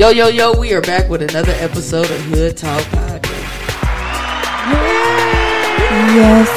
Yo, 0.00 0.08
yo, 0.08 0.28
yo, 0.28 0.58
we 0.58 0.72
are 0.72 0.80
back 0.80 1.10
with 1.10 1.20
another 1.20 1.52
episode 1.58 2.10
of 2.10 2.20
Hood 2.22 2.56
Talk 2.56 2.80
Podcast. 2.84 3.20
Yes. 6.16 6.48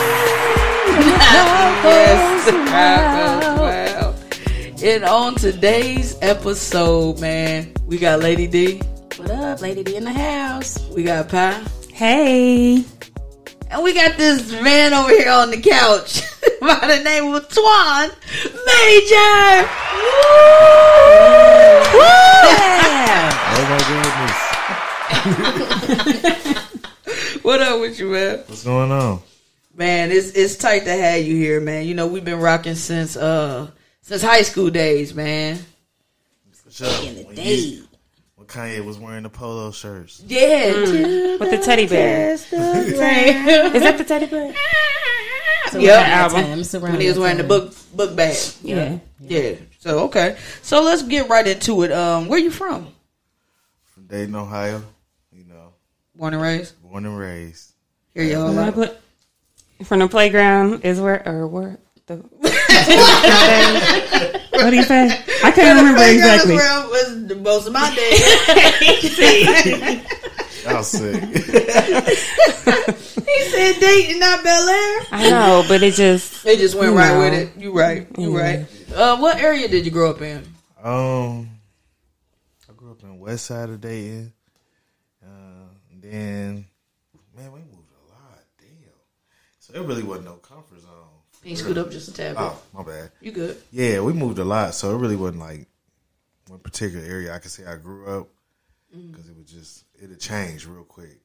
yes, 1.83 2.45
the 2.45 2.51
crowd 2.69 3.41
goes 3.41 3.59
wild. 3.59 4.81
And 4.83 5.03
on 5.03 5.35
today's 5.35 6.17
episode, 6.21 7.19
man, 7.19 7.73
we 7.85 7.97
got 7.97 8.21
Lady 8.21 8.47
D, 8.47 8.77
What 9.17 9.31
up, 9.31 9.59
Lady 9.61 9.83
D 9.83 9.97
in 9.97 10.05
the 10.05 10.13
house? 10.13 10.79
we 10.95 11.03
got 11.03 11.27
Pie, 11.27 11.61
Hey. 11.91 12.85
and 13.69 13.83
we 13.83 13.93
got 13.93 14.15
this 14.15 14.53
man 14.61 14.93
over 14.93 15.09
here 15.09 15.29
on 15.31 15.51
the 15.51 15.59
couch 15.59 16.21
by 16.63 16.79
the 16.87 17.03
name 17.03 17.33
of 17.33 17.47
Twan 17.49 18.09
Mayjor. 18.67 19.67
Oh 23.55 23.63
my 23.69 23.77
goodness. 27.07 27.43
What 27.43 27.61
up 27.61 27.79
with 27.81 27.99
you, 27.99 28.09
man? 28.11 28.37
What's 28.47 28.63
going 28.63 28.91
on? 28.91 29.19
Man, 29.75 30.11
it's 30.11 30.31
it's 30.31 30.55
tight 30.55 30.85
to 30.85 30.91
have 30.95 31.23
you 31.25 31.35
here, 31.35 31.59
man. 31.59 31.85
You 31.85 31.93
know 31.95 32.07
we've 32.07 32.23
been 32.25 32.39
rocking 32.39 32.75
since 32.75 33.15
uh 33.17 33.69
since 34.01 34.21
high 34.21 34.43
school 34.43 34.69
days, 34.69 35.13
man. 35.13 35.59
For 36.53 36.71
sure. 36.71 36.87
In 37.07 37.15
the 37.15 37.23
When 37.23 37.35
day. 37.35 37.55
you- 37.55 37.87
When 38.35 38.47
Kanye 38.47 38.83
was 38.85 38.97
wearing 38.97 39.23
the 39.23 39.29
polo 39.29 39.71
shirts. 39.71 40.21
Yeah, 40.27 40.71
With 41.39 41.49
the 41.51 41.57
teddy 41.63 41.87
bear. 41.87 42.33
Is 42.33 42.49
that 42.49 43.95
the 43.97 44.03
teddy 44.05 44.25
bear? 44.27 44.53
Yep. 45.81 46.07
album. 46.07 46.41
Time, 46.43 46.59
it's 46.59 46.75
around 46.75 46.91
when 46.93 47.01
he 47.01 47.07
was 47.07 47.15
that 47.15 47.21
wearing 47.21 47.37
the 47.37 47.43
book 47.43 47.73
book 47.95 48.15
bag. 48.15 48.35
Yeah. 48.61 48.99
Yeah. 49.19 49.55
So 49.79 49.99
okay. 50.05 50.37
So 50.61 50.81
let's 50.83 51.03
get 51.03 51.29
right 51.29 51.45
into 51.47 51.83
it. 51.83 51.91
Um, 51.91 52.27
where 52.27 52.39
you 52.39 52.51
from? 52.51 52.87
From 53.93 54.05
Dayton, 54.07 54.35
Ohio. 54.35 54.81
You 55.31 55.43
know, 55.45 55.73
Born 56.15 56.33
and 56.33 56.41
raised. 56.43 56.81
born 56.81 57.05
and 57.05 57.17
raised. 57.17 57.71
Here 58.13 58.23
y'all 58.23 58.57
are. 58.59 58.71
put 58.71 58.97
from 59.83 59.99
the 59.99 60.07
playground 60.07 60.85
is 60.85 60.99
where 61.01 61.27
or 61.27 61.47
where 61.47 61.77
the 62.05 62.15
what 64.51 64.69
do 64.69 64.75
you 64.75 64.83
say? 64.83 65.05
I 65.43 65.51
can't 65.51 65.77
remember 65.79 66.01
exactly. 66.03 66.55
Playground 66.55 66.89
was 66.89 67.27
the 67.27 67.35
most 67.35 67.67
of 67.67 67.73
my 67.73 67.93
day. 67.95 68.11
I'll 70.67 70.83
sick. 70.83 71.21
he 73.35 73.43
said 73.49 73.79
Dayton, 73.79 74.19
not 74.19 74.43
Bel 74.43 74.69
Air. 74.69 74.99
I 75.11 75.29
know, 75.29 75.65
but 75.67 75.81
it 75.83 75.93
just 75.93 76.43
They 76.43 76.57
just 76.57 76.75
went 76.75 76.95
right 76.95 77.13
No. 77.13 77.19
with 77.19 77.33
it. 77.33 77.57
You 77.61 77.71
right. 77.77 78.07
You 78.17 78.35
Yeah. 78.37 78.41
right. 78.41 78.67
Uh, 78.95 79.17
what 79.17 79.37
area 79.37 79.67
did 79.67 79.85
you 79.85 79.91
grow 79.91 80.09
up 80.11 80.21
in? 80.21 80.43
um, 80.83 81.49
I 82.69 82.73
grew 82.75 82.91
up 82.91 83.01
in 83.03 83.17
West 83.19 83.45
Side 83.45 83.69
of 83.69 83.81
Dayton. 83.81 84.33
Uh, 85.23 85.27
then, 86.01 86.65
man, 87.35 87.51
we 87.51 87.59
moved 87.59 87.91
a 88.05 88.11
lot. 88.11 88.39
Damn. 88.59 88.67
So 89.59 89.73
it 89.73 89.85
really 89.85 90.03
wasn't 90.03 90.25
no 90.27 90.33
comfort 90.35 90.81
zone. 90.81 90.89
Can 91.41 91.49
you 91.51 91.55
scoot 91.57 91.77
up 91.77 91.91
just 91.91 92.07
a 92.09 92.13
tad 92.13 92.35
bit? 92.35 92.41
Oh, 92.43 92.57
my 92.73 92.83
bad. 92.83 93.11
You 93.21 93.31
good? 93.31 93.61
Yeah, 93.71 93.99
we 94.01 94.13
moved 94.13 94.39
a 94.39 94.45
lot, 94.45 94.75
so 94.75 94.93
it 94.95 94.99
really 94.99 95.15
wasn't 95.15 95.39
like 95.39 95.67
one 96.47 96.59
particular 96.59 97.03
area 97.05 97.33
I 97.33 97.39
could 97.39 97.51
say 97.51 97.65
I 97.65 97.75
grew 97.77 98.05
up 98.19 98.27
because 98.91 99.27
it 99.27 99.35
was 99.35 99.45
just 99.51 99.85
it 100.01 100.09
had 100.09 100.19
changed 100.19 100.65
real 100.65 100.83
quick. 100.83 101.19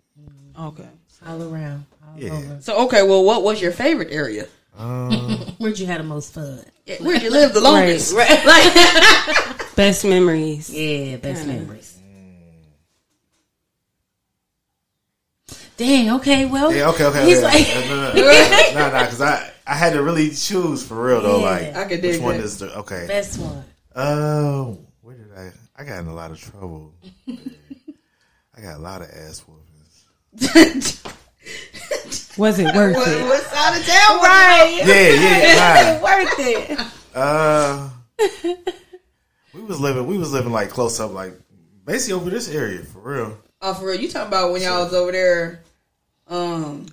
Okay. 0.58 0.88
all 1.27 1.42
around. 1.42 1.86
All 2.05 2.20
Yeah. 2.20 2.33
over. 2.33 2.58
So 2.61 2.77
okay, 2.86 3.02
well, 3.02 3.24
what 3.24 3.42
was 3.42 3.61
your 3.62 3.72
favorite 3.72 4.08
area? 4.11 4.47
Um, 4.77 5.20
Where'd 5.58 5.78
you 5.78 5.86
have 5.86 5.98
the 5.98 6.05
most 6.05 6.33
fun? 6.34 6.64
Yeah, 6.86 6.97
Where'd 6.97 7.22
you 7.22 7.30
live 7.30 7.52
the 7.55 7.61
longest? 7.61 8.14
Right. 8.14 8.44
Like, 8.44 9.74
best 9.77 10.05
memories. 10.05 10.70
Yeah, 10.70 11.16
best 11.16 11.44
Kinda. 11.46 11.61
memories. 11.61 11.98
Dang. 15.77 16.11
Okay. 16.17 16.46
Well. 16.46 16.73
yeah, 16.74 16.89
okay, 16.90 17.05
okay. 17.07 17.24
He's 17.27 17.39
okay. 17.39 17.46
like, 17.46 17.89
no, 17.89 17.96
no, 17.96 18.12
no, 18.12 18.70
no, 18.74 18.90
no, 18.90 19.01
because 19.05 19.20
I 19.20 19.51
I 19.67 19.74
had 19.74 19.92
to 19.92 20.02
really 20.02 20.30
choose 20.30 20.84
for 20.84 21.01
real 21.07 21.20
though. 21.23 21.39
Yeah. 21.39 21.45
Like, 21.51 21.77
I 21.77 21.84
could 21.84 22.02
which 22.02 22.12
dig 22.14 22.23
one 22.23 22.36
that. 22.36 22.45
is 22.45 22.58
the 22.58 22.77
okay? 22.78 23.07
best 23.07 23.39
one. 23.39 23.64
Oh, 23.95 24.78
where 25.02 25.14
did 25.17 25.33
I? 25.36 25.52
I 25.77 25.84
got 25.84 26.01
in 26.01 26.07
a 26.08 26.14
lot 26.14 26.33
of 26.33 26.40
trouble. 26.40 26.95
I 28.57 28.61
got 28.61 28.77
a 28.77 28.80
lot 28.80 29.02
of 29.02 29.08
ass 29.11 29.40
whoopings. 29.40 29.58
Was 32.39 32.58
it 32.61 32.72
worth 32.74 32.94
what, 32.94 33.08
it? 33.08 33.24
what 33.24 33.42
side 33.42 33.80
of 33.80 33.84
town? 33.84 34.20
Right. 34.20 34.83
Yeah, 34.84 35.11
yeah. 35.20 36.02
Worth 36.02 36.39
it. 36.39 36.78
Uh, 37.12 37.90
we 39.52 39.61
was 39.62 39.80
living. 39.80 40.06
We 40.06 40.18
was 40.18 40.33
living 40.33 40.52
like 40.52 40.70
close 40.70 41.00
up, 41.00 41.12
like 41.12 41.34
basically 41.84 42.14
over 42.14 42.30
this 42.30 42.48
area 42.48 42.84
for 42.84 43.00
real. 43.00 43.39
Oh, 43.61 43.74
for 43.74 43.86
real? 43.86 44.00
You 44.00 44.08
talking 44.08 44.28
about 44.28 44.52
when 44.52 44.62
y'all 44.62 44.84
was 44.84 44.94
over 44.94 45.11
there, 45.11 45.64
um, 46.28 46.86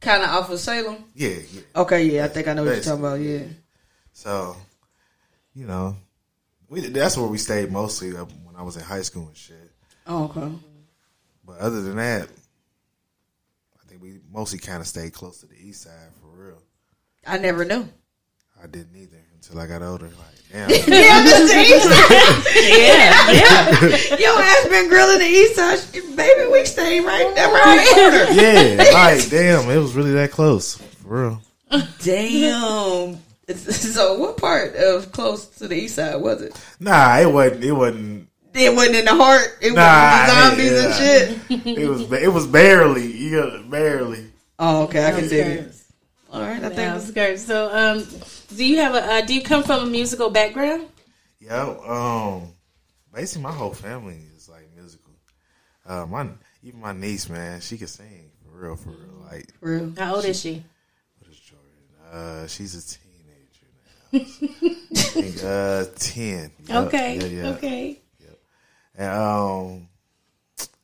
kind 0.00 0.22
of 0.22 0.30
off 0.30 0.50
of 0.50 0.60
Salem? 0.60 1.04
Yeah, 1.16 1.38
yeah. 1.52 1.62
Okay, 1.74 2.04
yeah, 2.04 2.26
I 2.26 2.28
think 2.28 2.46
I 2.46 2.54
know 2.54 2.62
what 2.62 2.74
you're 2.74 2.84
talking 2.84 3.00
about. 3.04 3.18
Yeah. 3.18 3.42
So, 4.12 4.56
you 5.52 5.66
know, 5.66 5.96
we 6.68 6.80
that's 6.80 7.16
where 7.16 7.26
we 7.26 7.38
stayed 7.38 7.72
mostly 7.72 8.12
when 8.12 8.54
I 8.56 8.62
was 8.62 8.76
in 8.76 8.84
high 8.84 9.02
school 9.02 9.26
and 9.26 9.36
shit. 9.36 9.72
Oh, 10.06 10.24
okay. 10.26 10.52
But 11.46 11.58
other 11.58 11.80
than 11.82 11.96
that, 11.96 12.28
I 13.82 13.88
think 13.88 14.02
we 14.02 14.18
mostly 14.32 14.58
kind 14.58 14.80
of 14.80 14.86
stayed 14.86 15.12
close 15.12 15.38
to 15.40 15.46
the 15.46 15.54
east 15.56 15.82
side 15.82 16.10
for 16.20 16.26
real. 16.28 16.62
I 17.26 17.38
never 17.38 17.64
knew. 17.64 17.88
I 18.62 18.66
didn't 18.66 18.96
either 18.96 19.18
until 19.34 19.60
I 19.60 19.66
got 19.66 19.82
older. 19.82 20.06
Like, 20.06 20.14
damn, 20.52 20.70
Yeah, 20.70 21.22
this 21.22 21.52
the 21.52 21.60
east 21.60 21.84
side. 21.84 22.42
yeah, 22.56 23.30
yeah. 24.10 24.16
Your 24.18 24.40
ass 24.42 24.68
been 24.68 24.88
grilling 24.88 25.18
the 25.18 25.26
east 25.26 25.56
side. 25.56 25.78
Baby, 26.16 26.50
we 26.50 26.64
stayed 26.64 27.00
right 27.04 27.32
there, 27.34 27.52
right 27.52 28.28
yeah, 28.34 28.82
like 28.92 29.28
damn, 29.28 29.68
it 29.70 29.78
was 29.78 29.94
really 29.94 30.12
that 30.12 30.30
close 30.32 30.76
for 30.76 31.28
real. 31.28 31.42
Damn. 32.02 33.18
So, 33.48 34.18
what 34.18 34.38
part 34.38 34.74
of 34.74 35.12
close 35.12 35.46
to 35.58 35.68
the 35.68 35.76
east 35.76 35.94
side 35.94 36.16
was 36.16 36.42
it? 36.42 36.60
Nah, 36.80 37.18
it 37.18 37.30
wasn't. 37.32 37.62
It 37.62 37.70
wasn't. 37.70 38.28
It 38.56 38.74
wasn't 38.74 38.96
in 38.96 39.04
the 39.04 39.14
heart. 39.14 39.58
It 39.60 39.72
Nah, 39.74 39.82
was 39.82 40.26
the 40.26 40.48
zombies 40.48 40.72
yeah. 40.72 40.84
and 40.86 41.66
shit. 41.68 41.78
It 41.78 41.88
was. 41.88 42.12
It 42.12 42.32
was 42.32 42.46
barely. 42.46 43.06
You 43.12 43.40
got 43.42 43.70
barely. 43.70 44.30
Oh, 44.58 44.84
okay, 44.84 45.04
I 45.06 45.10
can 45.12 45.28
see 45.28 45.36
it. 45.38 45.74
All 46.32 46.40
right, 46.40 46.62
I 46.64 46.68
think. 46.70 46.78
Outskirts. 46.90 47.42
So, 47.44 47.70
um, 47.72 48.06
do 48.56 48.64
you 48.64 48.78
have 48.78 48.94
a? 48.94 49.04
Uh, 49.04 49.20
do 49.22 49.34
you 49.34 49.42
come 49.42 49.62
from 49.62 49.82
a 49.82 49.86
musical 49.86 50.30
background? 50.30 50.86
Yeah. 51.40 51.74
Um. 51.86 52.48
Basically, 53.14 53.42
my 53.42 53.52
whole 53.52 53.72
family 53.74 54.18
is 54.36 54.48
like 54.48 54.68
musical. 54.74 55.12
Uh, 55.86 56.06
my 56.06 56.28
even 56.62 56.80
my 56.80 56.92
niece, 56.92 57.28
man, 57.28 57.60
she 57.60 57.78
can 57.78 57.86
sing 57.86 58.30
for 58.42 58.58
real, 58.58 58.76
for 58.76 58.90
real. 58.90 59.24
Like, 59.30 59.52
For 59.60 59.76
real. 59.76 59.92
How 59.98 60.16
old 60.16 60.24
is 60.24 60.40
she? 60.40 60.62
what 61.18 61.30
is 61.30 61.38
Jordan? 61.38 61.66
Uh, 62.12 62.46
she's 62.46 62.74
a 62.74 62.82
teenager 62.98 63.68
now. 64.12 64.18
I 64.96 65.02
think, 65.04 65.44
uh, 65.44 65.84
ten. 65.98 66.50
Yup, 66.68 66.86
Okay. 66.88 67.16
Yeah, 67.18 67.24
yeah. 67.26 67.48
Okay. 67.56 68.00
And 68.98 69.12
um, 69.12 69.88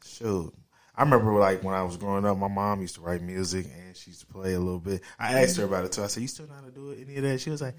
shoot, 0.04 0.52
I 0.94 1.02
remember 1.02 1.32
like 1.34 1.62
when 1.64 1.74
I 1.74 1.82
was 1.82 1.96
growing 1.96 2.24
up, 2.26 2.36
my 2.36 2.48
mom 2.48 2.80
used 2.82 2.96
to 2.96 3.00
write 3.00 3.22
music 3.22 3.66
and 3.66 3.96
she 3.96 4.10
used 4.10 4.20
to 4.20 4.26
play 4.26 4.54
a 4.54 4.58
little 4.60 4.78
bit. 4.80 5.02
I 5.18 5.40
asked 5.42 5.56
her 5.56 5.64
about 5.64 5.84
it 5.84 5.92
too. 5.92 6.02
I 6.02 6.06
said, 6.08 6.20
"You 6.20 6.28
still 6.28 6.46
know 6.46 6.54
how 6.54 6.60
to 6.60 6.70
do 6.70 6.90
it? 6.90 6.98
Any 7.06 7.16
of 7.16 7.22
that?" 7.22 7.40
She 7.40 7.50
was 7.50 7.62
like, 7.62 7.74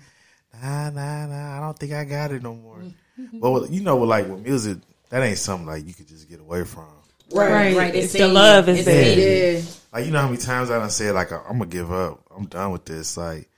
"Nah, 0.62 0.90
nah, 0.90 1.28
nah. 1.28 1.58
I 1.58 1.60
don't 1.60 1.78
think 1.78 1.94
I 1.94 2.04
got 2.06 2.32
it 2.32 2.42
no 2.42 2.56
more." 2.56 2.82
but 3.34 3.70
you 3.70 3.82
know, 3.82 3.98
like 3.98 4.28
with 4.28 4.40
music, 4.44 4.80
that 5.10 5.22
ain't 5.22 5.38
something 5.38 5.68
like 5.68 5.86
you 5.86 5.94
could 5.94 6.08
just 6.08 6.28
get 6.28 6.40
away 6.40 6.64
from. 6.64 6.88
Right. 7.32 7.76
Right. 7.76 7.96
It's 7.96 8.14
It's 8.14 8.24
the 8.24 8.28
love 8.28 8.68
is 8.70 8.80
It's 8.80 8.86
there. 8.86 9.14
in 9.14 9.20
you. 9.20 9.58
Yeah. 9.60 9.62
Like 9.94 10.06
you 10.06 10.12
know 10.12 10.20
how 10.20 10.28
many 10.28 10.38
times 10.38 10.72
I 10.72 10.80
done 10.80 10.90
said 10.90 11.14
like 11.14 11.32
I'm 11.32 11.60
gonna 11.60 11.68
give 11.68 11.92
up. 11.92 12.22
I'm 12.36 12.46
done 12.48 12.72
with 12.72 12.86
this. 12.86 13.16
Like, 13.16 13.50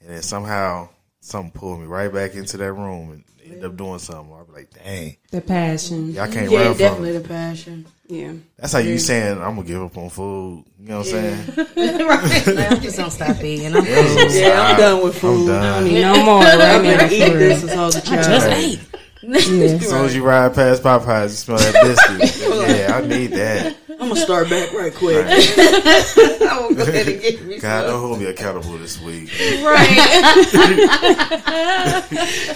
and 0.00 0.10
then 0.10 0.22
somehow 0.22 0.88
something 1.20 1.52
pulled 1.52 1.80
me 1.80 1.86
right 1.86 2.12
back 2.12 2.34
into 2.34 2.56
that 2.56 2.72
room 2.72 3.12
and 3.12 3.24
end 3.52 3.64
up 3.64 3.76
doing 3.76 3.98
something. 3.98 4.32
I'll 4.34 4.44
be 4.44 4.52
like, 4.52 4.70
"Dang, 4.84 5.16
The 5.30 5.40
passion. 5.40 6.10
y'all 6.12 6.26
can't 6.30 6.50
Yeah, 6.50 6.58
run 6.58 6.68
from 6.68 6.78
definitely 6.78 7.10
it." 7.10 7.22
the 7.22 7.28
passion. 7.28 7.86
Yeah. 8.06 8.32
That's 8.58 8.72
how 8.74 8.80
you 8.80 8.98
saying 8.98 9.38
I'm 9.40 9.56
gonna 9.56 9.62
give 9.66 9.82
up 9.82 9.96
on 9.96 10.10
food. 10.10 10.64
You 10.80 10.88
know 10.88 10.98
what 10.98 11.06
I'm 11.06 11.12
saying? 11.12 11.46
right. 12.06 12.46
Like, 12.54 12.72
I'm 12.72 12.80
just 12.82 12.96
gonna 12.98 13.10
stop 13.10 13.42
eating. 13.42 13.74
I'm 13.74 13.84
Yeah, 13.84 14.60
I'm 14.72 14.78
done 14.78 15.04
with 15.04 15.16
food. 15.18 15.30
I'm 15.30 15.38
food. 15.38 15.46
done. 15.48 15.84
Need 15.84 16.00
no 16.02 16.24
more 16.24 16.40
right 16.40 16.60
I'm 16.60 16.82
gonna 16.82 17.08
eat 17.12 17.32
for 17.32 17.38
this 17.38 17.62
real. 17.62 17.70
as 17.70 17.74
whole 17.76 17.88
a 17.88 18.04
child. 18.04 18.24
Just 18.24 18.46
ate. 18.48 18.80
Yeah. 19.26 19.36
As 19.36 19.88
soon 19.88 20.04
as 20.04 20.14
you 20.14 20.22
ride 20.24 20.54
past 20.54 20.82
Popeyes, 20.82 21.22
you 21.22 21.28
smell 21.30 21.58
that 21.58 21.74
biscuit. 21.82 22.48
yeah, 22.88 22.96
I 22.96 23.00
need 23.06 23.28
that. 23.28 23.76
I'm 23.90 24.08
gonna 24.08 24.16
start 24.16 24.50
back 24.50 24.72
right 24.72 24.92
quick. 24.94 25.24
I'm 25.24 26.74
gonna 26.74 26.74
go 26.74 26.82
ahead 26.82 27.08
and 27.08 27.20
get 27.22 27.42
me 27.44 27.58
God, 27.58 27.82
some. 27.82 27.90
don't 27.90 28.00
hold 28.00 28.18
me 28.18 28.26
accountable 28.26 28.76
this 28.78 29.00
week. 29.00 29.30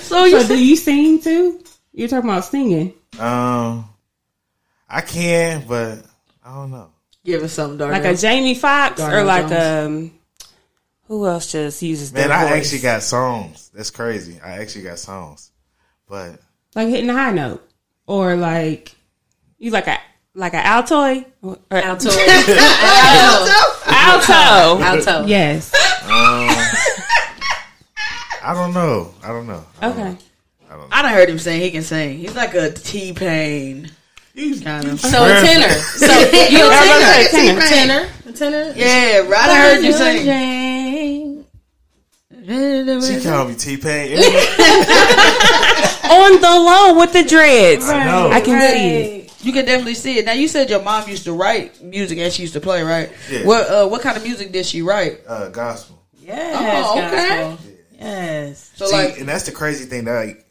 So 0.02 0.24
you 0.24 0.40
So 0.40 0.48
do 0.48 0.62
you 0.64 0.76
sing 0.76 1.20
too? 1.22 1.62
You're 1.92 2.08
talking 2.08 2.28
about 2.30 2.44
singing. 2.44 2.92
Um, 3.18 3.88
I 4.88 5.00
can, 5.00 5.64
but 5.66 6.04
I 6.44 6.54
don't 6.54 6.70
know. 6.70 6.90
give 7.24 7.42
us 7.42 7.52
something, 7.52 7.78
dark. 7.78 7.92
Like 7.92 8.04
a 8.04 8.14
Jamie 8.16 8.54
Foxx 8.54 9.00
or 9.00 9.24
like 9.24 9.48
Jones. 9.48 9.86
um 10.10 10.18
who 11.06 11.26
else 11.26 11.50
just 11.52 11.80
uses 11.82 12.12
Man, 12.12 12.28
their 12.28 12.36
I 12.36 12.48
voice? 12.50 12.52
actually 12.66 12.80
got 12.80 13.02
songs. 13.02 13.70
That's 13.74 13.90
crazy. 13.90 14.38
I 14.44 14.58
actually 14.58 14.82
got 14.84 14.98
songs, 14.98 15.50
but 16.08 16.38
like 16.74 16.88
hitting 16.88 17.06
the 17.08 17.12
high 17.14 17.32
note. 17.32 17.62
or 18.06 18.36
like 18.36 18.94
you 19.58 19.70
like 19.70 19.86
a 19.86 19.98
like 20.34 20.54
an 20.54 20.64
altoid? 20.64 21.24
Or- 21.42 21.58
Alto. 21.70 22.10
Alto. 23.86 24.82
Alto. 24.82 25.26
Yes. 25.26 25.72
Uh, 25.74 26.46
I 28.44 28.54
don't 28.54 28.72
know. 28.72 29.12
I 29.22 29.28
don't 29.28 29.46
know. 29.46 29.64
I 29.80 29.88
don't 29.88 29.98
Okay. 29.98 30.10
know. 30.70 30.88
I 30.92 31.02
done 31.02 31.12
heard 31.12 31.28
him 31.28 31.38
sing. 31.38 31.60
He 31.60 31.70
can 31.70 31.82
sing. 31.82 32.18
He's 32.18 32.34
like 32.36 32.54
a 32.54 32.70
T 32.70 33.12
Pain 33.14 33.90
You- 34.34 34.60
kind 34.60 34.86
of. 34.86 35.00
So 35.00 35.24
a 35.24 35.28
tenor. 35.40 35.68
So 35.70 36.06
you 36.06 36.64
a 36.64 36.68
was 36.68 37.30
tenor. 37.30 37.50
gonna 37.50 37.68
Tenor. 37.68 38.08
A 38.26 38.32
tenor. 38.32 38.72
Yeah, 38.76 39.18
right. 39.28 39.48
I 39.50 39.56
heard 39.56 39.82
you 39.84 39.92
sing. 39.92 40.24
sing. 40.24 41.44
She 43.18 43.20
called 43.28 43.48
me 43.50 43.54
T 43.56 43.76
Pain. 43.76 44.18
On 46.10 46.40
the 46.40 46.48
low 46.48 46.98
with 46.98 47.12
the 47.12 47.24
dreads. 47.24 47.84
I. 47.88 48.28
I 48.30 48.40
can 48.40 48.60
see 48.60 48.98
it. 49.20 49.44
You 49.44 49.52
can 49.52 49.64
definitely 49.64 49.94
see 49.94 50.18
it. 50.18 50.24
Now 50.24 50.32
you 50.32 50.48
said 50.48 50.68
your 50.68 50.82
mom 50.82 51.08
used 51.08 51.24
to 51.24 51.32
write 51.32 51.80
music 51.82 52.18
and 52.18 52.32
she 52.32 52.42
used 52.42 52.54
to 52.54 52.60
play, 52.60 52.82
right? 52.82 53.12
Yeah. 53.30 53.44
What 53.46 53.68
uh, 53.70 53.86
what 53.88 54.02
kind 54.02 54.16
of 54.16 54.24
music 54.24 54.50
did 54.52 54.66
she 54.66 54.82
write? 54.82 55.20
uh, 55.28 55.48
gospel. 55.50 56.02
Yes. 56.20 56.84
Oh, 56.88 56.98
okay. 56.98 57.28
gospel. 57.28 57.68
Yes. 57.98 58.70
So 58.74 58.86
See, 58.86 58.92
like, 58.96 59.18
and 59.20 59.28
that's 59.28 59.44
the 59.46 59.52
crazy 59.52 59.84
thing 59.86 60.04
that 60.04 60.26
like 60.26 60.44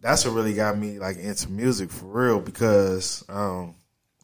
that's 0.00 0.24
what 0.24 0.34
really 0.34 0.52
got 0.54 0.76
me 0.76 0.98
like 0.98 1.16
into 1.16 1.50
music 1.50 1.90
for 1.90 2.06
real 2.06 2.40
because 2.40 3.24
um 3.28 3.74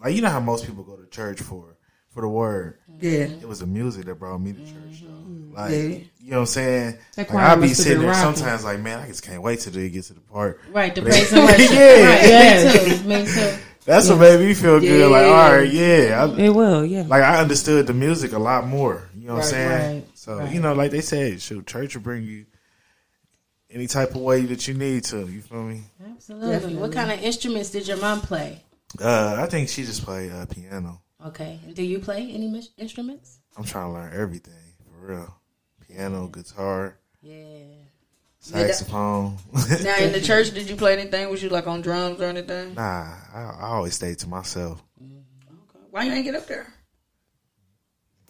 like 0.04 0.14
you 0.14 0.20
know 0.22 0.28
how 0.30 0.40
most 0.40 0.66
people 0.66 0.84
go 0.84 0.96
to 0.96 1.06
church 1.08 1.40
for 1.40 1.76
for 2.10 2.20
the 2.20 2.28
word. 2.28 2.78
yeah, 3.00 3.24
It 3.40 3.48
was 3.48 3.60
the 3.60 3.66
music 3.66 4.04
that 4.04 4.16
brought 4.16 4.38
me 4.38 4.52
to 4.52 4.60
church 4.60 5.02
though. 5.02 5.11
Like 5.52 5.70
Yeah. 5.70 5.78
you 5.78 6.30
know 6.30 6.36
what 6.36 6.38
I'm 6.40 6.46
saying? 6.46 6.98
Like, 7.16 7.32
I'll 7.34 7.60
be 7.60 7.68
sitting 7.68 8.00
there 8.00 8.10
rocking. 8.10 8.36
sometimes 8.36 8.64
like, 8.64 8.80
man, 8.80 9.00
I 9.00 9.08
just 9.08 9.22
can't 9.22 9.42
wait 9.42 9.60
till 9.60 9.72
they 9.72 9.88
get 9.90 10.04
to 10.04 10.14
the 10.14 10.20
part. 10.20 10.60
Right. 10.72 10.94
The 10.94 11.02
But- 11.02 11.10
praise 11.10 11.32
and 11.32 11.44
worship. 11.46 11.70
Yeah. 11.70 12.08
Right. 12.08 12.22
Yes. 12.28 12.74
Me 12.74 12.96
too. 13.02 13.08
Me 13.08 13.26
too. 13.26 13.62
That's 13.84 14.08
what 14.08 14.18
made 14.20 14.38
me 14.40 14.54
feel 14.54 14.78
good. 14.78 15.10
Like, 15.10 15.26
all 15.26 15.56
right, 15.58 15.68
yeah. 15.72 16.24
I, 16.24 16.40
It 16.40 16.50
will, 16.50 16.84
yeah. 16.86 17.02
like 17.08 17.22
I 17.24 17.40
understood 17.40 17.88
the 17.88 17.92
music 17.92 18.32
a 18.32 18.38
lot 18.38 18.64
more. 18.64 19.08
You 19.16 19.26
know 19.26 19.34
what 19.34 19.42
I'm 19.44 19.48
saying? 19.50 19.94
right, 19.96 20.08
so 20.14 20.38
right. 20.38 20.54
you 20.54 20.60
know, 20.60 20.72
like 20.72 20.92
they 20.92 21.00
said, 21.00 21.40
shoot, 21.42 21.66
church 21.66 21.96
will 21.96 22.02
bring 22.02 22.22
you 22.22 22.46
any 23.70 23.88
type 23.88 24.10
of 24.10 24.18
way 24.18 24.42
that 24.42 24.68
you 24.68 24.74
need 24.74 25.02
to. 25.04 25.26
You 25.26 25.40
feel 25.42 25.64
me? 25.64 25.82
Absolutely. 26.08 26.76
What 26.76 26.92
kind 26.92 27.10
of 27.10 27.20
instruments 27.22 27.70
did 27.70 27.88
your 27.88 27.96
mom 27.96 28.20
play? 28.20 28.62
Uh, 29.00 29.36
I 29.40 29.46
think 29.46 29.68
she 29.68 29.82
just 29.84 30.04
played 30.04 30.30
uh, 30.30 30.46
piano. 30.46 31.02
Okay. 31.26 31.58
Do 31.74 31.82
you 31.82 31.98
play 31.98 32.30
any 32.32 32.48
mis- 32.48 32.70
instruments? 32.78 33.40
I'm 33.56 33.64
trying 33.64 33.88
to 33.88 33.92
learn 33.94 34.12
everything 34.14 34.54
for 34.84 35.06
real. 35.12 35.36
Piano, 35.94 36.26
guitar, 36.28 36.96
Yeah. 37.20 37.36
saxophone. 38.40 39.36
now 39.82 39.96
in 39.98 40.12
the 40.12 40.20
church, 40.22 40.52
did 40.52 40.68
you 40.68 40.76
play 40.76 40.94
anything? 40.98 41.28
Was 41.30 41.42
you 41.42 41.48
like 41.50 41.66
on 41.66 41.82
drums 41.82 42.20
or 42.20 42.24
anything? 42.24 42.74
nah, 42.74 43.06
I, 43.34 43.40
I 43.60 43.66
always 43.68 43.94
stay 43.94 44.14
to 44.14 44.28
myself. 44.28 44.82
Mm-hmm. 45.02 45.18
Why 45.90 46.04
you 46.04 46.12
ain't 46.12 46.24
get 46.24 46.34
up 46.34 46.46
there? 46.46 46.72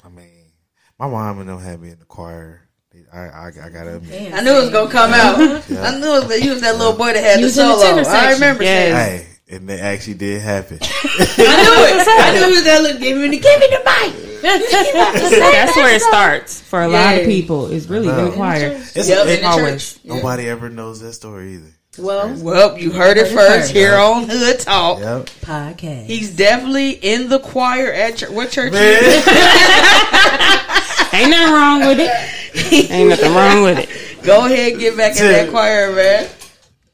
I 0.05 0.09
mean, 0.09 0.50
my 0.99 1.06
mom 1.09 1.38
and 1.38 1.49
them 1.49 1.61
had 1.61 1.81
me 1.81 1.91
in 1.91 1.99
the 2.00 2.05
choir. 2.05 2.69
I 3.12 3.19
I, 3.20 3.47
I 3.49 3.69
got 3.70 3.85
to 3.85 3.97
admit. 3.97 4.35
I 4.35 4.41
knew 4.43 4.50
it 4.53 4.61
was 4.61 4.70
gonna 4.70 4.91
come 4.91 5.12
out. 5.14 5.38
Yeah. 5.70 5.82
I 5.85 5.99
knew 5.99 6.17
it 6.17 6.26
was, 6.26 6.41
you 6.44 6.50
was 6.53 6.61
that 6.62 6.76
little 6.76 6.93
boy 6.93 7.12
that 7.14 7.23
had 7.23 7.41
You 7.41 7.49
the 7.49 7.62
was 7.64 7.82
in 7.82 7.97
the 7.97 8.05
solo. 8.05 8.19
I 8.19 8.32
remember 8.32 8.64
Yes. 8.64 8.93
saying. 8.93 9.23
Hey, 9.49 9.56
and 9.56 9.70
it 9.70 9.81
actually 9.81 10.14
did 10.14 10.43
happen. 10.43 10.79
I 10.82 10.85
knew 10.85 12.00
it. 12.00 12.09
I 12.09 12.32
knew 12.35 12.47
it 12.49 12.50
was 12.56 12.64
that 12.64 12.82
little. 12.82 13.00
Give 13.00 13.17
me 13.17 13.29
the, 13.29 13.38
give 13.38 13.61
me 13.61 13.67
the 13.70 13.82
mic. 13.85 14.31
That's 14.42 15.76
where 15.76 15.94
it 15.94 16.02
starts 16.02 16.60
for 16.60 16.82
a 16.82 16.88
lot 16.88 17.14
Yeah. 17.14 17.20
of 17.20 17.26
people. 17.26 17.70
It's 17.72 17.86
really 17.86 18.08
in 18.08 18.24
the 18.24 18.30
choir. 18.32 18.78
It's 18.94 19.08
Yep, 19.08 19.26
it- 19.26 19.36
in 19.36 19.40
the 19.42 19.48
always. 19.48 19.92
church. 19.94 20.00
Yeah. 20.04 20.14
Nobody 20.16 20.48
ever 20.48 20.68
knows 20.68 21.00
that 21.00 21.12
story 21.14 21.54
either. 21.54 21.72
Well, 21.98 22.32
Well, 22.38 22.78
you 22.78 22.90
heard 22.90 23.18
it 23.18 23.28
first 23.28 23.68
first. 23.68 23.72
here 23.72 23.94
on 23.96 24.28
Hood 24.28 24.60
Talk. 24.60 25.00
Yep. 25.00 25.30
podcast. 25.44 26.06
He's 26.06 26.30
definitely 26.30 26.90
in 26.92 27.28
the 27.28 27.38
choir 27.38 27.92
at 27.92 28.16
church. 28.16 28.30
What 28.30 28.50
church? 28.50 28.72
Man. 28.72 29.02
Ain't 31.14 31.30
nothing 31.30 31.52
wrong 31.52 31.80
with 31.86 32.00
it. 32.00 32.10
Ain't 32.90 33.08
nothing 33.10 33.34
wrong 33.34 33.62
with 33.62 33.78
it. 33.78 33.88
Go 34.24 34.46
ahead, 34.46 34.78
get 34.78 34.96
back 34.96 35.14
in 35.18 35.24
that 35.24 35.50
choir, 35.50 35.92
man. 35.92 36.26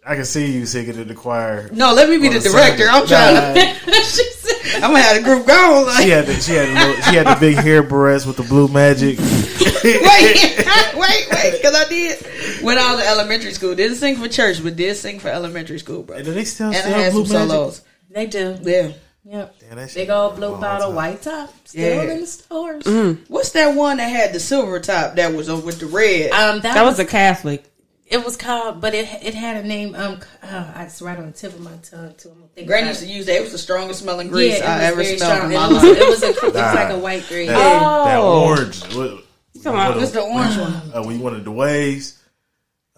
I 0.08 0.14
can 0.14 0.24
see 0.24 0.50
you 0.50 0.64
singing 0.64 0.96
in 0.96 1.06
the 1.06 1.14
choir. 1.14 1.68
No, 1.70 1.92
let 1.92 2.08
me 2.08 2.16
be 2.16 2.28
on 2.28 2.32
the 2.34 2.40
director. 2.40 2.86
Sunday. 2.86 2.88
I'm 2.88 3.06
trying 3.06 3.54
to. 3.54 3.60
Nah, 3.60 4.74
I'm 4.76 4.80
gonna 4.92 5.00
have 5.02 5.16
the 5.16 5.22
group 5.22 5.46
going. 5.46 5.84
Like, 5.86 6.02
she 6.02 6.08
had 6.10 6.26
the 6.26 6.34
she 6.40 6.52
had 6.54 6.68
the 6.68 6.72
little, 6.74 7.02
she 7.02 7.16
had 7.16 7.26
the 7.26 7.36
big 7.38 7.56
hair 7.56 7.82
barrettes 7.82 8.26
with 8.26 8.36
the 8.38 8.42
blue 8.42 8.68
magic. 8.68 9.18
wait, 9.84 10.64
wait, 10.96 11.28
wait, 11.30 11.52
because 11.52 11.74
I 11.74 11.86
did 11.88 12.18
when 12.62 12.78
I 12.78 12.92
was 12.94 13.00
in 13.02 13.06
elementary 13.06 13.52
school. 13.52 13.74
Didn't 13.74 13.96
sing 13.98 14.16
for 14.16 14.28
church, 14.28 14.62
but 14.62 14.76
did 14.76 14.96
sing 14.96 15.20
for 15.20 15.28
elementary 15.28 15.78
school, 15.78 16.02
bro. 16.04 16.16
And 16.16 16.24
do 16.24 16.32
they 16.32 16.44
still 16.44 16.68
And 16.68 16.76
I 16.76 16.80
sell 16.80 16.92
had 17.02 17.12
blue 17.12 17.26
some 17.26 17.34
magic? 17.34 17.50
solos. 17.50 17.82
They 18.10 18.26
do. 18.26 18.58
Yeah. 18.62 18.92
Yep. 19.24 19.54
Damn, 19.60 19.76
that 19.76 19.94
Big 19.94 20.08
old 20.08 20.36
blue 20.36 20.48
a 20.48 20.50
long 20.52 20.60
bottle, 20.62 20.86
time. 20.86 20.96
white 20.96 21.20
top, 21.22 21.52
still 21.66 22.04
Yeah. 22.06 22.12
in 22.12 22.20
the 22.20 22.26
stores. 22.26 23.18
What's 23.28 23.50
that 23.50 23.74
one 23.74 23.98
that 23.98 24.08
had 24.08 24.32
the 24.32 24.40
silver 24.40 24.80
top 24.80 25.16
that 25.16 25.34
was 25.34 25.50
with 25.50 25.80
the 25.80 25.86
red? 25.86 26.30
Um, 26.30 26.60
that, 26.60 26.74
That 26.74 26.82
was, 26.84 26.92
was 26.92 27.00
a 27.00 27.04
Catholic. 27.04 27.64
It 28.10 28.24
was 28.24 28.36
called, 28.36 28.80
but 28.80 28.94
it 28.94 29.06
it 29.22 29.34
had 29.34 29.62
a 29.62 29.66
name. 29.66 29.94
Um, 29.94 30.18
oh, 30.42 30.72
it's 30.78 31.00
right 31.02 31.18
on 31.18 31.26
the 31.26 31.32
tip 31.32 31.52
of 31.52 31.60
my 31.60 31.70
tongue 31.82 32.14
too. 32.16 32.30
I'm 32.30 32.48
think 32.54 32.66
Granny 32.66 32.88
used 32.88 33.00
to 33.00 33.06
it. 33.06 33.10
use 33.12 33.26
that. 33.26 33.36
It 33.36 33.42
was 33.42 33.52
the 33.52 33.58
strongest 33.58 34.00
smelling 34.00 34.28
grease 34.28 34.58
Yeah, 34.58 34.64
it 34.86 34.88
I 34.88 34.92
was 34.94 35.08
ever 35.08 35.16
smelled 35.18 35.44
in 35.44 35.50
my 35.58 35.66
It 35.66 35.72
was, 35.72 35.82
life. 35.82 35.98
it 35.98 36.08
was 36.08 36.22
a, 36.22 36.26
it 36.28 36.42
was 36.42 36.54
like 36.54 36.90
a 36.90 36.98
white 36.98 37.26
grease. 37.28 37.48
That, 37.48 37.82
Oh. 37.82 38.04
that 38.04 38.18
orange. 38.20 38.82
What, 38.94 39.24
talking 39.62 39.72
about- 39.72 39.88
what 39.90 39.96
What's 39.98 40.10
the 40.12 40.20
orange 40.22 40.56
one? 40.56 40.92
Uh, 40.94 41.02
we 41.06 41.16
wanted 41.18 41.44
the 41.44 41.50
waves. 41.52 42.14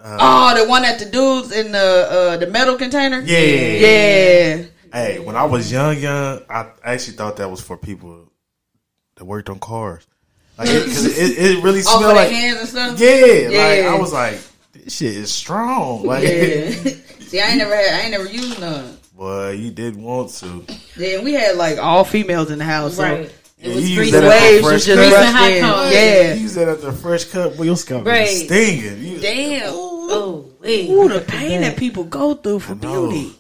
Oh, 0.03 0.55
the 0.57 0.69
one 0.69 0.83
that 0.83 0.99
the 0.99 1.05
dudes 1.07 1.53
in 1.53 1.73
the 1.73 1.79
uh, 2.11 2.37
the 2.39 2.47
metal 2.47 2.77
container. 2.77 3.21
Yeah. 3.21 3.39
Yeah. 3.39 4.65
Hey, 4.93 5.19
when 5.19 5.37
I 5.37 5.45
was 5.45 5.71
young, 5.71 5.99
young, 5.99 6.41
I 6.49 6.67
actually 6.83 7.17
thought 7.17 7.37
that 7.37 7.51
was 7.51 7.61
for 7.61 7.77
people 7.77 8.31
that 9.17 9.25
worked 9.25 9.51
on 9.51 9.59
cars. 9.59 10.07
Like, 10.59 10.69
it, 10.69 10.85
cause 10.85 11.05
it, 11.07 11.39
it 11.39 11.62
really 11.62 11.81
Off 11.87 11.87
of 11.87 11.99
smelled 11.99 12.17
their 12.17 12.25
like 12.25 12.31
hands 12.33 12.59
and 12.61 12.69
stuff. 12.69 13.01
yeah, 13.01 13.11
Like 13.45 13.53
Yeah. 13.83 13.93
I 13.95 13.99
was 14.01 14.12
like, 14.12 14.41
this 14.85 14.97
shit 14.97 15.17
is 15.17 15.31
strong. 15.32 16.05
Like, 16.05 16.25
Yeah. 16.25 16.71
See, 17.21 17.41
I 17.41 17.49
ain't 17.49 17.59
never 17.59 17.75
had. 17.77 17.94
I 17.94 18.00
ain't 18.03 18.11
never 18.11 18.27
used 18.27 18.61
none. 18.61 18.97
boy, 19.17 19.50
you 19.53 19.71
did 19.71 19.97
want 19.97 20.31
to. 20.41 20.65
Yeah, 20.97 21.23
we 21.23 21.32
had 21.35 21.56
like 21.56 21.79
all 21.79 22.05
females 22.05 22.50
in 22.50 22.59
the 22.59 22.65
house. 22.65 22.97
So 22.97 23.03
Right. 23.05 23.32
It 23.62 23.69
Yeah, 23.69 23.75
was 23.75 23.91
you 23.91 23.97
grease. 23.97 24.11
use 24.12 24.21
The 24.23 24.27
waves 24.29 24.61
fresh 24.62 24.73
was 24.73 24.87
just 24.87 24.97
cut. 24.99 25.05
Grease 25.05 25.15
and 25.15 25.23
rushed 25.25 25.37
hot 25.37 25.50
in. 25.53 25.61
cones. 25.62 25.93
Yeah. 25.93 26.35
You 26.35 26.41
use 26.41 26.55
that 26.55 26.69
at 26.69 26.81
the 26.81 26.93
fresh 26.93 27.25
cut. 27.27 27.56
Well, 27.56 27.65
your 27.67 27.77
scalp 27.77 28.06
Right. 28.06 28.21
was 28.23 28.44
stinging. 28.44 29.05
You, 29.05 29.19
Damn. 29.19 29.62
Oh, 29.75 30.47
wait. 30.61 30.88
Ooh, 30.91 31.09
the 31.09 31.21
pain 31.21 31.61
that 31.61 31.76
people 31.76 32.05
go 32.05 32.35
through 32.35 32.61
for 32.61 32.75
know. 32.75 33.11
beauty. 33.11 33.33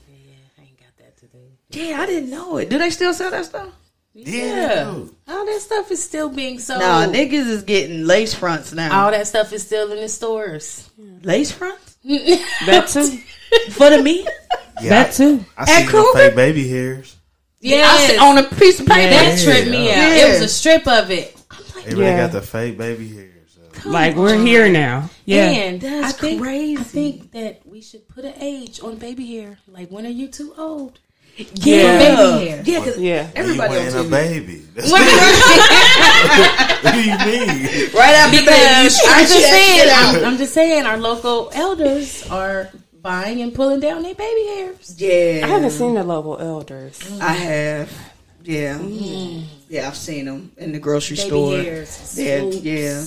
I 0.58 0.62
ain't 0.62 0.78
got 0.78 0.96
that 0.98 1.18
today. 1.18 1.38
Yeah, 1.70 2.00
I 2.02 2.06
didn't 2.06 2.30
know 2.30 2.58
it. 2.58 2.68
Do 2.68 2.78
they 2.78 2.90
still 2.90 3.14
sell 3.14 3.30
that 3.30 3.46
stuff? 3.46 3.68
Yeah. 4.14 4.94
All 5.28 5.46
that 5.46 5.60
stuff 5.60 5.90
is 5.90 6.02
still 6.02 6.28
being 6.28 6.58
sold. 6.58 6.80
Nah, 6.80 7.06
niggas 7.06 7.46
is 7.46 7.62
getting 7.62 8.04
lace 8.06 8.34
fronts 8.34 8.72
now. 8.72 9.04
All 9.04 9.10
that 9.10 9.26
stuff 9.26 9.52
is 9.52 9.64
still 9.64 9.90
in 9.92 10.00
the 10.00 10.08
stores. 10.08 10.90
lace 11.22 11.52
fronts 11.52 11.96
That 12.04 12.88
too. 12.88 13.18
for 13.72 13.90
the 13.90 14.02
meat? 14.02 14.28
Yeah, 14.80 14.90
That 14.90 15.12
too. 15.12 15.44
I, 15.56 15.62
I 15.62 15.64
seen 15.82 15.86
the 15.86 16.10
fake 16.14 16.34
baby 16.34 16.68
hairs. 16.68 17.16
Yes. 17.60 18.18
on 18.20 18.38
a 18.38 18.42
piece 18.44 18.80
of 18.80 18.86
paper. 18.86 19.10
that 19.10 19.38
Yeah. 19.38 19.44
tripped 19.44 19.70
me 19.70 19.90
out. 19.90 19.96
Yeah. 19.96 20.26
It 20.26 20.32
was 20.32 20.40
a 20.42 20.48
strip 20.48 20.88
of 20.88 21.10
it. 21.10 21.36
They 21.84 21.90
really 21.92 22.04
Yeah. 22.06 22.16
got 22.26 22.32
the 22.32 22.42
fake 22.42 22.78
baby 22.78 23.08
hairs. 23.08 23.58
So. 23.82 23.88
Like 23.90 24.16
we're 24.16 24.38
here 24.42 24.68
now. 24.70 25.10
Yeah. 25.26 25.50
And 25.50 25.80
That's 25.80 26.14
I 26.14 26.16
think, 26.20 26.40
crazy. 26.42 26.80
I 26.80 26.82
think 26.84 27.32
that 27.32 27.66
we 27.66 27.80
should 27.82 28.08
put 28.08 28.24
an 28.24 28.34
age 28.40 28.80
on 28.82 28.96
baby 28.96 29.26
hair. 29.36 29.58
Like, 29.68 29.90
when 29.90 30.06
are 30.06 30.10
you 30.10 30.28
too 30.28 30.54
old? 30.56 30.98
Yeah, 31.54 31.98
Baby 31.98 32.46
hair. 32.48 32.62
Yeah, 32.64 32.78
'cause 32.84 32.98
Yeah. 32.98 33.30
everybody 33.34 33.74
you 33.74 33.80
on 33.80 33.86
ain't 33.86 33.94
a 33.94 33.98
TV. 34.02 34.10
baby. 34.10 34.62
That's 34.74 34.90
what 36.82 36.94
do 36.94 37.00
you 37.02 37.16
mean? 37.18 37.90
Right 37.92 38.14
after 38.14 38.38
Because 38.40 38.98
baby, 38.98 39.08
I'm 39.08 39.26
just 39.26 39.32
saying. 39.50 39.90
I'm, 39.92 40.24
I'm 40.24 40.36
just 40.38 40.54
saying, 40.54 40.86
our 40.86 40.96
local 40.98 41.50
elders 41.52 42.26
are 42.30 42.70
buying 43.02 43.40
and 43.42 43.54
pulling 43.54 43.80
down 43.80 44.02
their 44.02 44.14
baby 44.14 44.46
hairs. 44.46 44.94
Yeah, 44.98 45.40
I 45.44 45.48
haven't 45.48 45.70
seen 45.70 45.94
the 45.94 46.04
local 46.04 46.38
elders. 46.38 46.98
I 47.20 47.32
have. 47.32 47.90
Yeah, 48.42 48.78
mm. 48.78 49.42
yeah, 49.68 49.86
I've 49.86 49.96
seen 49.96 50.24
them 50.24 50.50
in 50.56 50.72
the 50.72 50.78
grocery 50.78 51.16
Baby 51.16 51.28
store. 51.28 51.56
hairs. 51.58 52.14
Yeah, 52.18 52.40
Swoops. 52.40 52.56
yeah. 52.62 53.04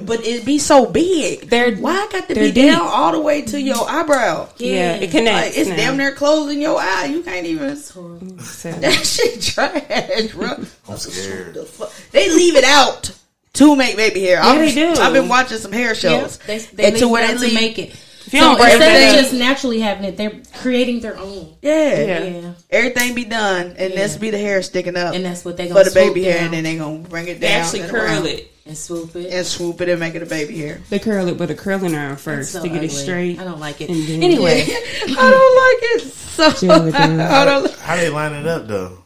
But 0.00 0.24
it 0.24 0.44
be 0.44 0.58
so 0.58 0.86
big. 0.86 1.50
They're- 1.50 1.74
Why 1.76 1.92
I 1.92 2.08
got 2.12 2.28
to 2.28 2.34
they're 2.34 2.44
be 2.44 2.52
deep. 2.52 2.70
down 2.72 2.80
all 2.86 3.12
the 3.12 3.20
way 3.20 3.42
to 3.42 3.56
mm-hmm. 3.56 3.66
your 3.66 3.88
eyebrow? 3.90 4.48
Yeah, 4.56 4.94
it 4.94 5.00
Like, 5.00 5.10
connects. 5.10 5.58
it's 5.58 5.68
now. 5.70 5.76
damn 5.76 5.96
near 5.96 6.12
closing 6.14 6.60
your 6.62 6.78
eye. 6.80 7.06
You 7.06 7.22
can't 7.22 7.44
even. 7.46 7.76
So, 7.76 8.00
That 8.70 8.92
shit 9.04 9.42
trash, 9.42 10.28
bro. 10.32 10.48
I'm 10.88 10.96
scared. 10.96 11.54
The 11.54 11.64
fuck? 11.64 11.92
They 12.12 12.28
leave 12.30 12.54
it 12.56 12.64
out 12.64 13.10
to 13.54 13.74
make 13.76 13.96
baby 13.96 14.20
hair. 14.22 14.40
Yeah, 14.42 14.58
they 14.58 14.72
do. 14.72 14.92
I've 15.00 15.12
been 15.12 15.28
watching 15.28 15.58
some 15.58 15.72
hair 15.72 15.88
Yeah, 15.88 15.92
shows. 15.94 16.38
they, 16.38 16.58
they 16.58 16.84
and 16.84 16.94
leave 16.94 17.00
to 17.02 17.08
it 17.08 17.10
where 17.10 17.24
out 17.24 17.40
they 17.40 17.48
to 17.48 17.54
make 17.54 17.78
it. 17.80 17.88
you 17.90 18.38
So 18.38 18.38
don't 18.38 18.58
break 18.58 18.72
instead 18.74 18.94
that 18.94 19.14
of 19.18 19.20
just 19.22 19.34
naturally 19.34 19.80
having 19.80 20.04
it, 20.04 20.16
they're 20.16 20.40
creating 20.60 21.00
their 21.00 21.18
own. 21.18 21.56
yeah. 21.62 21.98
Yeah. 22.00 22.22
Yeah. 22.24 22.52
everything 22.70 23.14
be 23.16 23.24
done, 23.24 23.74
and 23.76 23.92
Yeah. 23.92 23.96
this 23.96 24.16
be 24.16 24.30
the 24.30 24.38
hair 24.38 24.62
sticking 24.62 24.96
up 24.96 25.14
And 25.16 25.24
that's 25.24 25.44
what 25.44 25.56
they 25.56 25.66
for 25.66 25.74
gonna 25.74 25.84
For 25.86 25.90
the 25.90 25.94
baby 25.94 26.22
swoop 26.22 26.32
hair, 26.34 26.44
and 26.44 26.54
then 26.54 26.62
they 26.62 26.76
gonna 26.76 26.98
bring 27.00 27.26
it 27.26 27.40
They 27.40 27.48
down. 27.48 27.62
actually 27.62 27.88
curl 27.88 28.02
around. 28.04 28.26
it. 28.26 28.49
And 28.66 28.76
swoop 28.76 29.14
it. 29.16 29.32
and 29.32 29.46
swoop 29.46 29.80
it 29.80 29.88
and 29.88 30.00
make 30.00 30.14
it 30.14 30.22
a 30.22 30.26
baby 30.26 30.58
hair. 30.58 30.80
They 30.90 30.98
curl 30.98 31.28
it 31.28 31.38
with 31.38 31.50
a 31.50 31.54
curling 31.54 31.94
iron 31.94 32.16
first 32.16 32.52
so 32.52 32.62
to 32.62 32.68
get 32.68 32.82
it 32.84 32.90
straight. 32.90 33.38
I 33.38 33.44
don't 33.44 33.60
like 33.60 33.80
it. 33.80 33.88
then- 33.88 34.22
Anyway, 34.22 34.62
I 34.68 35.06
don't 35.06 35.56
like 35.56 36.04
it. 36.06 36.12
So 36.12 36.50
Gel 36.52 36.86
it 36.88 36.92
down. 36.92 37.20
I 37.20 37.44
don't. 37.44 37.70
How 37.78 37.96
they 37.96 38.10
line 38.10 38.32
it 38.34 38.46
up 38.46 38.66
though? 38.66 38.98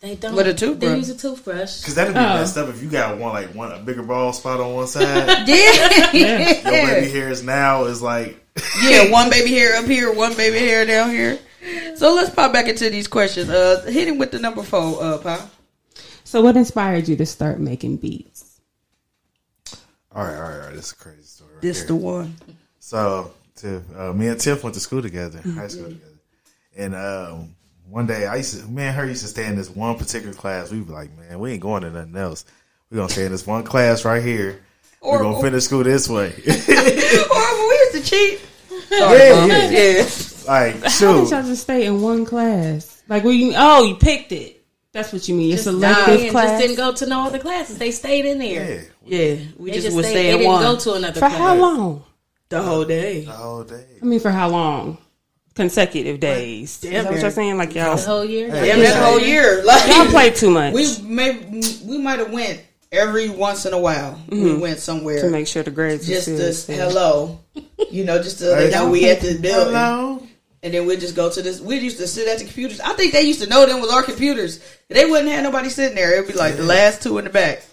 they 0.00 0.16
don't. 0.16 0.34
With 0.34 0.46
a 0.48 0.54
toothbrush. 0.54 0.90
They 0.90 0.96
use 0.96 1.10
a 1.10 1.16
toothbrush. 1.16 1.78
Because 1.80 1.94
that'd 1.94 2.14
be 2.14 2.18
Oh. 2.20 2.34
messed 2.34 2.56
up 2.56 2.68
if 2.68 2.82
you 2.82 2.88
got 2.90 3.18
one 3.18 3.32
like 3.32 3.54
one 3.54 3.72
a 3.72 3.78
bigger 3.78 4.02
bald 4.02 4.34
spot 4.34 4.60
on 4.60 4.74
one 4.74 4.86
side. 4.86 5.46
Yeah. 5.48 6.12
Your 6.12 6.86
baby 6.86 7.10
hairs 7.10 7.42
now 7.42 7.84
is 7.84 8.02
like 8.02 8.38
yeah, 8.82 9.10
one 9.10 9.30
baby 9.30 9.50
hair 9.54 9.76
up 9.76 9.86
here, 9.86 10.12
one 10.12 10.34
baby 10.36 10.58
hair 10.58 10.84
down 10.84 11.10
here. 11.10 11.38
So 11.96 12.14
let's 12.14 12.30
pop 12.30 12.52
back 12.52 12.68
into 12.68 12.90
these 12.90 13.06
questions. 13.08 13.48
Uh, 13.48 13.82
hit 13.88 14.08
him 14.08 14.18
with 14.18 14.30
the 14.32 14.38
number 14.40 14.62
four, 14.62 15.02
uh, 15.02 15.18
Pop. 15.18 15.48
So, 16.24 16.42
what 16.42 16.56
inspired 16.56 17.08
you 17.08 17.16
to 17.16 17.24
start 17.26 17.60
making 17.60 17.98
beats? 17.98 18.51
All 20.14 20.24
right, 20.24 20.34
all 20.34 20.42
right, 20.42 20.52
all 20.54 20.58
right. 20.66 20.74
This 20.74 20.86
is 20.86 20.92
a 20.92 20.96
crazy 20.96 21.22
story. 21.22 21.52
Right 21.54 21.62
This 21.62 21.78
here. 21.78 21.86
the 21.88 21.96
one. 21.96 22.36
So, 22.80 23.32
Tiff, 23.56 23.82
uh, 23.96 24.12
me 24.12 24.28
and 24.28 24.38
Tiff 24.40 24.62
went 24.62 24.74
to 24.74 24.80
school 24.80 25.02
together, 25.02 25.40
high 25.54 25.68
school 25.68 25.84
together. 25.86 26.06
And 26.76 26.94
um, 26.94 27.54
one 27.88 28.06
day, 28.06 28.26
I 28.26 28.36
used 28.36 28.60
to, 28.60 28.66
me 28.66 28.82
and 28.84 28.96
her 28.96 29.06
used 29.06 29.22
to 29.22 29.28
stay 29.28 29.46
in 29.46 29.56
this 29.56 29.70
one 29.70 29.96
particular 29.98 30.34
class. 30.34 30.70
We'd 30.70 30.86
be 30.86 30.92
like, 30.92 31.10
man, 31.16 31.38
we 31.38 31.52
ain't 31.52 31.60
going 31.62 31.82
to 31.82 31.90
nothing 31.90 32.16
else. 32.16 32.44
We're 32.90 32.96
going 32.96 33.08
to 33.08 33.12
stay 33.14 33.26
in 33.26 33.32
this 33.32 33.46
one 33.46 33.64
class 33.64 34.04
right 34.04 34.22
here. 34.22 34.62
Or- 35.00 35.12
We're 35.18 35.22
going 35.22 35.36
to 35.36 35.42
finish 35.42 35.64
school 35.64 35.82
this 35.84 36.08
way. 36.08 36.28
or 36.28 36.32
we 36.36 37.74
used 37.74 37.92
to 37.94 38.02
cheat. 38.02 38.40
Sorry, 38.88 39.18
Yeah, 39.18 39.46
yeah. 39.46 39.70
yeah. 39.70 40.08
like, 40.46 40.82
How 40.84 41.20
did 41.20 41.30
y'all 41.30 41.42
just 41.42 41.62
stay 41.62 41.86
in 41.86 42.00
one 42.02 42.24
class? 42.24 43.02
Like, 43.08 43.24
were 43.24 43.32
you? 43.32 43.52
Oh, 43.56 43.84
you 43.84 43.94
picked 43.96 44.32
it. 44.32 44.61
That's 44.92 45.12
what 45.12 45.26
you 45.26 45.34
mean. 45.34 45.48
Your 45.48 45.56
Just, 45.56 45.64
selective 45.64 46.20
nah, 46.24 46.30
class. 46.30 46.50
just 46.50 46.60
didn't 46.62 46.76
go 46.76 46.92
to 46.92 47.06
no 47.06 47.26
other 47.26 47.38
classes. 47.38 47.78
They 47.78 47.90
stayed 47.90 48.26
in 48.26 48.38
there. 48.38 48.84
Yeah, 49.04 49.18
Yeah, 49.18 49.44
we 49.58 49.70
They 49.70 49.76
just, 49.76 49.86
just 49.86 49.96
would 49.96 50.04
stay 50.04 50.14
they 50.14 50.30
in 50.32 50.38
didn't 50.38 50.52
one 50.52 50.62
go 50.62 50.78
to 50.78 50.92
another 50.94 51.14
for 51.14 51.28
class. 51.28 51.38
how 51.38 51.54
long? 51.54 52.04
the 52.50 52.62
whole 52.62 52.84
day. 52.84 53.24
the 53.24 53.32
whole 53.32 53.64
day. 53.64 53.86
I 54.00 54.04
mean, 54.04 54.20
for 54.20 54.30
how 54.30 54.50
long? 54.50 54.98
Consecutive 55.54 56.20
days. 56.20 56.80
Damn 56.80 56.92
Is 56.92 56.92
that 56.92 57.04
what 57.04 57.14
near. 57.14 57.22
y'all 57.22 57.30
saying? 57.30 57.56
Like 57.58 57.74
y'all, 57.74 57.96
The 57.96 58.02
whole 58.02 58.24
year. 58.24 58.48
Yeah, 58.48 58.76
that 58.76 59.02
whole 59.02 59.18
year. 59.20 59.62
Like 59.66 59.88
y'all 59.88 60.06
play 60.06 60.30
too 60.30 60.50
much 60.50 60.74
We 60.74 60.86
may 61.02 61.38
we 61.84 61.98
might 61.98 62.18
have 62.18 62.32
went 62.32 62.62
every 62.90 63.28
once 63.28 63.66
in 63.66 63.72
a 63.72 63.78
while. 63.78 64.20
We 64.28 64.38
mm-hmm. 64.38 64.60
went 64.60 64.78
somewhere 64.78 65.20
to 65.20 65.30
make 65.30 65.46
sure 65.46 65.62
the 65.62 65.70
grades 65.70 66.06
just 66.06 66.28
are 66.28 66.36
to 66.36 66.52
still. 66.52 66.90
hello, 66.90 67.40
you 67.90 68.04
know, 68.04 68.22
just 68.22 68.38
to 68.38 68.50
let 68.50 68.72
know 68.72 68.90
we 68.90 69.08
at 69.10 69.20
the 69.20 69.38
building. 69.38 69.74
Hello. 69.74 70.26
And 70.64 70.72
then 70.72 70.86
we'd 70.86 71.00
just 71.00 71.16
go 71.16 71.28
to 71.30 71.42
this. 71.42 71.60
We 71.60 71.78
used 71.78 71.98
to 71.98 72.06
sit 72.06 72.28
at 72.28 72.38
the 72.38 72.44
computers. 72.44 72.78
I 72.80 72.92
think 72.92 73.12
they 73.12 73.22
used 73.22 73.42
to 73.42 73.48
know 73.48 73.66
them 73.66 73.80
was 73.80 73.90
our 73.92 74.02
computers. 74.04 74.60
They 74.88 75.04
wouldn't 75.04 75.28
have 75.30 75.42
nobody 75.42 75.68
sitting 75.68 75.96
there. 75.96 76.14
It'd 76.14 76.28
be 76.32 76.34
like 76.38 76.56
the 76.56 76.62
last 76.62 77.02
two 77.02 77.18
in 77.18 77.24
the 77.24 77.30
back, 77.30 77.64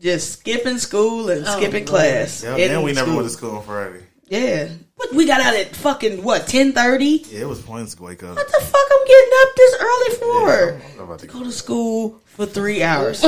just 0.00 0.32
skipping 0.40 0.78
school 0.78 1.28
and 1.28 1.44
Oh, 1.46 1.56
skipping 1.58 1.84
Lord. 1.84 1.88
class. 1.88 2.42
Yeah, 2.42 2.50
and 2.52 2.58
then 2.58 2.82
we 2.82 2.92
never 2.92 3.06
school. 3.08 3.16
went 3.16 3.28
to 3.28 3.34
school 3.34 3.56
on 3.58 3.62
Friday. 3.64 4.02
Yeah, 4.28 4.68
but 4.96 5.12
we 5.12 5.26
got 5.26 5.42
out 5.42 5.54
at 5.54 5.76
fucking 5.76 6.22
what 6.24 6.46
ten 6.46 6.72
thirty. 6.72 7.22
Yeah, 7.28 7.40
it 7.40 7.48
was 7.48 7.60
pointless 7.60 7.96
to 7.96 8.02
wake 8.02 8.22
up. 8.22 8.34
What 8.36 8.46
the 8.46 8.64
fuck? 8.64 8.80
I'm 8.92 9.06
getting 9.06 9.32
up 9.42 9.56
this 9.56 9.76
early 9.80 10.16
for? 10.16 10.50
Yeah, 10.78 10.80
I'm 10.94 11.00
about 11.04 11.18
to 11.18 11.26
Go 11.26 11.44
to 11.44 11.52
school 11.52 12.22
for 12.24 12.46
three 12.46 12.82
oh 12.82 12.86
hours, 12.86 13.20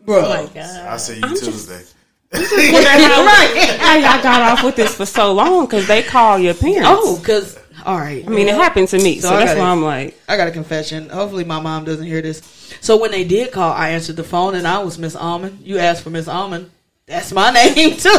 bro. 0.00 0.24
Oh 0.24 0.28
my 0.46 0.50
god. 0.54 0.86
I'll 0.86 0.98
see 0.98 1.16
you 1.16 1.28
Tuesday. 1.36 1.82
Right? 2.32 3.76
How 3.80 3.94
y'all 3.96 4.22
got 4.22 4.42
off 4.42 4.64
with 4.64 4.76
this 4.76 4.94
for 4.94 5.06
so 5.06 5.32
long? 5.32 5.66
Because 5.66 5.86
they 5.86 6.02
call 6.02 6.38
your 6.38 6.54
parents. 6.54 6.88
Oh, 6.90 7.18
because 7.18 7.58
all 7.86 7.96
right. 7.96 8.24
I 8.26 8.30
mean, 8.30 8.48
it 8.48 8.54
happened 8.54 8.88
to 8.88 8.98
me, 8.98 9.18
so, 9.20 9.28
So 9.30 9.36
that's 9.36 9.50
gotta- 9.52 9.60
why 9.60 9.66
I'm 9.70 9.82
like, 9.82 10.18
I 10.28 10.36
got 10.36 10.48
a 10.48 10.50
confession. 10.50 11.08
Hopefully, 11.08 11.44
my 11.44 11.60
mom 11.60 11.84
doesn't 11.84 12.06
hear 12.06 12.20
this. 12.20 12.42
So 12.80 12.96
when 12.98 13.10
they 13.12 13.24
did 13.24 13.50
call, 13.52 13.72
I 13.72 13.90
answered 13.90 14.16
the 14.16 14.24
phone, 14.24 14.54
and 14.54 14.66
I 14.66 14.78
was 14.82 14.98
Miss 14.98 15.16
Allman. 15.16 15.58
You 15.62 15.78
asked 15.78 16.02
for 16.02 16.10
Miss 16.10 16.28
Allman. 16.28 16.70
That's 17.06 17.32
my 17.32 17.50
name 17.74 17.96
too. 17.96 18.10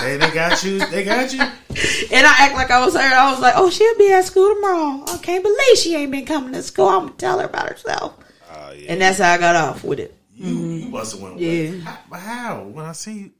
Hey, 0.00 0.16
they 0.16 0.30
got 0.32 0.62
you. 0.64 0.78
They 0.86 1.04
got 1.04 1.32
you. 1.32 1.40
and 1.40 2.26
I 2.26 2.34
act 2.38 2.54
like 2.54 2.70
I 2.70 2.84
was 2.84 2.94
her. 2.94 3.00
I 3.00 3.30
was 3.30 3.40
like, 3.40 3.54
"Oh, 3.56 3.70
she'll 3.70 3.98
be 3.98 4.10
at 4.12 4.24
school 4.24 4.52
tomorrow. 4.54 5.04
I 5.06 5.18
can't 5.18 5.42
believe 5.44 5.78
she 5.78 5.94
ain't 5.94 6.10
been 6.10 6.24
coming 6.26 6.52
to 6.54 6.62
school. 6.62 6.88
I'm 6.88 7.06
gonna 7.06 7.12
tell 7.18 7.38
her 7.38 7.46
about 7.46 7.68
herself." 7.68 8.14
Oh 8.52 8.72
yeah. 8.72 8.92
And 8.92 9.00
that's 9.00 9.18
how 9.18 9.32
I 9.32 9.38
got 9.38 9.54
off 9.54 9.84
with 9.84 10.00
it. 10.00 10.14
You, 10.38 10.54
mm-hmm. 10.54 10.78
you 10.84 10.88
must 10.90 11.12
have 11.12 11.20
went. 11.22 11.38
Yeah. 11.40 11.80
How, 11.80 11.98
but 12.08 12.20
how? 12.20 12.62
When 12.62 12.84
I 12.84 12.92
see 12.92 13.12
you, 13.18 13.30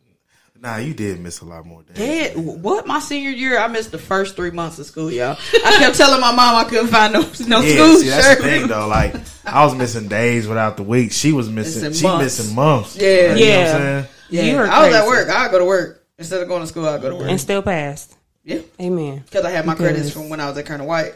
nah, 0.60 0.78
you 0.78 0.94
did 0.94 1.20
miss 1.20 1.40
a 1.40 1.44
lot 1.44 1.64
more 1.64 1.82
days. 1.84 1.96
Dad, 2.34 2.36
what? 2.36 2.86
My 2.88 2.98
senior 2.98 3.30
year, 3.30 3.56
I 3.58 3.68
missed 3.68 3.92
the 3.92 3.98
first 3.98 4.34
three 4.34 4.50
months 4.50 4.80
of 4.80 4.86
school, 4.86 5.08
y'all. 5.10 5.36
I 5.64 5.76
kept 5.78 5.96
telling 5.96 6.20
my 6.20 6.32
mom 6.34 6.56
I 6.56 6.64
couldn't 6.68 6.88
find 6.88 7.12
no 7.12 7.20
no 7.46 7.60
Yeah, 7.60 7.74
school 7.74 7.96
see, 7.98 8.08
that's 8.08 8.26
shirt. 8.26 8.38
the 8.38 8.44
thing 8.44 8.66
though. 8.66 8.88
Like, 8.88 9.14
I 9.46 9.64
was 9.64 9.76
missing 9.76 10.08
days 10.08 10.48
without 10.48 10.76
the 10.76 10.82
week. 10.82 11.12
She 11.12 11.32
was 11.32 11.48
missing. 11.48 11.82
Missing 11.82 12.00
she 12.00 12.06
months. 12.06 12.38
missing 12.38 12.54
months. 12.56 12.96
Yeah. 12.96 13.06
Like, 13.06 13.20
you 13.20 13.24
know 13.28 13.30
what 13.30 13.40
Yeah. 13.40 13.60
I'm 13.60 13.80
saying? 13.80 14.06
Yeah, 14.30 14.42
You 14.42 14.56
were 14.56 14.66
I 14.66 14.86
was 14.88 14.96
at 14.96 15.06
work. 15.06 15.28
I 15.28 15.50
go 15.50 15.58
to 15.60 15.64
work 15.64 16.04
instead 16.18 16.42
of 16.42 16.48
going 16.48 16.62
to 16.62 16.66
school. 16.66 16.86
I 16.88 16.98
go 16.98 17.10
to 17.10 17.14
work. 17.16 17.30
and 17.30 17.40
still 17.40 17.62
passed. 17.62 18.16
Yeah. 18.42 18.60
Amen. 18.80 19.22
because 19.24 19.44
I 19.44 19.50
had 19.50 19.64
my 19.66 19.74
credits 19.76 20.10
from 20.10 20.28
when 20.30 20.40
I 20.40 20.48
was 20.48 20.58
at 20.58 20.66
Colonel 20.66 20.86
White. 20.88 21.14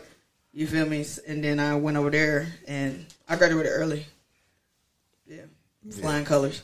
You 0.53 0.67
feel 0.67 0.87
me? 0.87 1.05
And 1.27 1.43
then 1.43 1.59
I 1.59 1.75
went 1.77 1.97
over 1.97 2.11
there 2.11 2.47
and 2.69 3.07
I 3.29 3.37
graduated 3.37 3.73
early. 3.75 4.07
Yeah, 5.85 5.95
flying 6.03 6.25
colors. 6.25 6.63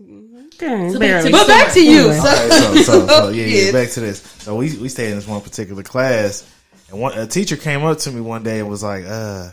Okay, 0.00 0.90
To 0.92 0.98
be- 0.98 1.06
to 1.06 1.28
But 1.30 1.46
back 1.46 1.72
to 1.74 1.80
you. 1.84 2.10
Anyway. 2.10 2.18
So, 2.18 2.28
Okay, 2.28 2.82
so, 2.82 2.82
so, 2.82 3.06
so 3.06 3.28
yeah, 3.28 3.44
yeah, 3.46 3.66
Yeah. 3.66 3.72
back 3.72 3.90
to 3.90 4.00
this. 4.00 4.20
So 4.40 4.56
we 4.56 4.76
we 4.78 4.88
stayed 4.88 5.10
in 5.10 5.16
this 5.16 5.26
one 5.28 5.40
particular 5.40 5.82
class, 5.84 6.44
and 6.90 7.00
one 7.00 7.16
a 7.16 7.26
teacher 7.26 7.56
came 7.56 7.84
up 7.84 7.98
to 7.98 8.10
me 8.10 8.20
one 8.20 8.42
day 8.42 8.58
and 8.60 8.68
was 8.68 8.82
like, 8.82 9.04
"Uh, 9.06 9.50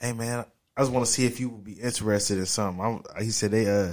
hey 0.00 0.12
man, 0.14 0.44
I 0.76 0.80
just 0.80 0.90
want 0.92 1.04
to 1.06 1.12
see 1.12 1.26
if 1.26 1.38
you 1.38 1.50
would 1.50 1.64
be 1.64 1.72
interested 1.74 2.38
in 2.38 2.46
something." 2.46 2.82
I'm, 2.82 3.22
he 3.22 3.30
said 3.30 3.50
they 3.50 3.68
uh 3.68 3.92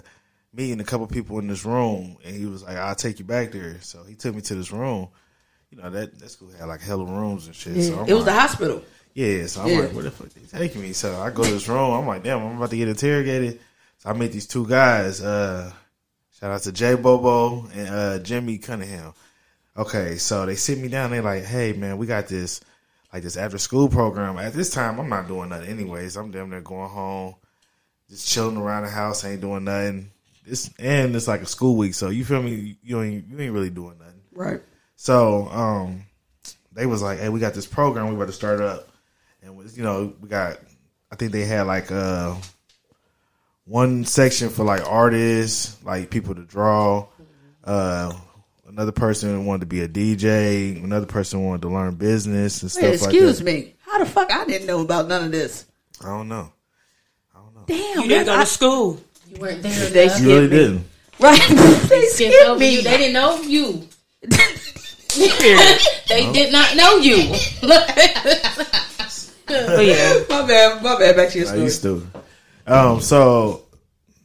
me 0.54 0.72
and 0.72 0.80
a 0.82 0.86
couple 0.86 1.06
people 1.08 1.40
in 1.40 1.48
this 1.48 1.66
room, 1.66 2.18
and 2.24 2.36
he 2.36 2.46
was 2.46 2.64
like, 2.64 2.78
"I'll 2.78 2.96
take 2.96 3.20
you 3.20 3.26
back 3.26 3.52
there." 3.52 3.76
So 3.82 4.04
he 4.06 4.16
took 4.16 4.34
me 4.34 4.42
to 4.44 4.56
this 4.56 4.72
room. 4.72 5.10
You 5.72 5.82
know 5.82 5.90
that 5.90 6.18
that 6.20 6.30
school 6.32 6.52
had 6.58 6.68
like 6.70 6.82
hella 6.82 7.04
rooms 7.06 7.48
and 7.48 7.56
shit. 7.56 7.84
So 7.84 8.00
I'm 8.00 8.08
it 8.08 8.14
was 8.14 8.24
the 8.26 8.34
hospital. 8.34 8.82
yeah, 9.14 9.46
so 9.46 9.62
I'm 9.62 9.68
Yeah. 9.68 9.80
like, 9.82 9.92
where 9.92 10.04
the 10.04 10.12
fuck 10.12 10.30
they 10.30 10.58
taking 10.60 10.82
me? 10.82 10.94
So 10.94 11.20
I 11.22 11.30
go 11.32 11.44
to 11.44 11.52
this 11.52 11.68
room. 11.68 11.92
I'm 11.92 12.08
like, 12.08 12.24
damn, 12.24 12.42
I'm 12.42 12.56
about 12.58 12.70
to 12.72 12.78
get 12.78 12.88
interrogated. 12.88 13.60
So 14.02 14.10
I 14.10 14.14
meet 14.14 14.32
these 14.32 14.48
two 14.48 14.66
guys. 14.66 15.22
Uh, 15.22 15.72
shout 16.40 16.50
out 16.50 16.64
to 16.64 16.72
Jay 16.72 16.96
Bobo 16.96 17.68
and 17.68 17.88
uh, 17.88 18.18
Jimmy 18.18 18.58
Cunningham. 18.58 19.14
Okay, 19.78 20.16
so 20.16 20.48
they 20.48 20.56
sit 20.56 20.80
me 20.80 20.88
down. 20.88 21.12
They 21.12 21.22
like, 21.22 21.44
hey 21.44 21.74
man, 21.74 22.00
we 22.00 22.08
got 22.08 22.28
this 22.28 22.62
like 23.14 23.22
this 23.22 23.38
after 23.38 23.60
school 23.60 23.90
program. 23.90 24.40
At 24.40 24.54
this 24.54 24.72
time, 24.72 25.00
I'm 25.00 25.08
not 25.08 25.28
doing 25.28 25.50
nothing 25.50 25.70
anyways. 25.70 26.18
I'm 26.18 26.32
damn 26.32 26.50
near 26.50 26.62
going 26.62 26.90
home, 26.90 27.36
just 28.10 28.28
chilling 28.28 28.58
around 28.58 28.86
the 28.86 28.90
house, 28.90 29.24
ain't 29.24 29.40
doing 29.40 29.66
nothing. 29.66 30.10
This 30.48 30.72
and 30.80 31.16
it's 31.16 31.28
like 31.28 31.42
a 31.42 31.46
school 31.46 31.76
week, 31.76 31.94
so 31.94 32.10
you 32.10 32.26
feel 32.26 32.42
me? 32.42 32.78
You 32.82 33.04
ain't 33.04 33.28
you 33.28 33.40
ain't 33.40 33.54
really 33.54 33.70
doing 33.70 34.00
nothing. 34.00 34.22
Right. 34.34 34.62
So 34.96 35.48
um, 35.50 36.06
they 36.72 36.88
was 36.88 37.04
like, 37.04 37.20
"Hey, 37.20 37.30
we 37.30 37.40
got 37.40 37.54
this 37.54 37.68
program. 37.68 38.10
We 38.10 38.16
about 38.16 38.26
to 38.26 38.34
start 38.34 38.62
up, 38.62 38.90
and 39.44 39.56
was 39.56 39.78
you 39.78 39.84
know 39.84 40.12
we 40.20 40.28
got. 40.28 40.58
I 41.12 41.18
think 41.18 41.34
they 41.34 41.46
had 41.46 41.68
like 41.68 41.92
uh 41.92 42.34
one 43.66 44.06
section 44.06 44.50
for 44.50 44.64
like 44.64 44.86
artists, 44.88 45.82
like 45.84 46.10
people 46.10 46.36
to 46.36 46.42
draw. 46.44 47.08
Uh, 47.64 48.14
another 48.68 48.92
person 48.92 49.46
wanted 49.46 49.62
to 49.62 49.66
be 49.68 49.82
a 49.82 49.88
DJ. 49.88 50.84
Another 50.84 51.06
person 51.06 51.44
wanted 51.44 51.62
to 51.64 51.70
learn 51.70 51.96
business 51.96 52.62
and 52.62 52.72
stuff 52.72 52.84
excuse 52.96 53.40
like 53.42 53.46
that. 53.46 53.52
me. 53.66 53.76
How 53.80 54.00
the 54.00 54.06
fuck 54.06 54.32
I 54.32 54.46
didn't 54.46 54.68
know 54.68 54.82
about 54.82 55.08
none 55.08 55.26
of 55.26 55.32
this? 55.32 55.66
I 56.02 56.06
don't 56.08 56.28
know. 56.28 56.52
I 57.36 57.40
don't 57.40 57.54
know. 57.56 57.64
Damn, 57.68 58.02
You 58.04 58.08
didn't 58.10 58.26
go 58.26 58.36
I- 58.36 58.40
to 58.40 58.46
school. 58.46 59.00
You 59.30 59.40
weren't 59.40 59.62
there. 59.64 59.90
They. 59.90 60.06
You 60.18 60.28
really 60.28 60.42
me. 60.42 60.48
didn't. 60.50 60.86
right? 61.20 61.40
they 61.50 62.06
Skipped 62.08 62.12
skipped 62.34 62.46
over 62.50 62.60
me. 62.60 62.76
you. 62.78 62.82
They 62.82 62.98
didn't 62.98 63.14
know 63.14 63.42
you. 63.42 63.88
Period. 65.40 65.80
They 66.10 66.32
did 66.34 66.52
not 66.52 66.76
know 66.76 66.98
you. 66.98 67.36
But 69.48 69.86
yeah, 69.86 70.14
my 70.30 70.48
bad. 70.48 70.82
My 70.82 70.98
bad. 70.98 71.16
Back 71.18 71.30
to 71.32 71.38
your 71.40 71.48
I 71.48 71.52
story. 71.52 71.64
used 71.64 71.82
to. 71.84 72.08
Um, 72.68 73.02
so 73.02 73.64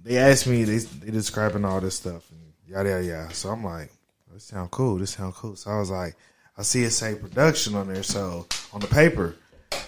they 0.04 0.18
asked 0.18 0.46
me, 0.46 0.64
they 0.64 0.78
they 0.78 1.10
describing 1.10 1.64
all 1.64 1.80
this 1.80 1.96
stuff 1.96 2.30
and 2.30 2.40
yada 2.66 2.90
yada 2.90 3.04
yada. 3.04 3.34
So 3.34 3.50
I'm 3.50 3.64
like, 3.64 3.90
this 4.32 4.44
sound 4.44 4.70
cool. 4.70 4.96
This 4.98 5.12
sound 5.12 5.34
cool. 5.34 5.56
So 5.56 5.70
I 5.70 5.78
was 5.78 5.90
like, 5.90 6.14
I 6.58 6.62
see 6.62 6.82
it 6.84 6.90
say 6.90 7.14
production 7.14 7.74
on 7.74 7.92
there. 7.92 8.02
So 8.02 8.46
on 8.72 8.80
the 8.80 8.86
paper, 8.86 9.36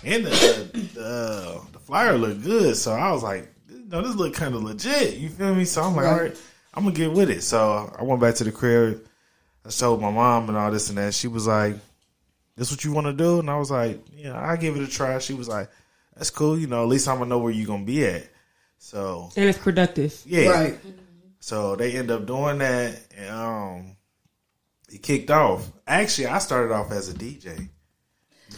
and 0.05 0.25
the 0.25 0.31
the, 0.95 1.61
the 1.73 1.79
flyer 1.79 2.17
looked 2.17 2.43
good. 2.43 2.77
So 2.77 2.93
I 2.93 3.13
was 3.13 3.23
like, 3.23 3.53
no, 3.69 4.03
this 4.03 4.17
look 4.17 4.35
kind 4.35 4.55
of 4.55 4.63
legit. 4.63 5.17
You 5.17 5.29
feel 5.29 5.55
me? 5.55 5.65
So 5.65 5.83
I'm 5.83 5.97
like, 5.97 6.07
all 6.07 6.21
right, 6.21 6.37
I'm 6.75 6.85
gonna 6.85 6.95
get 6.95 7.13
with 7.13 7.31
it. 7.31 7.43
So 7.43 7.95
I 7.99 8.03
went 8.03 8.21
back 8.21 8.35
to 8.37 8.45
the 8.45 8.53
crib. 8.53 9.07
I 9.65 9.71
showed 9.71 10.01
my 10.01 10.11
mom 10.11 10.49
and 10.49 10.57
all 10.57 10.71
this 10.71 10.89
and 10.89 10.99
that. 10.99 11.15
She 11.15 11.29
was 11.29 11.47
like, 11.47 11.77
this 12.57 12.71
what 12.71 12.85
you 12.85 12.93
want 12.93 13.07
to 13.07 13.13
do? 13.13 13.41
And 13.41 13.51
I 13.51 13.57
was 13.59 13.71
like, 13.71 14.01
yeah, 14.15 14.39
I 14.39 14.57
give 14.57 14.77
it 14.77 14.83
a 14.83 14.91
try. 14.91 15.19
She 15.19 15.35
was 15.35 15.49
like, 15.49 15.71
that's 16.17 16.31
cool. 16.31 16.59
You 16.59 16.67
know, 16.67 16.83
at 16.83 16.89
least 16.89 17.07
I'm 17.07 17.19
gonna 17.19 17.31
know 17.31 17.39
where 17.39 17.53
you're 17.53 17.67
gonna 17.67 17.85
be 17.85 18.05
at. 18.07 18.27
So 18.79 19.31
and 19.37 19.49
it's 19.49 19.59
productive. 19.59 20.21
yeah, 20.25 20.49
Right. 20.49 20.79
so 21.41 21.77
they 21.77 21.93
end 21.93 22.11
up 22.11 22.27
doing 22.27 22.59
that, 22.59 22.99
and 23.17 23.31
um, 23.31 23.97
it 24.91 25.03
kicked 25.03 25.31
off. 25.31 25.71
Actually, 25.87 26.29
I 26.29 26.39
started 26.39 26.73
off 26.73 26.91
as 26.93 27.09
a 27.09 27.15
DJ. 27.15 27.69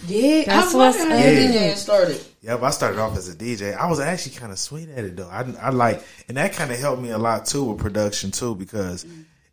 Yeah. 0.07 0.45
That's 0.47 0.75
I 0.75 0.77
what's 0.79 0.99
wonder 0.99 1.15
how 1.15 1.19
up. 1.21 1.25
that 1.25 1.51
DJing 1.51 1.77
started. 1.77 2.21
Yep, 2.43 2.63
I 2.63 2.71
started 2.71 3.01
off 3.01 3.17
as 3.17 3.29
a 3.29 3.35
DJ. 3.37 3.77
I 3.77 3.89
was 3.91 3.99
actually 4.01 4.37
kind 4.37 4.53
of 4.53 4.59
sweet 4.59 4.89
at 4.89 5.05
it 5.05 5.17
though. 5.17 5.29
I, 5.29 5.41
I 5.61 5.71
like, 5.71 6.03
and 6.29 6.37
that 6.37 6.53
kind 6.53 6.71
of 6.71 6.79
helped 6.79 7.03
me 7.03 7.11
a 7.11 7.19
lot 7.19 7.47
too 7.47 7.65
with 7.65 7.79
production 7.81 8.31
too 8.31 8.55
because 8.55 9.05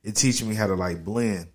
it 0.04 0.16
teaches 0.16 0.46
me 0.48 0.54
how 0.56 0.68
to 0.68 0.76
like 0.76 1.04
blend. 1.04 1.48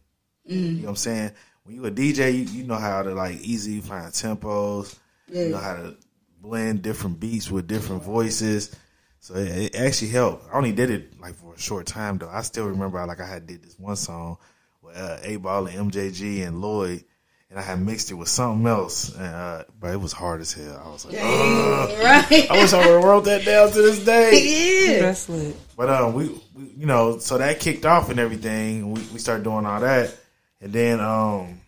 You 0.44 0.60
know 0.60 0.82
what 0.82 0.88
I'm 0.90 0.96
saying? 0.96 1.30
When 1.62 1.76
you 1.76 1.86
a 1.86 1.90
DJ, 1.92 2.32
you, 2.34 2.40
you 2.40 2.64
know 2.64 2.74
how 2.74 3.02
to 3.02 3.14
like 3.14 3.40
easy 3.40 3.80
find 3.80 4.10
tempos. 4.12 4.96
You 5.28 5.50
know 5.50 5.58
how 5.58 5.74
to 5.74 5.96
blend 6.40 6.82
different 6.82 7.20
beats 7.20 7.50
with 7.50 7.68
different 7.68 8.02
voices. 8.02 8.74
So 9.22 9.36
it, 9.36 9.46
it 9.48 9.76
actually 9.76 10.08
helped. 10.08 10.52
I 10.52 10.56
only 10.56 10.72
did 10.72 10.90
it 10.90 11.20
like 11.20 11.36
for 11.36 11.54
a 11.54 11.58
short 11.58 11.86
time 11.86 12.18
though. 12.18 12.28
I 12.28 12.42
still 12.42 12.66
remember 12.66 13.06
like 13.06 13.20
I 13.20 13.26
had 13.26 13.46
did 13.46 13.62
this 13.62 13.78
one 13.78 13.94
song 13.94 14.36
with 14.82 14.96
uh, 14.96 15.18
8Ball 15.22 15.72
and 15.72 15.92
MJG 15.92 16.44
and 16.44 16.60
Lloyd, 16.60 17.04
and 17.48 17.56
I 17.56 17.62
had 17.62 17.80
mixed 17.80 18.10
it 18.10 18.14
with 18.14 18.26
something 18.28 18.66
else. 18.66 19.14
And, 19.14 19.24
uh, 19.32 19.64
but 19.78 19.92
it 19.92 20.00
was 20.00 20.12
hard 20.12 20.40
as 20.40 20.52
hell. 20.52 20.82
I 20.84 20.88
was 20.90 21.04
like, 21.06 21.14
Right. 21.14 22.50
I 22.50 22.60
wish 22.60 22.72
I 22.72 22.78
would 22.78 22.94
have 22.94 23.04
wrote 23.04 23.24
that 23.26 23.44
down 23.44 23.70
to 23.70 23.80
this 23.80 24.04
day. 24.04 24.58
Yeah. 24.82 24.98
That's 25.02 25.28
lit. 25.28 25.56
But 25.76 25.88
um, 25.88 26.14
we, 26.14 26.28
we 26.54 26.64
you 26.78 26.86
know, 26.86 27.18
so 27.18 27.38
that 27.38 27.60
kicked 27.60 27.86
off 27.86 28.10
and 28.10 28.18
everything. 28.18 28.90
We 28.90 29.00
we 29.12 29.18
started 29.20 29.44
doing 29.44 29.64
all 29.64 29.80
that, 29.80 30.12
and 30.60 30.72
then 30.72 30.98
um, 30.98 31.60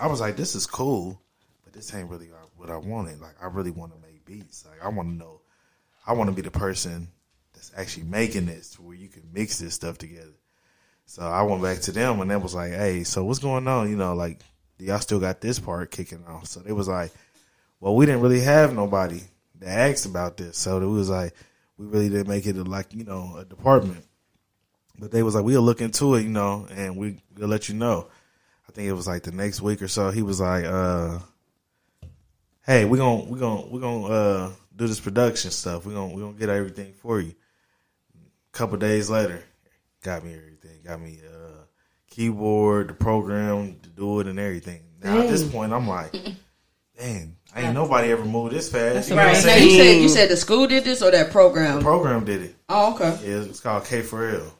I 0.00 0.06
was 0.06 0.20
like, 0.22 0.36
this 0.36 0.54
is 0.54 0.66
cool, 0.66 1.20
but 1.64 1.74
this 1.74 1.92
ain't 1.94 2.08
really 2.08 2.30
what 2.56 2.70
I 2.70 2.78
wanted. 2.78 3.20
Like, 3.20 3.34
I 3.42 3.46
really 3.46 3.70
want 3.70 3.92
to 3.92 3.98
make 4.00 4.24
beats. 4.24 4.64
Like, 4.66 4.82
I 4.82 4.88
want 4.88 5.10
to 5.10 5.14
know, 5.14 5.42
I 6.08 6.14
want 6.14 6.30
to 6.30 6.34
be 6.34 6.40
the 6.40 6.50
person 6.50 7.08
that's 7.52 7.70
actually 7.76 8.04
making 8.04 8.46
this 8.46 8.70
to 8.70 8.82
where 8.82 8.96
you 8.96 9.08
can 9.08 9.24
mix 9.30 9.58
this 9.58 9.74
stuff 9.74 9.98
together. 9.98 10.32
So 11.04 11.22
I 11.22 11.42
went 11.42 11.62
back 11.62 11.80
to 11.82 11.92
them 11.92 12.20
and 12.22 12.30
they 12.30 12.36
was 12.36 12.54
like, 12.54 12.72
hey, 12.72 13.04
so 13.04 13.24
what's 13.24 13.40
going 13.40 13.68
on? 13.68 13.90
You 13.90 13.96
know, 13.96 14.14
like, 14.14 14.40
do 14.78 14.86
y'all 14.86 15.00
still 15.00 15.20
got 15.20 15.42
this 15.42 15.58
part 15.58 15.90
kicking 15.90 16.24
off? 16.26 16.46
So 16.46 16.60
they 16.60 16.72
was 16.72 16.88
like, 16.88 17.12
well, 17.78 17.94
we 17.94 18.06
didn't 18.06 18.22
really 18.22 18.40
have 18.40 18.74
nobody 18.74 19.20
that 19.60 19.90
asked 19.90 20.06
about 20.06 20.38
this. 20.38 20.56
So 20.56 20.80
it 20.80 20.86
was 20.86 21.10
like, 21.10 21.34
we 21.76 21.86
really 21.86 22.08
didn't 22.08 22.28
make 22.28 22.46
it 22.46 22.56
a, 22.56 22.64
like, 22.64 22.94
you 22.94 23.04
know, 23.04 23.36
a 23.36 23.44
department. 23.44 24.04
But 24.98 25.10
they 25.10 25.22
was 25.22 25.34
like, 25.34 25.44
we'll 25.44 25.60
look 25.60 25.82
into 25.82 26.14
it, 26.14 26.22
you 26.22 26.30
know, 26.30 26.66
and 26.70 26.96
we, 26.96 27.22
we'll 27.36 27.48
let 27.48 27.68
you 27.68 27.74
know. 27.74 28.08
I 28.66 28.72
think 28.72 28.88
it 28.88 28.94
was 28.94 29.06
like 29.06 29.24
the 29.24 29.32
next 29.32 29.60
week 29.60 29.82
or 29.82 29.88
so. 29.88 30.10
He 30.10 30.22
was 30.22 30.40
like, 30.40 30.64
uh, 30.64 31.18
hey, 32.66 32.84
we're 32.84 32.98
gonna 32.98 33.24
we're 33.24 33.38
gonna 33.38 33.66
we're 33.66 33.80
gonna 33.80 34.04
uh, 34.06 34.50
do 34.78 34.86
this 34.86 35.00
production 35.00 35.50
stuff. 35.50 35.84
We're 35.84 35.94
gonna 35.94 36.14
we're 36.14 36.22
gonna 36.22 36.38
get 36.38 36.48
everything 36.48 36.94
for 36.94 37.20
you. 37.20 37.34
A 38.14 38.56
couple 38.56 38.78
days 38.78 39.10
later, 39.10 39.42
got 40.02 40.24
me 40.24 40.34
everything. 40.34 40.80
Got 40.84 41.00
me 41.00 41.18
uh, 41.28 41.64
keyboard, 42.08 42.88
the 42.88 42.94
program 42.94 43.78
to 43.82 43.88
do 43.90 44.20
it, 44.20 44.28
and 44.28 44.38
everything. 44.38 44.82
Now 45.02 45.18
at 45.20 45.28
this 45.28 45.48
point, 45.48 45.72
I'm 45.72 45.86
like, 45.86 46.12
dang, 46.98 47.36
ain't 47.54 47.74
nobody 47.74 48.10
ever 48.12 48.24
moved 48.24 48.54
this 48.54 48.70
fast. 48.70 48.94
That's 48.94 49.10
You 49.10 49.16
know 49.16 49.22
what 49.22 49.28
I'm 49.28 49.34
right. 49.34 49.44
Now 49.46 49.52
saying? 49.52 49.68
you 49.68 49.76
said 49.76 50.02
you 50.02 50.08
said 50.08 50.28
the 50.30 50.36
school 50.36 50.66
did 50.68 50.84
this 50.84 51.02
or 51.02 51.10
that 51.10 51.30
program? 51.32 51.76
The 51.76 51.82
program 51.82 52.24
did 52.24 52.42
it. 52.42 52.56
Oh, 52.68 52.94
okay. 52.94 53.18
Yeah, 53.28 53.42
it's 53.42 53.60
called 53.60 53.84
K 53.84 54.02
for 54.02 54.28
L. 54.28 54.54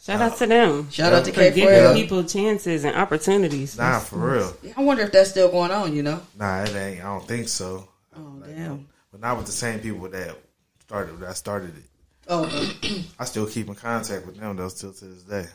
Shout 0.00 0.20
out 0.20 0.36
to 0.38 0.46
them. 0.46 0.90
Shout 0.90 1.12
out 1.12 1.24
to 1.26 1.32
K 1.32 1.50
for 1.50 1.56
giving 1.56 1.94
people 1.94 2.24
chances 2.24 2.84
and 2.84 2.96
opportunities. 2.96 3.78
Nah, 3.78 4.00
for 4.00 4.32
real. 4.32 4.56
I 4.76 4.82
wonder 4.82 5.04
if 5.04 5.12
that's 5.12 5.30
still 5.30 5.48
going 5.50 5.70
on. 5.70 5.94
You 5.94 6.02
know? 6.02 6.20
Nah, 6.36 6.62
it 6.62 6.74
ain't. 6.74 7.00
I 7.00 7.04
don't 7.04 7.26
think 7.26 7.48
so. 7.48 7.88
Oh 8.16 8.42
damn. 8.44 8.88
But 9.22 9.28
not 9.28 9.36
with 9.36 9.46
the 9.46 9.52
same 9.52 9.78
people 9.80 10.08
that 10.08 10.36
started 10.80 11.20
that 11.20 11.36
started 11.36 11.76
it. 11.76 11.84
Oh, 12.28 12.44
okay. 12.84 13.04
I 13.18 13.24
still 13.24 13.46
keep 13.46 13.68
in 13.68 13.74
contact 13.74 14.26
with 14.26 14.36
them 14.36 14.56
though, 14.56 14.68
still 14.68 14.92
to 14.92 15.04
this 15.04 15.22
day. 15.22 15.46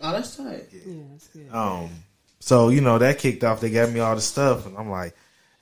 oh, 0.00 0.12
that's 0.12 0.36
tight. 0.36 0.68
Yeah, 0.72 0.94
that's 1.10 1.28
good. 1.28 1.52
Um, 1.52 1.90
so 2.38 2.68
you 2.68 2.80
know 2.80 2.98
that 2.98 3.18
kicked 3.18 3.42
off. 3.44 3.60
They 3.60 3.70
gave 3.70 3.92
me 3.92 4.00
all 4.00 4.14
the 4.14 4.20
stuff, 4.20 4.66
and 4.66 4.76
I'm 4.78 4.90
like, 4.90 5.14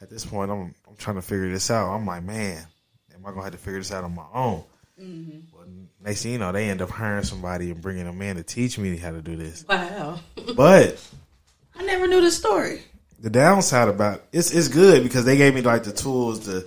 at 0.02 0.10
this 0.10 0.24
point, 0.26 0.50
I'm 0.50 0.74
I'm 0.88 0.96
trying 0.98 1.16
to 1.16 1.22
figure 1.22 1.50
this 1.50 1.70
out. 1.70 1.94
I'm 1.94 2.06
like, 2.06 2.22
man, 2.22 2.66
am 3.14 3.24
I 3.24 3.30
gonna 3.30 3.44
have 3.44 3.52
to 3.52 3.58
figure 3.58 3.78
this 3.80 3.92
out 3.92 4.04
on 4.04 4.14
my 4.14 4.26
own? 4.34 4.62
Well, 4.98 5.66
next 6.00 6.22
thing 6.22 6.32
you 6.32 6.38
know, 6.38 6.52
they 6.52 6.68
end 6.68 6.80
up 6.82 6.90
hiring 6.90 7.24
somebody 7.24 7.70
and 7.70 7.80
bringing 7.80 8.04
them 8.04 8.20
in 8.22 8.36
to 8.36 8.42
teach 8.44 8.78
me 8.78 8.96
how 8.96 9.10
to 9.10 9.20
do 9.22 9.36
this. 9.36 9.64
Wow. 9.68 10.20
But 10.54 11.02
I 11.74 11.82
never 11.82 12.06
knew 12.06 12.20
the 12.20 12.30
story. 12.30 12.82
the 13.18 13.30
downside 13.30 13.88
about 13.88 14.22
it's 14.32 14.52
it's 14.52 14.68
good 14.68 15.02
because 15.02 15.24
they 15.24 15.36
gave 15.38 15.54
me 15.54 15.62
like 15.62 15.82
the 15.84 15.92
tools 15.92 16.40
to 16.40 16.64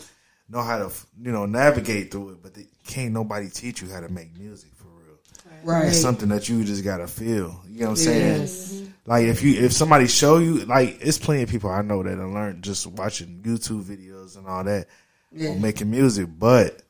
know 0.50 0.62
how 0.62 0.78
to 0.78 0.92
you 1.22 1.32
know 1.32 1.46
navigate 1.46 2.12
through 2.12 2.32
it, 2.32 2.44
but 2.44 2.54
they, 2.54 2.68
can't 2.86 3.14
nobody 3.14 3.50
teach 3.50 3.82
you 3.82 3.90
how 3.90 4.00
to 4.00 4.10
make 4.10 4.38
music 4.38 4.72
for 4.76 4.88
real. 4.88 5.18
Right. 5.64 5.88
It's 5.90 6.00
something 6.02 6.30
that 6.30 6.48
you 6.48 6.64
just 6.64 6.84
gotta 6.84 7.08
feel. 7.08 7.62
You 7.70 7.80
know 7.82 7.86
what 7.86 7.90
I'm 7.92 7.96
saying? 7.98 8.42
Yes. 8.42 8.74
Mm-hmm. 8.74 8.86
Like 9.06 9.26
if 9.26 9.44
you 9.44 9.60
if 9.64 9.74
somebody 9.74 10.08
show 10.08 10.38
you 10.38 10.66
like 10.66 10.98
it's 11.02 11.18
plenty 11.18 11.44
of 11.44 11.50
people 11.50 11.70
I 11.70 11.82
know 11.82 12.02
that 12.04 12.18
have 12.18 12.30
learned 12.30 12.64
just 12.64 12.88
watching 12.88 13.42
YouTube 13.44 13.84
videos 13.84 14.38
and 14.38 14.48
all 14.48 14.64
that 14.64 14.88
Yeah. 15.32 15.56
making 15.56 15.90
music, 15.92 16.28
but 16.38 16.82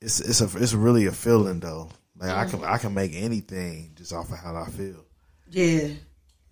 it's 0.00 0.20
it's 0.20 0.40
a 0.40 0.48
it's 0.62 0.72
really 0.74 1.06
a 1.06 1.12
feeling 1.12 1.60
though. 1.60 1.90
Like 2.18 2.30
I 2.30 2.44
can 2.46 2.64
I 2.64 2.78
can 2.78 2.94
make 2.94 3.12
anything 3.14 3.92
just 3.96 4.12
off 4.12 4.30
of 4.30 4.38
how 4.38 4.56
I 4.56 4.66
feel. 4.68 5.04
Yeah. 5.50 5.88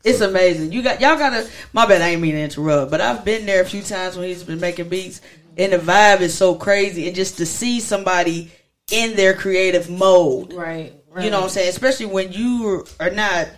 It's 0.05 0.21
amazing. 0.21 0.73
You 0.73 0.83
got 0.83 1.01
y'all 1.01 1.17
gotta 1.17 1.49
my 1.73 1.87
bad, 1.87 2.03
I 2.03 2.11
ain't 2.11 2.21
mean 2.23 2.35
to 2.35 2.41
interrupt, 2.41 2.91
but 2.91 3.01
I've 3.01 3.25
been 3.25 3.47
there 3.47 3.63
a 3.63 3.67
few 3.67 3.83
times 3.83 4.17
when 4.17 4.29
he's 4.29 4.43
been 4.43 4.61
making 4.61 4.89
beats 4.89 5.21
and 5.57 5.73
the 5.73 5.79
vibe 5.79 6.21
is 6.21 6.37
so 6.37 6.55
crazy 6.55 7.07
and 7.07 7.17
just 7.17 7.39
to 7.39 7.47
see 7.47 7.81
somebody 7.81 8.51
in 8.91 9.17
their 9.17 9.35
creative 9.35 9.91
mode. 9.91 10.53
Right. 10.53 10.93
right. 11.11 11.25
You 11.25 11.31
know 11.31 11.39
what 11.39 11.45
I'm 11.45 11.51
saying? 11.51 11.69
Especially 11.69 12.07
when 12.07 12.33
you 12.33 12.87
are 13.01 13.11
not 13.11 13.49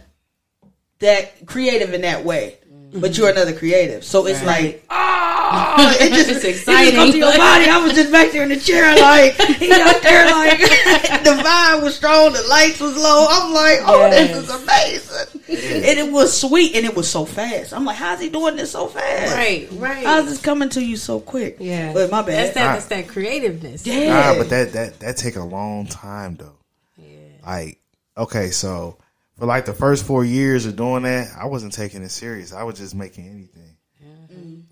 that 1.00 1.46
creative 1.46 1.94
in 1.94 2.02
that 2.02 2.24
way. 2.24 2.58
Mm-hmm. 2.66 3.00
But 3.00 3.18
you're 3.18 3.30
another 3.30 3.52
creative. 3.52 4.04
So 4.04 4.26
it's 4.26 4.42
like, 4.44 4.84
oh, 4.90 5.96
it 6.00 6.10
just, 6.12 6.30
It's 6.30 6.38
it 6.38 6.42
just 6.42 6.44
exciting. 6.44 7.12
to 7.12 7.18
your 7.18 7.36
body. 7.36 7.68
I 7.68 7.80
was 7.82 7.94
just 7.94 8.12
back 8.12 8.30
there 8.30 8.44
in 8.44 8.48
the 8.48 8.56
chair, 8.56 8.94
like, 8.96 9.34
he 9.34 9.72
out 9.72 10.02
there, 10.02 10.26
like, 10.30 10.58
the 11.24 11.42
vibe 11.42 11.82
was 11.82 11.96
strong, 11.96 12.32
the 12.32 12.42
lights 12.48 12.80
was 12.80 12.96
low. 12.96 13.26
I'm 13.28 13.52
like, 13.52 13.80
oh, 13.82 14.08
this 14.10 14.36
is 14.36 14.50
amazing. 14.50 15.35
And 15.56 15.98
it 15.98 16.12
was 16.12 16.38
sweet, 16.38 16.74
and 16.76 16.84
it 16.84 16.94
was 16.94 17.10
so 17.10 17.24
fast. 17.24 17.72
I'm 17.72 17.84
like, 17.84 17.96
how's 17.96 18.20
he 18.20 18.28
doing 18.28 18.56
this 18.56 18.72
so 18.72 18.86
fast? 18.86 19.34
Right. 19.34 19.68
Right. 19.72 20.04
How's 20.04 20.26
this 20.26 20.40
coming 20.40 20.68
to 20.70 20.84
you 20.84 20.96
so 20.96 21.20
quick? 21.20 21.56
Yeah. 21.60 21.92
But 21.92 22.10
my 22.10 22.22
that's 22.22 22.54
bad. 22.54 22.54
that. 22.54 22.72
That's 22.74 22.86
that 22.86 23.08
creativeness. 23.08 23.86
Yeah. 23.86 24.08
Nah, 24.08 24.38
but 24.38 24.50
that 24.50 24.72
that 24.72 25.00
that 25.00 25.16
take 25.16 25.36
a 25.36 25.44
long 25.44 25.86
time 25.86 26.36
though. 26.36 26.58
Yeah. 26.96 27.06
Like, 27.46 27.78
okay, 28.16 28.50
so 28.50 28.98
for 29.38 29.46
like 29.46 29.66
the 29.66 29.74
first 29.74 30.04
four 30.04 30.24
years 30.24 30.66
of 30.66 30.76
doing 30.76 31.02
that, 31.04 31.28
I 31.38 31.46
wasn't 31.46 31.72
taking 31.72 32.02
it 32.02 32.10
serious. 32.10 32.52
I 32.52 32.62
was 32.62 32.78
just 32.78 32.94
making 32.94 33.28
anything. 33.28 33.76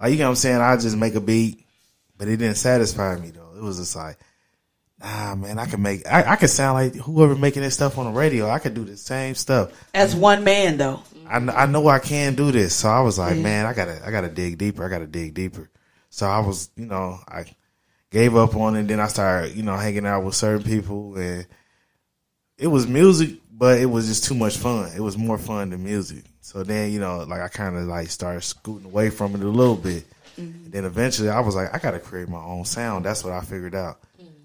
Like 0.01 0.13
you 0.13 0.19
know 0.19 0.25
what 0.25 0.31
I'm 0.31 0.37
saying? 0.37 0.61
I 0.61 0.77
just 0.77 0.97
make 0.97 1.15
a 1.15 1.21
beat, 1.21 1.65
but 2.19 2.29
it 2.29 2.37
didn't 2.37 2.57
satisfy 2.57 3.17
me 3.17 3.31
though. 3.31 3.53
It 3.57 3.63
was 3.63 3.79
just 3.79 3.97
like, 3.97 4.19
nah, 5.01 5.35
man, 5.35 5.59
I 5.59 5.67
can 5.67 5.83
make, 5.83 6.07
I, 6.07 6.33
I 6.33 6.37
could 6.37 6.51
sound 6.51 6.75
like 6.75 6.95
whoever 6.95 7.35
making 7.35 7.63
this 7.63 7.75
stuff 7.75 7.99
on 7.99 8.07
the 8.07 8.13
radio. 8.13 8.49
I 8.49 8.59
could 8.59 8.75
do 8.75 8.85
the 8.85 8.97
same 8.97 9.35
stuff. 9.35 9.73
As 9.95 10.15
one 10.15 10.45
man, 10.45 10.77
though. 10.77 11.03
I, 11.27 11.37
I 11.37 11.67
know 11.67 11.89
I 11.89 11.99
can 11.99 12.35
do 12.35 12.53
this. 12.53 12.75
So 12.75 12.89
I 12.89 13.01
was 13.01 13.19
like, 13.19 13.37
man, 13.37 13.67
I 13.67 13.73
gotta, 13.73 14.01
I 14.05 14.11
gotta 14.11 14.29
dig 14.29 14.59
deeper. 14.59 14.85
I 14.85 14.89
gotta 14.89 15.07
dig 15.07 15.35
deeper. 15.35 15.71
So 16.11 16.27
I 16.27 16.41
was, 16.41 16.71
you 16.77 16.87
know, 16.87 17.19
I 17.27 17.47
gave 18.11 18.37
up 18.37 18.55
on 18.55 18.77
it. 18.77 18.87
Then 18.87 19.01
I 19.01 19.09
started, 19.09 19.57
you 19.57 19.63
know, 19.63 19.77
hanging 19.77 20.07
out 20.07 20.25
with 20.25 20.35
certain 20.35 20.63
people 20.63 21.17
and 21.17 21.47
it 22.57 22.69
was 22.69 22.87
music, 22.87 23.41
but 23.51 23.81
it 23.81 23.87
was 23.87 24.07
just 24.07 24.25
too 24.25 24.35
much 24.35 24.57
fun. 24.57 24.93
It 24.95 25.01
was 25.01 25.19
more 25.19 25.39
fun 25.39 25.71
than 25.71 25.83
music. 25.83 26.25
So 26.41 26.63
then, 26.63 26.93
you 26.93 27.01
know, 27.01 27.25
like 27.25 27.41
I 27.41 27.49
kind 27.49 27.77
of 27.77 27.85
like 27.85 28.11
started 28.11 28.43
scooting 28.43 28.87
away 28.87 29.11
from 29.11 29.35
it 29.35 29.41
a 29.41 29.49
little 29.49 29.77
bit. 29.77 30.05
And 30.37 30.73
then 30.73 30.85
eventually 30.85 31.31
I 31.31 31.41
was 31.41 31.55
like, 31.55 31.75
I 31.75 31.79
gotta 31.79 31.99
create 31.99 32.29
my 32.29 32.43
own 32.43 32.65
sound. 32.65 33.05
That's 33.05 33.25
what 33.25 33.33
I 33.33 33.41
figured 33.41 33.75
out. 33.75 33.99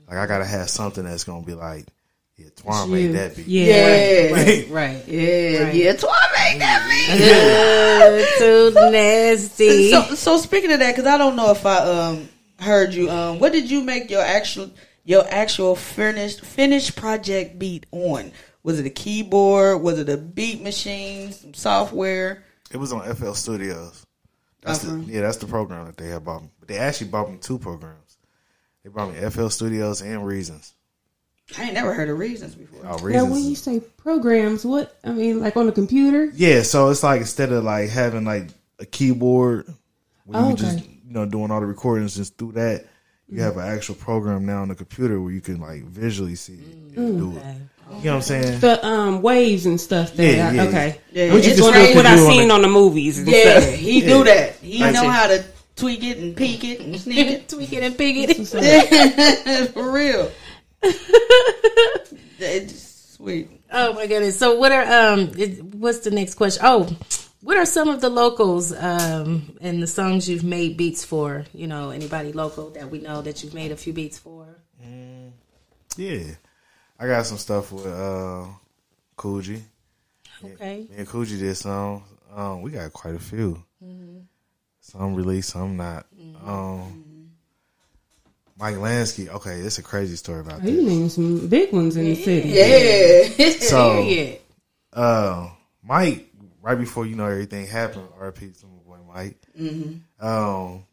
Like 0.09 0.17
I 0.17 0.25
gotta 0.25 0.45
have 0.45 0.69
something 0.69 1.03
that's 1.03 1.23
gonna 1.23 1.45
be 1.45 1.53
like, 1.53 1.85
yeah, 2.35 2.47
Twan 2.55 2.89
made 2.89 3.11
that 3.13 3.35
beat. 3.35 3.47
Yeah. 3.47 3.65
Yeah. 3.65 4.31
Right. 4.33 4.69
Right. 4.69 5.07
Yeah, 5.07 5.63
Right. 5.63 5.75
yeah. 5.75 5.93
Twan 5.93 6.33
made 6.33 6.61
that 6.61 6.87
beat. 6.89 8.37
Too 8.39 8.91
nasty. 8.91 9.91
So, 9.91 10.01
so 10.15 10.37
speaking 10.37 10.71
of 10.71 10.79
that, 10.79 10.95
because 10.95 11.05
I 11.07 11.17
don't 11.17 11.35
know 11.35 11.51
if 11.51 11.65
I 11.65 11.77
um 11.77 12.29
heard 12.59 12.93
you. 12.93 13.09
Um, 13.09 13.39
what 13.39 13.51
did 13.51 13.69
you 13.69 13.81
make 13.83 14.09
your 14.09 14.21
actual 14.21 14.71
your 15.05 15.25
actual 15.29 15.75
finished 15.75 16.41
finished 16.45 16.95
project 16.95 17.59
beat 17.59 17.85
on? 17.91 18.31
Was 18.63 18.79
it 18.79 18.85
a 18.85 18.89
keyboard? 18.89 19.81
Was 19.81 19.99
it 19.99 20.09
a 20.09 20.17
beat 20.17 20.61
machine? 20.61 21.31
Some 21.31 21.53
software? 21.53 22.43
It 22.71 22.77
was 22.77 22.91
on 22.93 23.01
FL 23.15 23.31
Studios. 23.33 24.05
That's 24.61 24.79
the, 24.79 24.99
yeah, 25.07 25.21
that's 25.21 25.37
the 25.37 25.47
program 25.47 25.85
that 25.85 25.95
they 25.97 26.07
had 26.09 26.25
bought 26.25 26.41
me. 26.43 26.49
But 26.59 26.67
they 26.67 26.77
actually 26.77 27.07
bought 27.09 27.31
me 27.31 27.37
two 27.37 27.57
programs. 27.57 28.08
They 28.83 28.89
bought 28.89 29.13
me 29.13 29.29
FL 29.29 29.47
Studios 29.49 30.01
and 30.01 30.25
Reasons. 30.25 30.73
I 31.57 31.63
ain't 31.63 31.73
never 31.73 31.93
heard 31.93 32.09
of 32.09 32.17
Reasons 32.19 32.55
before. 32.55 32.81
Oh, 32.83 32.97
Now, 32.97 33.03
Reasons. 33.03 33.31
when 33.31 33.43
you 33.43 33.55
say 33.55 33.79
programs, 33.97 34.63
what 34.63 34.97
I 35.03 35.11
mean, 35.11 35.39
like 35.39 35.57
on 35.57 35.65
the 35.65 35.71
computer? 35.71 36.25
yeah, 36.35 36.61
so 36.61 36.89
it's 36.89 37.03
like 37.03 37.21
instead 37.21 37.51
of 37.51 37.63
like 37.63 37.89
having 37.89 38.23
like 38.23 38.49
a 38.79 38.85
keyboard, 38.85 39.65
where 40.25 40.41
Oh, 40.43 40.49
you 40.51 40.55
just 40.55 40.79
you 40.85 41.11
know 41.13 41.25
doing 41.25 41.49
all 41.51 41.59
the 41.59 41.65
recordings 41.65 42.15
just 42.15 42.37
through 42.37 42.53
that, 42.53 42.85
you 43.27 43.41
have 43.41 43.57
an 43.57 43.67
actual 43.67 43.95
program 43.95 44.45
now 44.45 44.61
on 44.61 44.67
the 44.69 44.75
computer 44.75 45.19
where 45.19 45.31
you 45.31 45.41
can 45.41 45.59
like 45.59 45.83
visually 45.83 46.35
see 46.35 46.53
it 46.53 46.97
and 46.97 47.17
do 47.19 47.37
it. 47.37 47.43
You 47.97 48.05
know 48.05 48.11
what 48.11 48.15
I'm 48.17 48.21
saying? 48.21 48.59
The 48.59 48.85
um 48.85 49.21
waves 49.23 49.65
and 49.65 49.81
stuff. 49.81 50.13
There. 50.13 50.35
Yeah, 50.35 50.51
yeah, 50.51 50.63
okay. 50.65 51.01
Yeah, 51.11 51.33
Which 51.33 51.47
it's 51.47 51.55
is 51.55 51.61
what, 51.61 51.73
crazy. 51.73 51.95
what 51.95 52.05
I 52.05 52.15
Do 52.15 52.21
on 52.25 52.31
seen 52.31 52.47
the- 52.49 52.53
on 52.53 52.61
the 52.61 52.67
movies. 52.67 53.17
And 53.17 53.27
Yeah, 53.27 53.59
stuff. 53.59 53.73
he 53.73 54.01
Yeah. 54.03 54.07
do 54.07 54.23
that. 54.25 54.55
He 54.57 54.79
Like 54.79 54.93
know 54.93 55.01
say- 55.01 55.07
how 55.07 55.27
to 55.27 55.43
tweak 55.79 56.03
it 56.03 56.17
and 56.17 56.35
peek 56.35 56.63
it 56.63 56.79
and 56.81 56.99
sneak 56.99 57.27
it. 57.27 57.49
Tweak 57.49 57.73
it 57.73 57.83
and 57.83 57.97
peek 57.97 58.29
it. 58.29 59.69
For 59.73 59.91
real. 59.91 60.31
it's 62.39 63.15
sweet. 63.15 63.49
Oh 63.71 63.93
my 63.93 64.07
goodness! 64.07 64.37
So 64.37 64.57
what 64.57 64.71
are 64.71 64.83
um? 64.83 65.31
It, 65.37 65.63
what's 65.63 65.99
the 65.99 66.11
next 66.11 66.35
question? 66.35 66.61
Oh, 66.65 66.89
what 67.41 67.57
are 67.57 67.65
some 67.65 67.89
of 67.89 68.01
the 68.01 68.09
locals 68.09 68.71
um 68.73 69.57
and 69.61 69.81
the 69.83 69.87
songs 69.87 70.29
you've 70.29 70.43
made 70.43 70.77
beats 70.77 71.03
for? 71.03 71.45
You 71.53 71.67
know, 71.67 71.89
anybody 71.89 72.31
local 72.31 72.69
that 72.71 72.89
we 72.89 72.99
know 72.99 73.21
that 73.21 73.43
you've 73.43 73.53
made 73.53 73.71
a 73.71 73.77
few 73.77 73.93
beats 73.93 74.17
for? 74.17 74.47
Yeah, 75.97 76.23
I 76.97 77.07
got 77.07 77.25
some 77.25 77.37
stuff 77.37 77.73
with 77.73 77.85
uh, 77.85 78.45
Coogee. 79.17 79.61
Okay. 80.41 80.87
Me 80.89 80.95
and 80.97 81.07
Coogee 81.07 81.39
did 81.39 81.55
some. 81.55 82.03
Um, 82.33 82.61
we 82.61 82.71
got 82.71 82.93
quite 82.93 83.15
a 83.15 83.19
few. 83.19 83.61
Some 84.81 85.15
released, 85.15 85.49
some 85.49 85.77
not. 85.77 86.05
Um, 86.45 87.29
Mike 88.57 88.75
Lansky. 88.75 89.27
Okay, 89.29 89.59
it's 89.59 89.77
a 89.77 89.83
crazy 89.83 90.15
story 90.15 90.41
about 90.41 90.63
You 90.63 90.75
this. 90.77 90.85
named 90.85 91.11
some 91.11 91.47
big 91.47 91.71
ones 91.71 91.95
in 91.95 92.05
the 92.05 92.15
city. 92.15 92.49
Yeah. 92.49 93.55
So, 93.69 93.99
yeah. 94.01 94.35
uh, 94.93 95.49
Mike, 95.83 96.31
right 96.61 96.77
before 96.77 97.05
you 97.05 97.15
know 97.15 97.25
everything 97.25 97.67
happened, 97.67 98.07
RP 98.19 98.59
to 98.59 98.65
my 98.65 98.97
boy 98.97 98.97
Mike. 99.13 99.37
Um, 100.19 100.83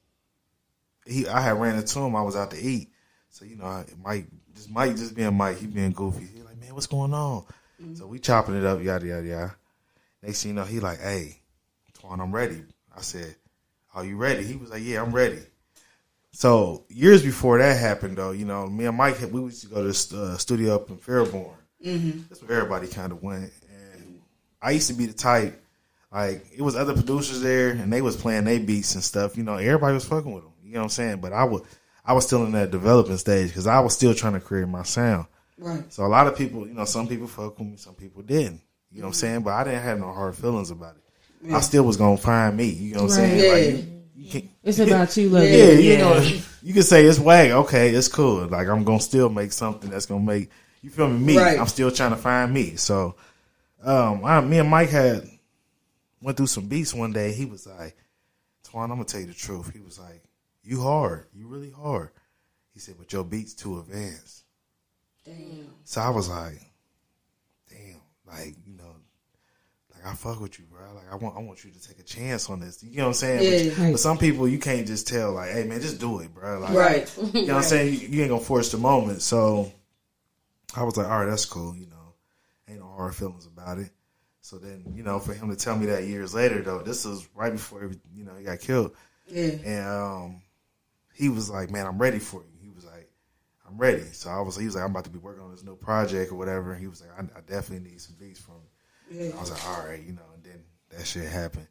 he, 1.07 1.27
I 1.27 1.41
had 1.41 1.59
ran 1.59 1.77
into 1.77 1.99
him. 2.01 2.15
I 2.15 2.23
was 2.23 2.37
out 2.37 2.51
to 2.51 2.59
eat, 2.61 2.91
so 3.31 3.45
you 3.45 3.57
know, 3.57 3.65
I- 3.65 3.87
Mike, 4.03 4.27
just 4.55 4.71
Mike, 4.71 4.97
just 4.97 5.15
being 5.17 5.35
Mike, 5.35 5.59
he 5.59 5.67
being 5.67 5.93
goofy. 5.93 6.27
He 6.35 6.43
like, 6.43 6.59
man, 6.61 6.75
what's 6.75 6.87
going 6.87 7.15
on? 7.15 7.45
So 7.95 8.07
we 8.07 8.19
chopping 8.19 8.57
it 8.57 8.65
up, 8.65 8.83
yada 8.83 9.07
yada 9.07 9.27
yada. 9.27 9.55
Next 10.23 10.43
thing 10.43 10.51
you 10.51 10.55
know, 10.57 10.65
he 10.65 10.81
like, 10.81 11.01
hey, 11.01 11.41
Twan, 11.99 12.21
I'm 12.21 12.33
ready. 12.35 12.63
I 12.97 13.01
said, 13.01 13.35
are 13.97 14.05
you 14.05 14.17
ready? 14.17 14.45
He 14.45 14.57
was 14.57 14.71
like, 14.71 14.83
yeah, 14.85 15.03
I'm 15.03 15.11
ready. 15.11 15.41
So 16.33 16.85
years 16.91 17.23
before 17.23 17.59
that 17.59 17.81
happened, 17.81 18.19
though, 18.19 18.33
you 18.33 18.45
know, 18.45 18.67
me 18.67 18.85
and 18.85 18.97
Mike, 18.97 19.19
we 19.33 19.41
used 19.41 19.63
to 19.63 19.69
go 19.69 19.77
to 19.77 19.89
the 19.89 20.23
uh, 20.23 20.37
studio 20.37 20.75
up 20.75 20.91
in 20.91 20.99
Fairborn. 20.99 21.55
That's 22.29 22.43
where 22.43 22.59
everybody 22.59 22.89
kind 22.89 23.11
of 23.11 23.23
went. 23.23 23.51
And 23.71 24.21
I 24.61 24.73
used 24.73 24.89
to 24.89 24.95
be 24.95 25.07
the 25.07 25.15
type, 25.15 25.59
like 26.13 26.45
it 26.55 26.61
was 26.61 26.77
other 26.77 26.93
producers 26.93 27.41
there, 27.41 27.71
and 27.71 27.91
they 27.91 28.03
was 28.03 28.17
playing 28.17 28.45
their 28.45 28.61
beats 28.61 28.95
and 28.95 29.03
stuff. 29.03 29.39
You 29.39 29.45
know, 29.45 29.55
everybody 29.55 29.95
was 29.95 30.05
fucking 30.05 30.31
with 30.31 30.45
them. 30.45 30.53
You 30.63 30.75
know 30.75 30.81
what 30.81 30.85
I'm 30.85 30.91
saying? 30.91 31.21
But 31.23 31.33
I 31.33 31.45
was, 31.45 31.63
I 32.05 32.13
was 32.13 32.27
still 32.27 32.45
in 32.45 32.53
that 32.53 32.71
developing 32.71 33.17
stage 33.17 33.49
because 33.49 33.67
I 33.67 33.81
was 33.81 33.95
still 33.95 34.15
trying 34.15 34.35
to 34.35 34.41
create 34.41 34.69
my 34.69 34.83
sound. 34.83 35.27
Right. 35.57 35.91
So 35.91 36.05
a 36.05 36.07
lot 36.07 36.27
of 36.27 36.37
people, 36.37 36.69
you 36.69 36.75
know, 36.75 36.85
some 36.85 37.09
people 37.09 37.29
fuck 37.29 37.59
with 37.59 37.67
me, 37.67 37.77
some 37.77 37.95
people 37.95 38.21
didn't. 38.21 38.61
You 38.93 39.01
know 39.01 39.07
what 39.07 39.09
I'm 39.09 39.15
saying? 39.15 39.41
But 39.43 39.55
I 39.55 39.65
didn't 39.65 39.83
have 39.83 39.99
no 39.99 40.13
hard 40.13 40.37
feelings 40.37 40.71
about 40.71 40.97
it. 40.97 41.03
I 41.53 41.61
still 41.61 41.85
was 41.85 41.97
gonna 41.97 42.17
find 42.17 42.57
me. 42.57 42.69
You 42.69 42.95
know 42.95 43.03
what 43.05 43.11
I'm 43.13 43.17
saying? 43.17 43.45
Yeah. 43.45 43.77
Like, 43.77 43.85
you, 44.15 44.41
you 44.41 44.49
It's 44.65 44.79
about 44.79 45.17
you 45.17 45.29
loving 45.29 45.49
yeah, 45.53 45.59
it. 45.59 45.81
you 45.85 45.99
know, 45.99 46.41
you 46.63 46.73
can 46.75 46.83
say 46.83 47.05
it's 47.05 47.19
wag. 47.19 47.51
Okay, 47.51 47.91
it's 47.91 48.09
cool. 48.09 48.47
Like 48.47 48.69
I'm 48.69 48.85
gonna 48.85 49.01
still 49.01 49.29
make 49.29 49.53
something 49.53 49.91
that's 49.91 50.07
gonna 50.07 50.25
make 50.25 50.51
you 50.83 50.91
feel 50.91 51.09
me. 51.09 51.19
Me, 51.19 51.39
Right. 51.39 51.59
I'm 51.59 51.67
still 51.67 51.91
trying 51.91 52.11
to 52.11 52.17
find 52.17 52.53
me. 52.53 52.77
So, 52.77 53.17
um, 53.83 54.25
I, 54.25 54.41
me 54.41 54.59
and 54.59 54.69
Mike 54.69 54.91
had 54.91 55.29
went 56.23 56.37
through 56.37 56.47
some 56.49 56.67
beats 56.67 56.93
one 56.95 57.13
day. 57.13 57.33
He 57.33 57.45
was 57.45 57.67
like, 57.67 57.97
"Twan, 58.65 58.85
I'm 58.85 58.91
gonna 58.91 59.05
tell 59.05 59.21
you 59.21 59.27
the 59.27 59.35
truth." 59.35 59.73
He 59.73 59.81
was 59.81 59.99
like, 59.99 60.23
"You 60.65 60.81
hard, 60.83 61.27
you 61.35 61.47
really 61.47 61.71
hard." 61.71 62.11
He 62.73 62.81
said, 62.81 62.97
"But 62.99 63.13
your 63.13 63.25
beats 63.25 63.55
too 63.55 63.79
advanced." 63.79 64.45
Damn. 65.25 65.69
So 65.85 66.01
I 66.01 66.11
was 66.11 66.29
like, 66.29 66.61
"Damn, 67.71 68.01
like 68.27 68.55
you 68.66 68.66
know." 68.66 68.66
Like 68.66 68.66
I 70.07 70.15
fuck 70.15 70.41
with 70.41 70.59
you, 70.59 70.65
bro. 70.67 70.81
Like 70.95 71.11
I 71.13 71.17
want, 71.17 71.37
I 71.37 71.41
want 71.41 71.65
you 71.65 71.71
to 71.73 71.83
take 71.89 71.99
a 71.99 72.03
chance 72.03 72.49
on 72.49 72.61
this. 72.61 72.83
You 72.83 72.97
know 72.99 73.03
what 73.05 73.09
I'm 73.09 73.15
saying? 73.15 73.69
Yeah. 73.69 73.75
But, 73.77 73.93
but 73.93 74.01
some 74.01 74.19
people 74.19 74.47
you 74.47 74.59
can't 74.59 74.87
just 74.87 75.09
tell, 75.09 75.33
like, 75.33 75.51
"Hey, 75.51 75.65
man, 75.65 75.81
just 75.81 75.99
do 76.01 76.21
it, 76.21 76.33
bro." 76.35 76.61
Like, 76.61 76.75
Right. 76.75 77.19
you 77.35 77.47
know 77.47 77.55
what 77.55 77.57
I'm 77.59 77.63
saying? 77.69 77.93
You, 77.95 78.09
you 78.09 78.21
ain't 78.23 78.31
gonna 78.31 78.41
force 78.43 78.71
the 78.71 78.79
moment. 78.79 79.23
So 79.23 79.73
I 80.77 80.83
was 80.85 80.97
like, 80.97 81.07
all 81.09 81.19
right, 81.21 81.27
that's 81.29 81.45
cool. 81.45 81.75
You 81.77 81.87
know, 81.87 82.15
ain't 82.69 82.81
no 82.81 82.87
hard 82.89 83.15
feelings 83.15 83.47
about 83.47 83.79
it. 83.79 83.91
So 84.43 84.59
then, 84.59 84.85
you 84.95 85.03
know, 85.03 85.19
for 85.19 85.35
him 85.35 85.51
to 85.51 85.57
tell 85.57 85.77
me 85.77 85.87
that 85.87 86.05
years 86.05 86.33
later, 86.35 86.63
though, 86.63 86.81
this 86.83 87.05
was 87.05 87.27
right 87.35 87.51
before 87.53 87.83
every- 87.83 87.99
you 88.15 88.25
know 88.25 88.35
he 88.37 88.45
got 88.45 88.61
killed, 88.61 88.93
Yeah. 89.27 89.47
and 89.65 89.89
um, 89.89 90.43
he 91.15 91.29
was 91.29 91.51
like, 91.51 91.71
"Man, 91.71 91.85
I'm 91.87 91.99
ready 91.99 92.21
for 92.21 92.43
you." 92.43 92.59
He 92.63 92.69
was 92.69 92.85
like, 92.85 93.11
"I'm 93.67 93.77
ready." 93.77 94.05
So 94.13 94.31
I 94.31 94.41
was, 94.41 94.57
he 94.57 94.67
was 94.67 94.77
like, 94.77 94.85
"I'm 94.85 94.91
about 94.93 95.05
to 95.05 95.11
be 95.11 95.19
working 95.19 95.43
on 95.43 95.51
this 95.51 95.65
new 95.65 95.75
project 95.75 96.31
or 96.31 96.37
whatever." 96.37 96.73
And 96.73 96.81
he 96.81 96.87
was 96.87 97.01
like, 97.01 97.11
"I, 97.19 97.23
I 97.39 97.41
definitely 97.41 97.91
need 97.91 98.01
some 98.01 98.15
beats 98.21 98.39
from." 98.39 98.55
you." 98.57 98.61
Yeah. 99.11 99.31
I 99.37 99.41
was 99.41 99.51
like, 99.51 99.69
"All 99.69 99.87
right," 99.87 100.01
you 100.03 100.13
know, 100.13 100.23
and 100.35 100.43
then 100.45 100.61
that 100.97 101.07
shit 101.07 101.29
happened. 101.29 101.67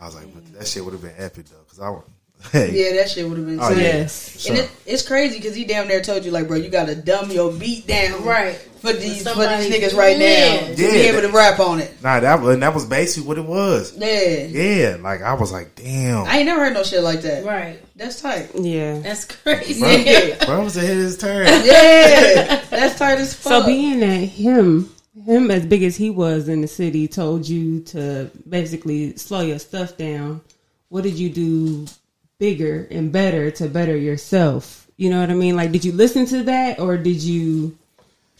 I 0.00 0.06
was 0.06 0.14
like, 0.14 0.32
but 0.32 0.52
that 0.58 0.66
shit 0.66 0.82
would 0.84 0.92
have 0.94 1.02
been 1.02 1.14
epic 1.18 1.46
though, 1.46 1.58
because 1.64 1.80
I 1.80 1.90
would. 1.90 2.02
Hey, 2.52 2.70
Yeah, 2.72 2.96
that 3.02 3.10
shit 3.10 3.28
would 3.28 3.36
have 3.36 3.46
been 3.46 3.60
Oh, 3.60 3.68
insane. 3.68 3.78
yeah. 3.84 3.96
Yes. 3.98 4.48
And 4.48 4.58
it, 4.60 4.70
it's 4.86 5.06
crazy 5.06 5.36
because 5.36 5.54
he 5.54 5.66
damn 5.66 5.86
near 5.88 6.00
told 6.00 6.24
you 6.24 6.30
like, 6.30 6.48
bro, 6.48 6.56
you 6.56 6.70
gotta 6.70 6.94
dumb 6.94 7.30
your 7.30 7.52
beat 7.52 7.86
down, 7.86 8.24
Right. 8.24 8.54
For 8.80 8.94
these 8.94 9.28
for 9.30 9.40
these 9.46 9.70
niggas 9.70 9.94
right 9.94 10.16
now 10.16 10.24
Yeah. 10.24 10.74
to 10.74 10.82
Yeah, 10.82 10.90
be 10.90 11.00
able 11.08 11.20
to 11.20 11.28
rap 11.28 11.60
on 11.60 11.80
it. 11.80 12.02
Nah, 12.02 12.20
that 12.20 12.40
was 12.40 12.54
and 12.54 12.62
that 12.62 12.72
was 12.72 12.86
basically 12.86 13.28
what 13.28 13.36
it 13.36 13.44
was. 13.44 13.94
Yeah. 13.94 14.44
Yeah, 14.46 14.96
like 15.02 15.20
I 15.20 15.34
was 15.34 15.52
like, 15.52 15.74
damn. 15.74 16.24
I 16.24 16.38
ain't 16.38 16.46
never 16.46 16.64
heard 16.64 16.72
no 16.72 16.82
shit 16.82 17.02
like 17.02 17.20
that. 17.20 17.44
Right. 17.44 17.78
That's 17.94 18.22
tight. 18.22 18.48
Yeah. 18.54 19.00
That's 19.00 19.26
crazy. 19.26 19.78
Bro, 19.78 19.90
Yeah. 19.90 20.44
bro 20.46 20.64
was 20.64 20.78
ahead 20.78 20.92
of 20.96 21.02
his 21.02 21.18
turn. 21.18 21.44
Yeah, 21.46 22.64
that's 22.70 22.98
tight 22.98 23.18
as 23.18 23.34
fuck. 23.34 23.52
So 23.52 23.58
fuck. 23.60 23.66
being 23.66 24.02
at 24.02 24.24
him, 24.30 24.90
him 25.24 25.50
as 25.50 25.66
big 25.66 25.82
as 25.82 25.96
he 25.96 26.10
was 26.10 26.48
in 26.48 26.60
the 26.60 26.68
city, 26.68 27.08
told 27.08 27.48
you 27.48 27.80
to 27.80 28.30
basically 28.48 29.16
slow 29.16 29.40
your 29.40 29.58
stuff 29.58 29.96
down. 29.96 30.40
What 30.88 31.02
did 31.02 31.14
you 31.14 31.30
do 31.30 31.86
bigger 32.38 32.86
and 32.90 33.12
better 33.12 33.50
to 33.52 33.68
better 33.68 33.96
yourself? 33.96 34.88
You 34.96 35.10
know 35.10 35.20
what 35.20 35.30
I 35.30 35.34
mean? 35.34 35.56
Like, 35.56 35.72
did 35.72 35.84
you 35.84 35.92
listen 35.92 36.26
to 36.26 36.42
that 36.44 36.78
or 36.78 36.96
did 36.96 37.22
you 37.22 37.76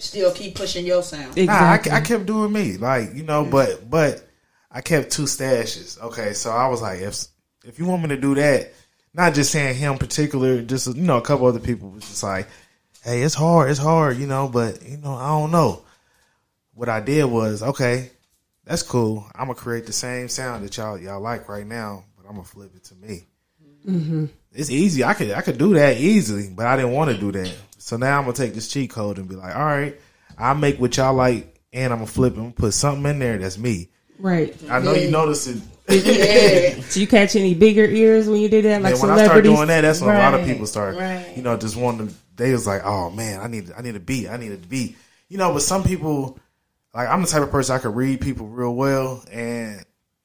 Still 0.01 0.33
keep 0.33 0.55
pushing 0.55 0.87
your 0.87 1.03
sound. 1.03 1.37
Nah, 1.37 1.53
I. 1.53 1.75
I 1.75 2.01
kept 2.01 2.25
doing 2.25 2.51
me, 2.51 2.79
like 2.79 3.15
you 3.15 3.23
know, 3.23 3.45
but 3.45 3.89
but 3.89 4.27
I 4.71 4.81
kept 4.81 5.11
two 5.11 5.25
stashes. 5.25 6.01
Okay, 6.01 6.33
so 6.33 6.51
I 6.51 6.69
was 6.69 6.81
like, 6.81 7.01
if 7.01 7.25
if 7.67 7.79
you 7.79 7.85
want 7.85 8.03
me 8.03 8.09
to 8.09 8.17
do 8.17 8.35
that, 8.37 8.73
not 9.13 9.35
just 9.35 9.53
saying 9.53 9.77
him 9.77 9.99
particular, 9.99 10.63
just 10.63 10.87
you 10.87 11.03
know, 11.03 11.19
a 11.19 11.23
couple 11.23 11.47
other 11.47 11.61
people 11.61 11.91
was 11.91 12.09
just 12.09 12.23
like, 12.23 12.49
hey, 13.05 13.21
it's 13.21 13.35
hard, 13.35 13.71
it's 13.71 13.79
hard, 13.79 14.17
you 14.17 14.27
know, 14.27 14.49
but 14.49 14.83
you 14.83 14.97
know, 14.97 15.15
I 15.15 15.29
don't 15.29 15.51
know. 15.51 15.83
What 16.81 16.89
I 16.89 17.01
did 17.01 17.27
was, 17.27 17.63
okay, 17.63 18.09
that's 18.65 18.83
cool. 18.83 19.27
I'm 19.35 19.49
gonna 19.49 19.55
create 19.55 19.85
the 19.85 19.93
same 19.93 20.29
sound 20.29 20.65
that 20.65 20.79
y'all 20.79 20.97
y'all 20.97 21.21
like 21.21 21.47
right 21.47 21.67
now, 21.67 22.05
but 22.17 22.25
I'm 22.27 22.37
gonna 22.37 22.45
flip 22.45 22.75
it 22.75 22.85
to 22.85 22.95
me. 22.95 23.27
Mm-hmm. 23.87 24.25
It's 24.55 24.71
easy. 24.71 25.05
I 25.05 25.13
could 25.13 25.33
I 25.33 25.43
could 25.43 25.59
do 25.59 25.75
that 25.75 25.99
easily, 25.99 26.49
but 26.49 26.65
I 26.65 26.77
didn't 26.77 26.93
want 26.93 27.11
to 27.11 27.19
do 27.19 27.33
that. 27.33 27.55
So 27.77 27.99
now 27.99 28.17
I'm 28.17 28.25
gonna 28.25 28.35
take 28.35 28.55
this 28.55 28.69
cheat 28.69 28.89
code 28.89 29.19
and 29.19 29.29
be 29.29 29.35
like, 29.35 29.55
all 29.55 29.63
right, 29.63 30.01
I 30.39 30.55
make 30.55 30.81
what 30.81 30.97
y'all 30.97 31.13
like, 31.13 31.61
and 31.71 31.93
I'm 31.93 31.99
gonna 31.99 32.11
flip 32.11 32.39
and 32.39 32.57
put 32.57 32.73
something 32.73 33.05
in 33.11 33.19
there 33.19 33.37
that's 33.37 33.59
me. 33.59 33.91
right. 34.19 34.57
I 34.71 34.79
know 34.79 34.95
you 34.95 35.11
notice 35.11 35.49
it. 35.49 35.61
Yeah. 35.87 36.77
Did 36.81 36.97
you 36.97 37.07
catch 37.07 37.37
any 37.37 37.53
bigger 37.53 37.85
ears 37.85 38.27
when 38.27 38.41
you 38.41 38.49
did 38.49 38.65
that? 38.65 38.81
Like 38.81 38.95
and 38.95 39.03
when 39.03 39.11
I 39.11 39.17
celebrities? 39.17 39.27
start 39.27 39.45
doing 39.45 39.69
that, 39.69 39.83
that's 39.83 40.01
when 40.01 40.17
a 40.17 40.19
lot 40.19 40.33
of 40.33 40.47
people 40.47 40.65
start, 40.65 40.97
right. 40.97 41.37
you 41.37 41.43
know, 41.43 41.59
just 41.59 41.77
wanting 41.77 42.09
to. 42.09 42.15
They 42.37 42.53
was 42.53 42.67
like, 42.67 42.87
oh 42.87 43.11
man, 43.11 43.39
I 43.43 43.49
need 43.49 43.71
I 43.77 43.83
need 43.83 43.97
a 43.97 44.01
beat. 44.01 44.31
I 44.31 44.39
need 44.39 44.53
a 44.53 44.57
beat. 44.57 44.97
You 45.29 45.37
know, 45.37 45.53
but 45.53 45.61
some 45.61 45.85
people, 45.85 46.39
like 46.95 47.09
I'm 47.09 47.23
the 47.23 47.29
type 47.29 47.43
of 47.43 47.51
person 47.51 47.75
I 47.77 47.79
could 47.79 47.95
read 47.95 48.21
people 48.21 48.47
real 48.47 48.75
well, 48.75 49.25
and 49.31 49.85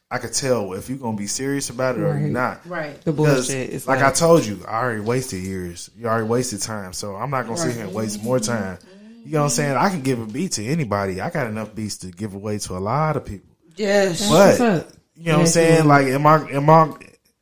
I 0.10 0.17
could 0.19 0.34
tell 0.34 0.73
if 0.73 0.89
you're 0.89 0.97
gonna 0.97 1.17
be 1.17 1.28
serious 1.28 1.69
about 1.69 1.97
it 1.97 2.01
or 2.01 2.17
you're 2.17 2.30
not. 2.30 2.65
Right. 2.65 2.99
the 3.01 3.12
bullshit. 3.12 3.73
It's 3.73 3.88
like, 3.88 4.01
like, 4.01 4.12
I 4.12 4.13
told 4.13 4.45
you, 4.45 4.63
I 4.67 4.78
already 4.82 5.01
wasted 5.01 5.43
years. 5.43 5.89
You 5.97 6.08
already 6.08 6.28
wasted 6.28 6.62
time. 6.62 6.93
So 6.93 7.15
I'm 7.15 7.30
not 7.30 7.45
gonna 7.45 7.58
sit 7.58 7.73
here 7.75 7.86
and 7.86 7.93
waste 7.93 8.23
more 8.23 8.39
time. 8.39 8.78
You 9.25 9.32
know 9.32 9.39
what 9.39 9.43
I'm 9.45 9.49
saying? 9.49 9.75
I 9.75 9.89
can 9.89 10.01
give 10.01 10.19
a 10.21 10.25
beat 10.25 10.51
to 10.54 10.65
anybody. 10.65 11.19
I 11.19 11.32
got 11.32 11.47
enough 11.47 11.73
beats 11.73 11.97
to 11.97 12.08
give 12.12 12.36
away 12.36 12.60
to 12.60 12.78
a 12.78 12.80
lot 12.80 13.17
of 13.17 13.25
people. 13.25 13.49
Yes. 13.75 14.30
But- 14.30 14.91
You 15.17 15.28
know 15.32 15.34
what 15.36 15.39
I'm 15.41 15.47
saying? 15.47 15.88
Like, 15.88 16.08
am 16.08 16.28
I 16.28 16.49
am 16.51 16.69
I 16.69 16.93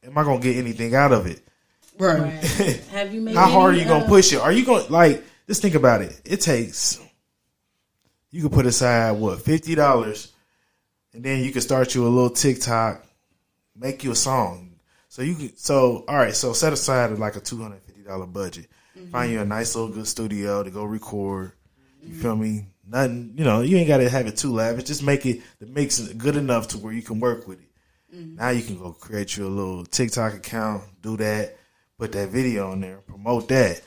am 0.03 0.17
I 0.17 0.23
gonna 0.23 0.39
get 0.39 0.57
anything 0.57 0.93
out 0.95 1.11
of 1.11 1.25
it? 1.27 1.41
Right. 1.97 2.19
Right. 2.21 2.81
Have 2.91 3.13
you 3.13 3.21
made 3.21 3.35
How 3.35 3.47
hard 3.49 3.75
are 3.75 3.77
you 3.77 3.85
gonna 3.85 4.05
uh, 4.05 4.07
push 4.07 4.31
it? 4.31 4.39
Are 4.39 4.51
you 4.51 4.63
gonna 4.65 4.85
like 4.89 5.23
just 5.47 5.61
think 5.61 5.75
about 5.75 6.01
it? 6.01 6.21
It 6.23 6.41
takes 6.41 6.99
you 8.33 8.41
can 8.41 8.49
put 8.49 8.65
aside 8.65 9.11
what 9.11 9.41
fifty 9.43 9.75
dollars, 9.75 10.31
and 11.13 11.23
then 11.23 11.43
you 11.43 11.51
can 11.51 11.61
start 11.61 11.93
you 11.93 12.07
a 12.07 12.09
little 12.09 12.31
TikTok, 12.31 13.05
make 13.75 14.03
you 14.03 14.11
a 14.11 14.15
song. 14.15 14.71
So 15.07 15.21
you 15.21 15.35
can 15.35 15.55
so 15.55 16.03
all 16.07 16.15
right. 16.15 16.35
So 16.35 16.51
set 16.51 16.73
aside 16.73 17.11
like 17.19 17.35
a 17.35 17.39
two 17.39 17.61
hundred 17.61 17.83
fifty 17.83 18.01
dollar 18.01 18.25
budget. 18.25 18.65
Mm-hmm. 18.97 19.11
Find 19.11 19.31
you 19.31 19.39
a 19.39 19.45
nice 19.45 19.75
little 19.75 19.91
good 19.91 20.07
studio 20.07 20.63
to 20.63 20.71
go 20.71 20.83
record. 20.83 21.51
You 22.01 22.15
feel 22.15 22.35
me? 22.35 22.65
Nothing. 22.87 23.35
You 23.37 23.43
know 23.43 23.61
you 23.61 23.77
ain't 23.77 23.87
got 23.87 23.97
to 23.97 24.09
have 24.09 24.25
it 24.25 24.35
too 24.35 24.51
lavish. 24.51 24.85
Just 24.85 25.03
make 25.03 25.27
it 25.27 25.43
the 25.59 25.67
mix 25.67 25.99
it 25.99 26.17
good 26.17 26.35
enough 26.35 26.69
to 26.69 26.79
where 26.79 26.91
you 26.91 27.03
can 27.03 27.19
work 27.19 27.47
with 27.47 27.61
it. 27.61 27.69
Mm-hmm. 28.15 28.37
Now 28.37 28.49
you 28.49 28.63
can 28.63 28.79
go 28.79 28.93
create 28.93 29.37
you 29.37 29.45
a 29.45 29.47
little 29.47 29.85
TikTok 29.85 30.33
account, 30.33 30.85
do 31.03 31.17
that, 31.17 31.55
put 31.99 32.11
that 32.13 32.29
video 32.29 32.71
on 32.71 32.81
there, 32.81 32.97
promote 32.97 33.47
that. 33.49 33.79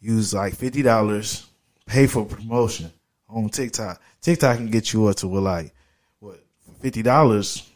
Use 0.00 0.34
like 0.34 0.56
fifty 0.56 0.82
dollars, 0.82 1.46
pay 1.86 2.08
for 2.08 2.24
promotion 2.24 2.90
on 3.34 3.48
TikTok. 3.48 4.00
TikTok 4.22 4.56
can 4.56 4.70
get 4.70 4.92
you 4.92 5.06
up 5.06 5.16
to 5.16 5.28
what 5.28 5.42
like 5.42 5.74
what 6.20 6.40
fifty 6.80 7.02
dollars, 7.02 7.68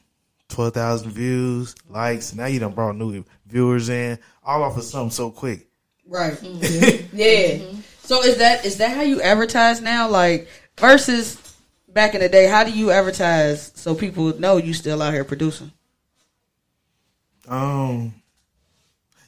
twelve 0.49 0.75
thousand 0.75 1.11
views, 1.11 1.75
likes. 1.89 2.35
Now 2.35 2.47
you 2.47 2.61
done 2.61 2.73
brought 2.73 2.97
new 2.97 3.25
viewers 3.47 3.89
in, 3.89 4.19
all 4.43 4.63
off 4.63 4.77
of 4.77 4.85
something 4.85 5.11
so 5.11 5.31
quick. 5.31 5.67
Right. 6.07 6.39
Yeah. 7.13 7.59
So 8.03 8.23
is 8.23 8.39
that 8.39 8.65
is 8.65 8.79
that 8.79 8.97
how 8.97 9.03
you 9.03 9.21
advertise 9.21 9.83
now? 9.83 10.09
Like 10.09 10.49
versus 10.79 11.37
back 11.89 12.15
in 12.15 12.21
the 12.21 12.29
day, 12.29 12.47
how 12.47 12.65
do 12.65 12.71
you 12.71 12.91
advertise 12.91 13.73
so 13.75 13.95
people 13.95 14.39
know 14.39 14.57
you 14.57 14.73
still 14.73 15.03
out 15.03 15.13
here 15.13 15.25
producing? 15.25 15.73
Um, 17.49 18.15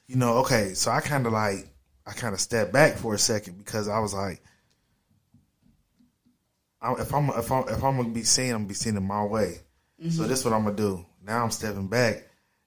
you 0.06 0.16
know, 0.16 0.38
okay, 0.38 0.74
so 0.74 0.90
I 0.90 1.00
kind 1.00 1.26
of 1.26 1.32
like 1.32 1.68
I 2.06 2.12
kind 2.12 2.32
of 2.32 2.40
stepped 2.40 2.72
back 2.72 2.96
for 2.96 3.14
a 3.14 3.18
second 3.18 3.58
because 3.58 3.88
I 3.88 3.98
was 3.98 4.14
like, 4.14 4.42
I, 6.80 6.92
if 6.94 7.12
I'm 7.14 7.28
if 7.30 7.50
I'm 7.52 7.68
if 7.68 7.82
I'm 7.84 7.96
gonna 7.96 8.08
be 8.08 8.22
seen, 8.22 8.50
I'm 8.50 8.58
gonna 8.58 8.68
be 8.68 8.74
seen 8.74 8.96
in 8.96 9.06
my 9.06 9.24
way. 9.24 9.58
So 10.00 10.06
mm-hmm. 10.06 10.28
this 10.28 10.40
is 10.40 10.44
what 10.44 10.54
I'm 10.54 10.64
gonna 10.64 10.76
do. 10.76 11.04
Now 11.22 11.42
I'm 11.44 11.50
stepping 11.50 11.88
back 11.88 12.16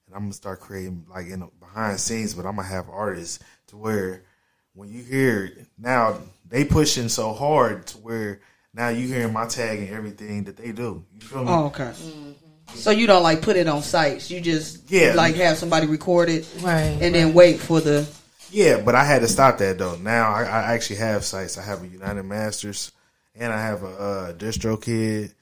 and 0.05 0.15
I'm 0.15 0.23
gonna 0.23 0.33
start 0.33 0.59
creating 0.59 1.05
like 1.09 1.27
in 1.27 1.39
the 1.39 1.49
behind 1.59 1.99
scenes, 1.99 2.33
but 2.33 2.45
I'm 2.45 2.55
gonna 2.55 2.67
have 2.67 2.89
artists 2.89 3.39
to 3.67 3.77
where 3.77 4.23
when 4.73 4.89
you 4.89 5.03
hear 5.03 5.45
it, 5.45 5.67
now 5.77 6.17
they 6.47 6.63
pushing 6.63 7.09
so 7.09 7.33
hard 7.33 7.87
to 7.87 7.97
where 7.97 8.41
now 8.73 8.89
you 8.89 9.07
hearing 9.07 9.33
my 9.33 9.47
tag 9.47 9.79
and 9.79 9.89
everything 9.89 10.43
that 10.45 10.57
they 10.57 10.71
do. 10.71 11.03
You 11.13 11.21
feel 11.21 11.43
me? 11.43 11.49
Oh, 11.49 11.65
okay. 11.65 11.91
Mm-hmm. 11.95 12.31
So 12.75 12.91
you 12.91 13.07
don't 13.07 13.23
like 13.23 13.41
put 13.41 13.55
it 13.55 13.67
on 13.67 13.81
sites. 13.81 14.31
You 14.31 14.41
just 14.41 14.89
Yeah. 14.89 15.13
like 15.15 15.35
have 15.35 15.57
somebody 15.57 15.87
record 15.87 16.29
it 16.29 16.47
Right. 16.61 16.97
and 17.01 17.13
then 17.13 17.33
wait 17.33 17.59
for 17.59 17.81
the 17.81 18.07
Yeah, 18.51 18.81
but 18.81 18.93
I 18.95 19.03
had 19.03 19.21
to 19.21 19.27
stop 19.27 19.57
that 19.57 19.77
though. 19.79 19.95
Now 19.95 20.31
I, 20.31 20.43
I 20.43 20.73
actually 20.73 20.97
have 20.97 21.23
sites. 21.23 21.57
I 21.57 21.63
have 21.63 21.83
a 21.83 21.87
United 21.87 22.23
Masters, 22.23 22.91
and 23.35 23.51
I 23.51 23.61
have 23.61 23.83
a 23.83 23.87
uh, 23.87 24.33
DistroKid. 24.33 25.33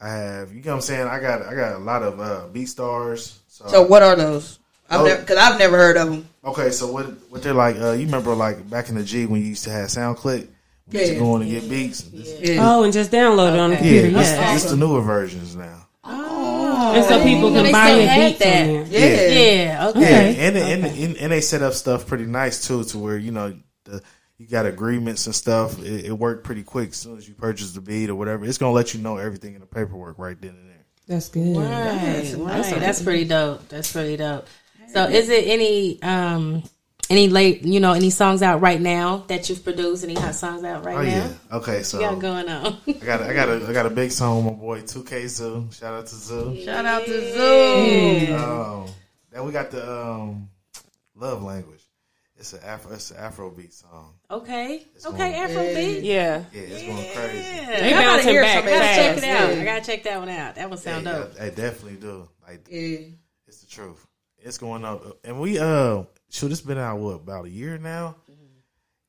I 0.00 0.08
have, 0.08 0.52
you 0.52 0.62
know 0.62 0.72
what 0.72 0.76
I'm 0.76 0.80
saying. 0.82 1.06
I 1.08 1.20
got 1.20 1.42
I 1.42 1.54
got 1.54 1.76
a 1.76 1.78
lot 1.78 2.02
of 2.02 2.20
uh, 2.20 2.44
BeatStars. 2.52 3.38
So, 3.48 3.66
So 3.68 3.82
what 3.82 4.02
are 4.02 4.14
those? 4.16 4.58
I've 4.88 5.20
because 5.20 5.36
I've 5.38 5.58
never 5.58 5.76
heard 5.76 5.96
of 5.96 6.08
them. 6.10 6.28
okay, 6.44 6.70
so 6.70 6.92
what 6.92 7.06
what 7.30 7.42
they're 7.42 7.54
like? 7.54 7.76
Uh, 7.76 7.92
you 7.92 8.04
remember 8.06 8.34
like 8.34 8.68
back 8.70 8.88
in 8.88 8.94
the 8.94 9.02
G 9.04 9.26
when 9.26 9.40
you 9.40 9.48
used 9.48 9.64
to 9.64 9.70
have 9.70 9.88
SoundClick? 9.88 10.46
We 10.92 10.98
used 11.00 11.10
to 11.10 11.14
Yeah. 11.14 11.18
go 11.18 11.36
in 11.36 11.42
and 11.42 11.50
get 11.50 11.68
beats. 11.68 12.02
This, 12.02 12.38
Yeah. 12.40 12.58
Oh, 12.70 12.84
and 12.84 12.92
just 12.92 13.10
download 13.10 13.54
it 13.54 13.58
on 13.58 13.70
the 13.70 13.76
Okay. 13.76 13.86
yeah, 13.96 14.00
computer. 14.02 14.18
this, 14.18 14.30
Yeah. 14.30 14.54
this 14.54 14.64
the 14.70 14.76
newer 14.76 15.00
versions 15.00 15.56
now. 15.56 15.86
Oh, 16.04 16.92
and 16.94 17.04
so 17.04 17.20
people 17.24 17.50
can 17.50 17.72
buy 17.72 17.86
still 17.86 18.00
your 18.00 18.28
beats 18.28 18.38
that. 18.38 18.60
on 18.60 18.66
there. 18.68 18.86
Yeah. 18.86 19.64
Yeah. 19.74 19.88
Okay. 19.88 20.00
Yeah, 20.36 20.42
and, 20.46 20.56
and, 20.56 20.84
and 20.84 21.16
and 21.16 21.32
they 21.32 21.40
set 21.40 21.62
up 21.62 21.72
stuff 21.72 22.06
pretty 22.06 22.26
nice 22.26 22.64
too, 22.68 22.84
to 22.84 22.98
where 22.98 23.16
you 23.18 23.32
know 23.32 23.54
the 23.84 24.00
you 24.38 24.46
got 24.46 24.66
agreements 24.66 25.26
and 25.26 25.34
stuff. 25.34 25.78
It, 25.82 26.06
it 26.06 26.12
worked 26.12 26.44
pretty 26.44 26.62
quick 26.62 26.90
as 26.90 26.96
soon 26.96 27.16
as 27.18 27.28
you 27.28 27.34
purchase 27.34 27.72
the 27.72 27.80
beat 27.80 28.10
or 28.10 28.14
whatever. 28.14 28.44
It's 28.44 28.58
gonna 28.58 28.72
let 28.72 28.94
you 28.94 29.00
know 29.00 29.16
everything 29.16 29.54
in 29.54 29.60
the 29.60 29.66
paperwork 29.66 30.18
right 30.18 30.40
then 30.40 30.50
and 30.50 30.68
there. 30.70 30.84
That's 31.08 31.28
good. 31.28 31.56
Right, 31.56 32.34
right. 32.36 32.80
That's 32.80 33.02
pretty 33.02 33.24
dope. 33.24 33.68
That's 33.68 33.92
pretty 33.92 34.16
dope. 34.16 34.46
So, 34.92 35.04
is 35.04 35.28
it 35.28 35.46
any 35.46 36.00
um 36.02 36.62
any 37.08 37.28
late 37.28 37.62
you 37.62 37.78
know 37.80 37.92
any 37.92 38.10
songs 38.10 38.42
out 38.42 38.60
right 38.60 38.80
now 38.80 39.18
that 39.28 39.48
you've 39.48 39.62
produced? 39.64 40.04
Any 40.04 40.14
hot 40.14 40.34
songs 40.34 40.64
out 40.64 40.84
right 40.84 40.96
Oh 40.96 41.02
now? 41.02 41.08
yeah. 41.08 41.56
Okay, 41.58 41.82
so 41.82 41.98
You 42.00 42.06
got 42.06 42.18
going 42.20 42.48
on. 42.48 42.76
I 42.88 42.92
got 42.92 43.20
a, 43.20 43.28
I 43.28 43.32
got 43.34 43.48
a 43.48 43.66
I 43.68 43.72
got 43.72 43.86
a 43.86 43.90
big 43.90 44.10
song 44.10 44.44
with 44.44 44.54
my 44.54 44.60
boy 44.60 44.80
2K 44.82 45.28
Zoo. 45.28 45.68
Shout 45.72 45.94
out 45.94 46.06
to 46.08 46.14
Zoo. 46.14 46.60
Shout 46.64 46.84
out 46.84 47.04
to 47.04 47.32
Zoo. 47.32 48.34
Um, 48.36 48.86
then 49.32 49.44
we 49.44 49.52
got 49.52 49.70
the 49.70 49.88
um, 49.90 50.48
love 51.14 51.42
language. 51.42 51.75
It's 52.38 52.52
an 52.52 52.60
Afro 52.64 52.92
it's 52.92 53.10
an 53.10 53.16
Afrobeat 53.16 53.72
song. 53.72 54.12
okay. 54.30 54.84
It's 54.94 55.06
Okay. 55.06 55.16
going- 55.16 55.32
Afrobeat. 55.50 56.02
Yeah. 56.04 56.44
Yeah, 56.52 56.60
it's 56.60 56.82
going 56.82 57.14
crazy. 57.14 57.38
Yeah. 57.38 57.66
They 57.80 57.86
I 57.86 57.90
gotta 57.90 58.06
bouncing 58.16 58.28
hear 58.32 58.42
back 58.42 58.58
some. 58.58 58.66
I 58.68 58.70
gotta 58.70 58.94
check 58.94 59.16
it 59.18 59.24
out. 59.24 59.54
yeah. 59.54 59.60
I 59.60 59.64
gotta 59.64 59.84
check 59.86 60.02
that 60.04 60.18
one 60.18 60.28
out. 60.28 60.54
That 60.56 60.68
one 60.68 60.78
sound 60.78 61.06
Yeah, 61.06 61.12
dope. 61.12 61.32
I, 61.40 61.44
I 61.46 61.48
definitely 61.50 61.96
do. 61.98 62.28
Like 62.46 62.66
Yeah. 62.70 62.98
it's 63.46 63.60
the 63.60 63.66
truth. 63.66 64.06
It's 64.38 64.58
going 64.58 64.84
up, 64.84 65.02
and 65.24 65.40
we 65.40 65.58
uh, 65.58 66.04
shoot. 66.30 66.52
It's 66.52 66.60
been 66.60 66.78
out 66.78 66.98
what 66.98 67.14
about 67.14 67.46
a 67.46 67.50
year 67.50 67.78
now, 67.78 68.16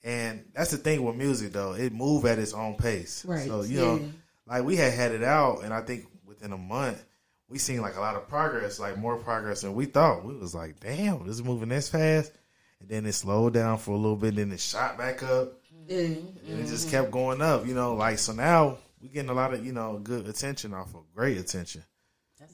and 0.04 0.46
that's 0.54 0.72
the 0.72 0.78
thing 0.78 1.04
with 1.04 1.16
music 1.16 1.52
though. 1.54 1.74
It 1.74 1.94
move 1.94 2.26
at 2.26 2.40
its 2.40 2.54
own 2.54 2.76
pace. 2.76 3.26
Right. 3.26 3.46
So 3.48 3.64
you 3.64 3.80
know, 3.80 4.02
like 4.48 4.64
we 4.64 4.76
had 4.76 4.94
had 4.94 5.12
it 5.12 5.24
out, 5.24 5.64
and 5.64 5.74
I 5.74 5.82
think 5.82 6.06
within 6.26 6.54
a 6.54 6.58
month 6.58 7.04
we 7.50 7.58
seen 7.60 7.82
like 7.82 7.98
a 7.98 8.00
lot 8.00 8.16
of 8.16 8.28
progress, 8.28 8.80
like 8.80 8.98
more 8.98 9.18
progress 9.18 9.62
than 9.62 9.74
we 9.76 9.86
thought. 9.86 10.24
We 10.26 10.36
was 10.36 10.56
like, 10.56 10.80
damn, 10.80 11.26
this 11.28 11.36
is 11.36 11.44
moving 11.44 11.70
this 11.70 11.90
fast, 11.90 12.32
and 12.80 12.90
then 12.90 13.06
it 13.06 13.14
slowed 13.14 13.54
down 13.54 13.78
for 13.78 13.92
a 13.92 13.96
little 13.98 14.16
bit, 14.16 14.36
then 14.36 14.52
it 14.52 14.60
shot 14.60 14.98
back 14.98 15.24
up, 15.24 15.54
Yeah. 15.88 15.98
and 15.98 16.60
it 16.60 16.68
just 16.68 16.90
kept 16.90 17.12
going 17.12 17.42
up. 17.42 17.66
You 17.68 17.74
know, 17.74 17.96
like 17.96 18.20
so 18.20 18.34
now 18.34 18.78
we're 19.02 19.10
getting 19.10 19.30
a 19.30 19.34
lot 19.34 19.54
of 19.54 19.66
you 19.66 19.74
know 19.74 20.00
good 20.02 20.28
attention 20.28 20.74
off 20.74 20.94
of 20.96 21.02
great 21.16 21.38
attention. 21.38 21.84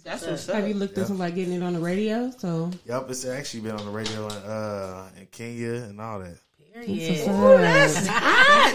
That's 0.04 0.26
what's 0.26 0.50
up. 0.50 0.56
Have 0.56 0.68
you 0.68 0.74
looked 0.74 0.98
into 0.98 1.14
like 1.14 1.36
getting 1.36 1.54
it 1.54 1.64
on 1.64 1.74
the 1.74 1.80
radio? 1.80 2.30
So 2.38 2.72
Yep, 2.86 3.10
it's 3.10 3.26
actually 3.26 3.62
been 3.62 3.72
on 3.76 3.86
the 3.86 3.92
radio 3.92 4.28
in, 4.28 4.34
uh, 4.34 5.10
in 5.20 5.26
Kenya 5.28 5.74
and 5.76 6.00
all 6.02 6.20
that. 6.20 6.38
Period. 6.74 7.28
Ooh, 7.30 7.58
that's 7.62 8.08
hot. 8.08 8.74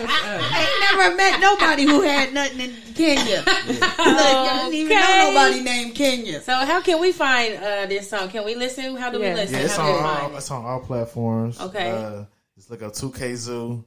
I 0.53 0.67
ain't 0.71 0.99
never 0.99 1.17
met 1.17 1.41
nobody 1.41 1.85
who 1.85 2.03
had 2.03 2.33
nothing 2.33 2.61
in 2.61 2.75
Kenya. 2.95 3.43
Look, 3.45 3.83
I 3.83 4.59
didn't 4.71 4.75
even 4.75 4.97
know 4.97 5.03
Okay. 5.03 5.35
nobody 5.35 5.61
named 5.63 5.95
Kenya. 5.97 6.41
So, 6.41 6.55
how 6.55 6.81
can 6.81 7.01
we 7.01 7.11
find 7.13 7.57
uh, 7.57 7.87
this 7.87 8.09
song? 8.11 8.29
Can 8.29 8.45
we 8.45 8.55
listen? 8.55 8.97
How 8.97 9.11
do 9.11 9.19
Yeah. 9.19 9.31
we 9.35 9.41
listen? 9.41 9.57
Yeah, 9.57 9.65
it's 9.65 9.77
how 9.77 9.87
do 9.87 9.93
we 9.93 9.99
on 9.99 10.05
find 10.05 10.23
all, 10.23 10.33
it? 10.35 10.37
it's 10.37 10.51
on 10.51 10.65
all 10.65 10.81
platforms. 10.81 11.61
Okay. 11.61 11.91
Uh, 11.91 12.25
just 12.57 12.71
look 12.71 12.83
up 12.83 12.93
2K 12.93 13.35
Zoo, 13.35 13.85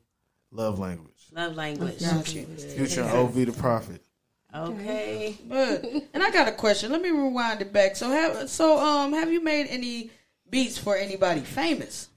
Love 0.52 0.78
Language. 0.80 1.08
Love 1.34 1.56
language. 1.56 2.00
Gotcha. 2.02 2.44
Future 2.44 3.04
and 3.04 3.12
OV 3.12 3.34
the 3.46 3.54
Prophet. 3.54 4.02
Okay. 4.54 5.38
But 5.48 5.86
and 6.14 6.22
I 6.22 6.30
got 6.32 6.50
a 6.50 6.52
question. 6.52 6.92
Let 6.92 7.02
me 7.02 7.10
rewind 7.10 7.62
it 7.62 7.72
back. 7.72 7.96
So 7.96 8.10
have 8.10 8.50
so 8.50 8.78
um 8.78 9.14
have 9.14 9.32
you 9.32 9.42
made 9.42 9.68
any 9.68 10.12
beats 10.50 10.78
for 10.78 10.98
anybody 10.98 11.40
famous? 11.40 12.10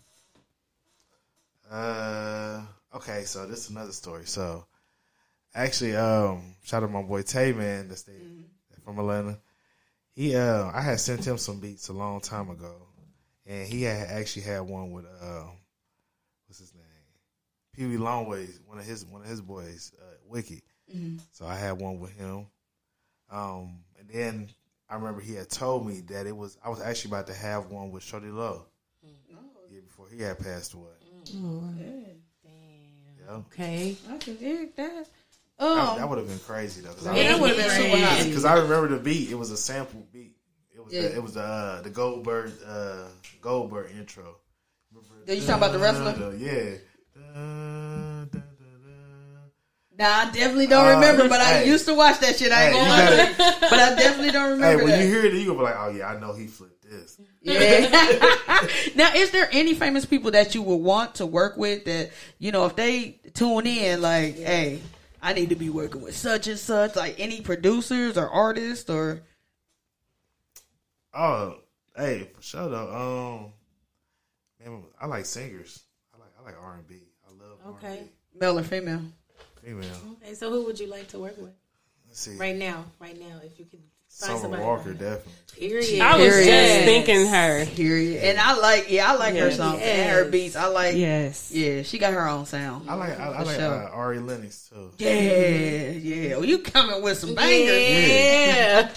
Uh, 1.75 2.63
okay, 2.95 3.25
so 3.25 3.47
this 3.47 3.65
is 3.65 3.71
another 3.71 3.91
story. 3.91 4.27
So, 4.27 4.65
actually, 5.53 5.97
um, 5.97 6.55
shout 6.63 6.85
out 6.85 6.91
my 6.93 7.03
boy 7.03 7.23
Tay, 7.23 7.53
man, 7.53 7.89
that's 7.89 8.05
the, 8.05 8.13
from 8.85 9.01
Atlanta. 9.01 9.41
He, 10.13 10.37
uh, 10.37 10.71
I 10.73 10.81
had 10.81 11.01
sent 11.01 11.27
him 11.27 11.37
some 11.37 11.59
beats 11.59 11.89
a 11.89 11.93
long 11.93 12.21
time 12.21 12.49
ago, 12.49 12.77
and 13.45 13.67
he 13.67 13.83
had 13.83 14.07
actually 14.07 14.43
had 14.43 14.61
one 14.61 14.93
with, 14.93 15.05
uh, 15.05 15.47
what's 16.47 16.61
his 16.61 16.73
name? 16.75 16.85
Peewee 17.77 17.99
Longways, 17.99 18.61
one 18.69 18.79
of 18.79 18.85
his 18.85 19.05
one 19.05 19.23
of 19.23 19.27
his 19.27 19.41
boys, 19.41 19.91
uh, 20.01 20.15
Wiki. 20.29 20.63
So 21.33 21.45
I 21.45 21.57
had 21.57 21.81
one 21.81 21.99
with 21.99 22.17
him. 22.17 22.47
Um, 23.33 23.81
and 23.99 24.09
then 24.09 24.49
I 24.89 24.95
remember 24.95 25.21
he 25.21 25.35
had 25.35 25.51
told 25.51 25.85
me 25.85 26.03
that 26.03 26.29
it 26.29 26.37
was 26.37 26.57
I 26.65 26.69
was 26.69 26.81
actually 26.81 27.11
about 27.11 27.27
to 27.27 27.35
have 27.35 27.67
one 27.67 27.91
with 27.91 28.05
Shawty 28.05 28.33
Lo. 28.33 28.67
Yeah, 29.03 29.81
before 29.81 30.07
he 30.09 30.23
had 30.23 30.39
passed 30.39 30.75
away. 30.75 30.93
Yeah. 31.33 33.31
Okay. 33.31 33.97
I 34.11 34.17
can 34.19 34.37
dig 34.37 34.77
that. 34.77 35.07
That, 35.59 35.65
Um, 35.67 35.99
that 35.99 36.09
would 36.09 36.19
have 36.19 36.29
been 36.29 36.39
crazy 36.41 36.83
though. 36.83 36.93
Cause 36.93 37.07
yeah, 37.07 37.13
I, 37.13 37.23
that 37.29 37.41
would 37.41 37.51
have 37.51 37.59
been 37.59 37.71
super 37.71 38.05
hot. 38.05 38.25
Because 38.25 38.45
I 38.45 38.55
remember 38.59 38.89
the 38.89 38.99
beat. 39.03 39.31
It 39.31 39.37
was 39.37 39.51
a 39.51 39.57
sample 39.57 40.07
beat. 40.13 40.37
It 40.75 40.85
was 40.85 40.93
Yeah. 40.93 41.03
the, 41.03 41.15
it 41.17 41.23
was 41.23 41.35
the 41.35 41.43
uh, 41.43 41.81
the 41.83 41.91
Goldberg 41.91 42.53
uh, 42.67 43.05
Goldberg 43.41 43.91
intro. 43.97 44.37
Did 45.27 45.39
you 45.41 45.47
talking 45.47 45.63
about 45.63 45.73
the 45.73 45.79
wrestler? 45.79 46.35
Yeah. 46.37 46.75
Nah, 49.97 50.05
I 50.07 50.25
definitely 50.33 50.67
don't 50.67 50.87
Uh, 50.87 50.95
remember, 50.95 51.29
but 51.29 51.41
I 51.41 51.63
used 51.63 51.87
to 51.87 51.95
watch 51.95 52.19
that 52.21 52.37
shit. 52.37 52.51
I 52.51 52.65
ain't 52.71 52.77
Hey, 52.77 52.85
gonna 52.89 53.17
lie, 53.17 53.57
but 53.61 53.73
I 53.79 53.95
definitely 53.95 54.33
don't 54.33 54.51
remember. 54.53 54.67
Hey, 54.79 54.85
when 54.85 54.93
that. 54.93 55.01
you 55.01 55.07
hear 55.07 55.25
it, 55.25 55.35
you 55.35 55.47
gonna 55.47 55.59
be 55.59 55.65
like, 55.65 55.77
"Oh 55.79 55.91
yeah, 55.91 56.09
I 56.09 56.19
know 56.19 56.33
he 56.35 56.49
flipped 56.49 56.83
this." 56.83 57.17
Yeah. 57.41 58.67
now, 58.97 59.13
is 59.15 59.31
there 59.31 59.49
any 59.53 59.75
famous 59.75 60.05
people 60.05 60.33
that 60.33 60.55
you 60.55 60.63
would 60.63 60.77
want 60.77 61.15
to 61.17 61.27
work 61.27 61.57
with 61.57 61.85
that 61.85 62.11
you 62.39 62.51
know 62.51 62.67
if 62.67 62.75
they 62.75 63.21
tune 63.35 63.67
in, 63.69 64.03
like, 64.03 64.37
hey, 64.37 64.81
I 65.23 65.33
need 65.33 65.51
to 65.51 65.55
be 65.57 65.71
working 65.71 66.01
with 66.03 66.17
such 66.17 66.49
and 66.49 66.59
such, 66.59 66.97
like 66.97 67.21
any 67.21 67.41
producers 67.41 68.19
or 68.19 68.29
artists 68.29 68.91
or 68.91 69.23
Oh, 71.13 71.59
hey, 71.97 72.29
for 72.35 72.43
sure 72.43 72.69
though. 72.69 73.53
Um, 74.61 74.73
man, 74.73 74.83
I 75.01 75.07
like 75.07 75.27
singers. 75.27 75.83
I 76.15 76.19
like 76.19 76.31
I 76.41 76.45
like 76.45 76.57
R 76.61 76.75
and 76.75 76.89
B. 76.89 76.97
I 77.29 77.31
love 77.31 77.77
Okay. 77.77 77.99
R&B. 77.99 78.11
male 78.41 78.59
or 78.59 78.63
female? 78.65 79.03
Female. 79.65 79.91
Okay. 80.23 80.35
So, 80.35 80.51
who 80.51 80.65
would 80.67 80.79
you 80.79 80.87
like 80.89 81.09
to 81.09 81.19
work 81.19 81.37
with 81.39 81.53
Let's 82.09 82.21
see. 82.21 82.37
right 82.37 82.57
now? 82.57 82.85
Right 83.01 83.19
now, 83.19 83.41
if 83.43 83.59
you 83.59 83.65
could 83.65 83.81
find 83.81 83.89
Summer 84.09 84.39
somebody. 84.41 84.63
Walker, 84.63 84.91
right 84.91 85.01
now. 85.01 85.11
definitely. 85.11 85.33
Period. 85.59 86.01
I 86.01 86.17
was 86.17 86.27
Period. 86.35 86.47
just 86.47 86.85
thinking 86.85 87.27
her. 87.27 87.65
Period. 87.67 88.25
And 88.25 88.39
I 88.41 88.55
like, 88.59 88.91
yeah, 88.91 89.13
I 89.13 89.17
like 89.17 89.35
her 89.37 89.51
songs 89.53 89.81
and 89.83 90.11
her 90.11 90.25
beats. 90.29 90.57
I 90.57 90.67
like, 90.67 90.97
Yes. 90.97 91.51
yeah, 91.53 91.83
she 91.83 91.99
got 91.99 92.13
her 92.13 92.29
own 92.29 92.45
sound. 92.47 92.89
I 92.91 92.95
like 92.95 93.19
I, 93.19 93.31
I 93.33 93.39
For 93.39 93.45
like 93.45 93.61
uh, 93.61 93.91
Ari 93.93 94.19
Lennox 94.21 94.69
too. 94.69 94.91
Yeah, 94.99 95.91
yeah. 95.91 96.37
Well, 96.37 96.45
you 96.45 96.59
coming 96.59 97.03
with 97.03 97.19
some 97.19 97.35
bangers? 97.35 97.89
Yeah. 97.89 98.89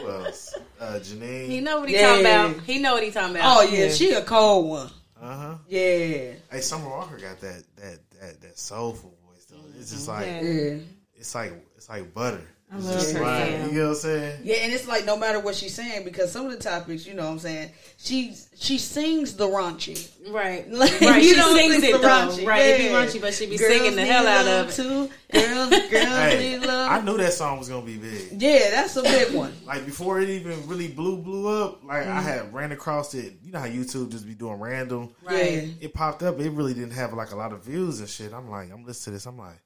Who 0.00 0.08
else? 0.10 0.54
Uh, 0.80 0.98
Janine. 1.02 1.48
he 1.48 1.60
know 1.60 1.80
what 1.80 1.88
he 1.90 1.94
Yeah. 1.94 2.08
talking 2.08 2.20
about. 2.54 2.60
He 2.64 2.78
know 2.78 2.94
what 2.94 3.02
he 3.02 3.10
talking 3.10 3.36
about. 3.36 3.58
Oh 3.58 3.62
yeah, 3.70 3.90
she 3.90 4.12
a 4.12 4.22
cold 4.22 4.68
one. 4.68 4.90
Uh 5.20 5.36
huh. 5.36 5.54
Yeah, 5.68 6.32
Hey, 6.50 6.60
Summer 6.62 6.88
Walker 6.88 7.18
got 7.18 7.38
that 7.40 7.62
that 7.76 7.98
that 8.20 8.40
that 8.40 8.58
soulful 8.58 9.10
voice 9.10 9.19
though. 9.50 9.58
It's 9.78 9.90
just 9.90 10.08
mm-hmm. 10.08 10.20
like 10.20 10.26
Yeah. 10.26 10.42
yeah. 10.42 10.78
it's 11.16 11.34
like 11.34 11.52
it's 11.76 11.88
like 11.88 12.14
butter. 12.14 12.46
I 12.72 12.76
love 12.78 13.12
her 13.12 13.20
Right. 13.20 13.50
sound. 13.52 13.72
You 13.72 13.78
know 13.78 13.84
what 13.88 13.90
I'm 13.90 13.94
saying? 13.96 14.40
Yeah, 14.44 14.56
and 14.56 14.72
it's 14.72 14.86
like 14.86 15.04
no 15.04 15.16
matter 15.16 15.40
what 15.40 15.56
she's 15.56 15.74
saying 15.74 16.04
because 16.04 16.30
some 16.30 16.46
of 16.46 16.52
the 16.52 16.58
topics, 16.58 17.04
you 17.04 17.14
know, 17.14 17.24
what 17.24 17.32
I'm 17.32 17.38
saying 17.40 17.70
she 17.98 18.34
she 18.56 18.78
sings 18.78 19.34
the 19.34 19.46
raunchy. 19.46 20.08
Right. 20.30 20.68
Like, 20.70 21.00
right. 21.00 21.22
you 21.22 21.30
She 21.30 21.36
know, 21.36 21.54
sings 21.56 21.74
it 21.82 21.92
the 21.92 21.98
though. 21.98 22.08
raunchy. 22.08 22.46
Right. 22.46 22.62
It 22.66 22.78
be 22.78 22.84
Yeah. 22.84 22.90
raunchy, 23.04 23.20
but 23.20 23.34
she'd 23.34 23.50
be 23.50 23.56
Girls 23.58 23.72
singing 23.72 23.96
the 23.96 24.04
hell 24.06 24.26
out 24.26 24.46
of 24.46 24.68
it. 24.68 24.72
Too. 24.74 25.10
Girls, 25.32 25.70
girls 25.90 25.90
Hey, 25.92 26.56
need 26.58 26.66
love. 26.66 26.90
I 26.92 27.00
knew 27.00 27.16
that 27.16 27.32
song 27.32 27.58
was 27.58 27.68
gonna 27.68 27.84
be 27.84 27.96
big. 27.96 28.40
yeah, 28.40 28.70
that's 28.70 28.94
a 28.96 29.02
big 29.02 29.34
one. 29.34 29.52
Like 29.66 29.84
before 29.84 30.20
it 30.20 30.28
even 30.28 30.66
really 30.68 30.88
blew 30.88 31.16
blew 31.18 31.48
up, 31.48 31.82
like 31.84 32.04
Mm-hmm. 32.04 32.18
I 32.18 32.20
had 32.22 32.54
ran 32.54 32.70
across 32.72 33.14
it. 33.14 33.34
You 33.42 33.50
know 33.52 33.58
how 33.58 33.66
YouTube 33.66 34.10
just 34.12 34.26
be 34.26 34.34
doing 34.34 34.60
random. 34.60 35.12
Right. 35.24 35.54
Yeah. 35.64 35.68
It 35.80 35.92
popped 35.94 36.22
up. 36.22 36.38
It 36.38 36.50
really 36.50 36.74
didn't 36.74 36.92
have 36.92 37.12
like 37.14 37.32
a 37.32 37.36
lot 37.36 37.52
of 37.52 37.64
views 37.64 37.98
and 38.00 38.08
shit. 38.08 38.32
I'm 38.32 38.48
like, 38.48 38.70
I'm 38.72 38.84
listening 38.84 39.12
to 39.14 39.16
this. 39.16 39.26
I'm 39.26 39.38
like, 39.38 39.60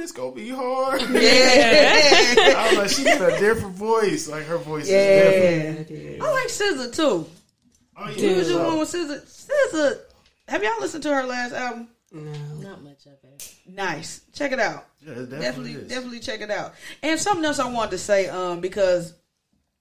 ooh, 0.00 0.02
this 0.02 0.12
gonna 0.12 0.32
be 0.32 0.48
hard. 0.50 1.02
Yeah. 1.02 1.10
I 2.56 2.68
was 2.70 2.78
like, 2.78 2.90
she 2.90 3.04
got 3.04 3.32
a 3.32 3.38
different 3.38 3.74
voice. 3.76 4.28
Like 4.28 4.44
her 4.44 4.58
voice 4.58 4.84
is 4.84 4.90
Yeah. 4.90 5.72
different. 5.84 6.22
I 6.22 6.32
like 6.32 6.48
SZA 6.48 6.94
too. 6.94 7.26
Oh 7.96 8.08
yeah, 8.08 8.14
She 8.16 8.34
was 8.34 8.48
the 8.48 8.54
so- 8.54 8.66
one 8.68 8.78
with 8.78 8.88
SZA. 8.92 9.48
SZA. 9.72 9.98
Have 10.48 10.62
y'all 10.64 10.80
listened 10.80 11.02
to 11.04 11.14
her 11.14 11.22
last 11.24 11.52
album? 11.52 11.88
No. 12.12 12.32
Not 12.70 12.82
much 12.82 13.06
of 13.06 13.12
it. 13.22 13.54
Nice. 13.68 14.22
Check 14.32 14.50
it 14.52 14.58
out. 14.58 14.86
Yeah, 15.00 15.12
it 15.12 15.30
definitely, 15.30 15.40
definitely 15.74 15.88
definitely 15.88 16.20
check 16.20 16.40
it 16.40 16.50
out. 16.50 16.74
And 17.02 17.20
something 17.20 17.44
else 17.44 17.58
I 17.60 17.70
wanted 17.70 17.92
to 17.92 17.98
say, 17.98 18.28
um, 18.28 18.60
because 18.60 19.14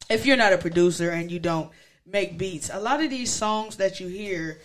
if 0.09 0.25
you're 0.27 0.37
not 0.37 0.53
a 0.53 0.57
producer 0.59 1.09
and 1.09 1.31
you 1.31 1.39
don't 1.39 1.71
make 2.05 2.37
beats, 2.37 2.69
a 2.71 2.79
lot 2.79 3.01
of 3.03 3.09
these 3.09 3.31
songs 3.31 3.77
that 3.77 3.99
you 3.99 4.07
hear, 4.07 4.59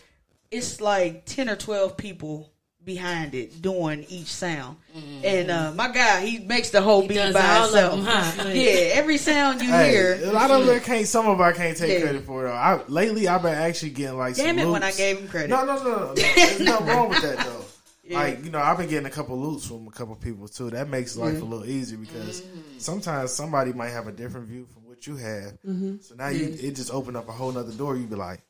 it's 0.51 0.81
like 0.83 1.25
ten 1.25 1.49
or 1.49 1.57
twelve 1.57 1.97
people 1.97 2.53
behind 2.85 3.35
it 3.35 3.63
doing 3.63 4.05
each 4.09 4.27
sound. 4.27 4.77
Mm-hmm. 4.97 5.25
And 5.25 5.51
uh, 5.51 5.73
my 5.75 5.89
guy, 5.89 6.25
he 6.25 6.39
makes 6.39 6.71
the 6.71 6.81
whole 6.81 7.07
beat 7.07 7.15
does 7.15 7.35
by 7.35 7.41
all 7.41 7.75
of 7.75 7.93
himself. 7.93 8.37
them, 8.37 8.47
huh? 8.47 8.49
Yeah, 8.55 8.71
every 8.95 9.19
sound 9.19 9.63
you 9.63 9.69
Hey, 9.69 9.91
hear. 9.91 10.21
a 10.23 10.33
lot 10.33 10.51
of 10.51 10.69
it 10.69 10.83
can't. 10.85 11.07
Some 11.07 11.27
of 11.27 11.41
it 11.41 11.43
I 11.43 11.53
can't 11.53 11.77
take 11.77 11.93
Yeah. 11.93 12.01
credit 12.01 12.25
for 12.25 12.45
though. 12.45 12.53
I, 12.53 12.81
lately, 12.89 13.29
I've 13.29 13.43
been 13.43 13.55
actually 13.55 13.91
getting 13.91 14.19
like. 14.19 14.37
Damn 14.37 14.59
some 14.59 14.69
it! 14.69 14.71
When 14.71 14.83
I 14.83 14.93
gave 14.93 15.19
him 15.19 15.29
credit. 15.29 15.51
No, 15.51 15.65
no, 15.65 15.77
no, 15.77 15.85
no. 15.85 15.99
no. 16.07 16.15
There's 16.15 16.61
nothing 16.61 16.87
wrong 16.87 17.09
with 17.09 17.23
that 17.23 17.39
though. 17.39 17.65
Like 18.11 18.45
you 18.45 18.51
know, 18.51 18.59
I've 18.59 18.77
been 18.77 18.89
getting 18.89 19.07
a 19.07 19.11
couple 19.11 19.39
loops 19.39 19.67
from 19.67 19.89
a 19.89 19.91
couple 19.91 20.15
people 20.17 20.47
too. 20.47 20.71
That 20.71 20.89
makes 20.89 21.17
life 21.17 21.41
a 21.41 21.45
little 21.45 21.65
easier 21.65 21.97
because 21.97 22.43
mm-hmm. 22.43 22.79
sometimes 22.79 23.33
somebody 23.33 23.73
might 23.73 23.91
have 23.91 24.09
a 24.09 24.13
different 24.13 24.47
view 24.47 24.67
from 24.67 24.87
what 24.87 25.07
you 25.07 25.17
have. 25.17 25.53
Mm-hmm. 25.67 25.97
So 26.01 26.15
now 26.15 26.29
you 26.29 26.55
it 26.61 26.77
just 26.77 26.93
opened 26.93 27.17
up 27.17 27.29
a 27.29 27.33
whole 27.33 27.51
nother 27.51 27.73
door. 27.73 27.97
You'd 27.97 28.11
be 28.11 28.17
like, 28.17 28.43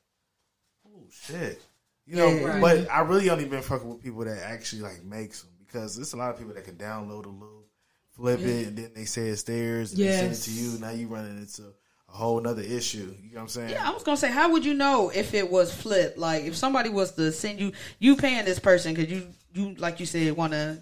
oh 0.88 1.04
shit, 1.08 1.62
you 2.06 2.16
know. 2.16 2.28
Yeah. 2.28 2.60
But 2.60 2.90
I 2.90 3.00
really 3.00 3.30
only 3.30 3.44
been 3.44 3.62
fucking 3.62 3.88
with 3.88 4.02
people 4.02 4.24
that 4.24 4.42
actually 4.42 4.82
like 4.82 5.04
makes 5.04 5.42
them 5.42 5.50
because 5.66 5.96
there's 5.96 6.12
a 6.12 6.16
lot 6.16 6.30
of 6.30 6.38
people 6.38 6.54
that 6.54 6.64
can 6.64 6.76
download 6.76 7.26
a 7.26 7.28
loop, 7.28 7.66
flip 8.12 8.40
it, 8.40 8.68
and 8.68 8.78
then 8.78 8.90
they 8.94 9.04
say 9.04 9.28
it's 9.28 9.42
theirs, 9.42 9.92
and 9.92 10.00
they 10.02 10.12
send 10.12 10.32
it 10.32 10.36
to 10.36 10.50
you. 10.50 10.78
Now 10.78 10.90
you 10.90 11.08
running 11.08 11.38
into 11.38 11.62
a 12.08 12.12
whole 12.12 12.40
nother 12.40 12.62
issue. 12.62 13.14
You 13.22 13.30
know 13.30 13.36
what 13.36 13.40
I'm 13.42 13.48
saying? 13.48 13.70
Yeah, 13.70 13.88
I 13.88 13.92
was 13.92 14.02
gonna 14.02 14.16
say, 14.16 14.30
how 14.30 14.52
would 14.52 14.64
you 14.64 14.74
know 14.74 15.10
if 15.14 15.34
it 15.34 15.50
was 15.50 15.74
flipped? 15.74 16.16
Like, 16.18 16.44
if 16.44 16.54
somebody 16.56 16.90
was 16.90 17.12
to 17.12 17.32
send 17.32 17.58
you, 17.60 17.72
you 17.98 18.16
paying 18.16 18.44
this 18.44 18.58
person 18.58 18.94
because 18.94 19.10
you, 19.10 19.26
you 19.52 19.74
like 19.76 19.98
you 20.00 20.06
said, 20.06 20.36
want 20.36 20.52
to 20.52 20.78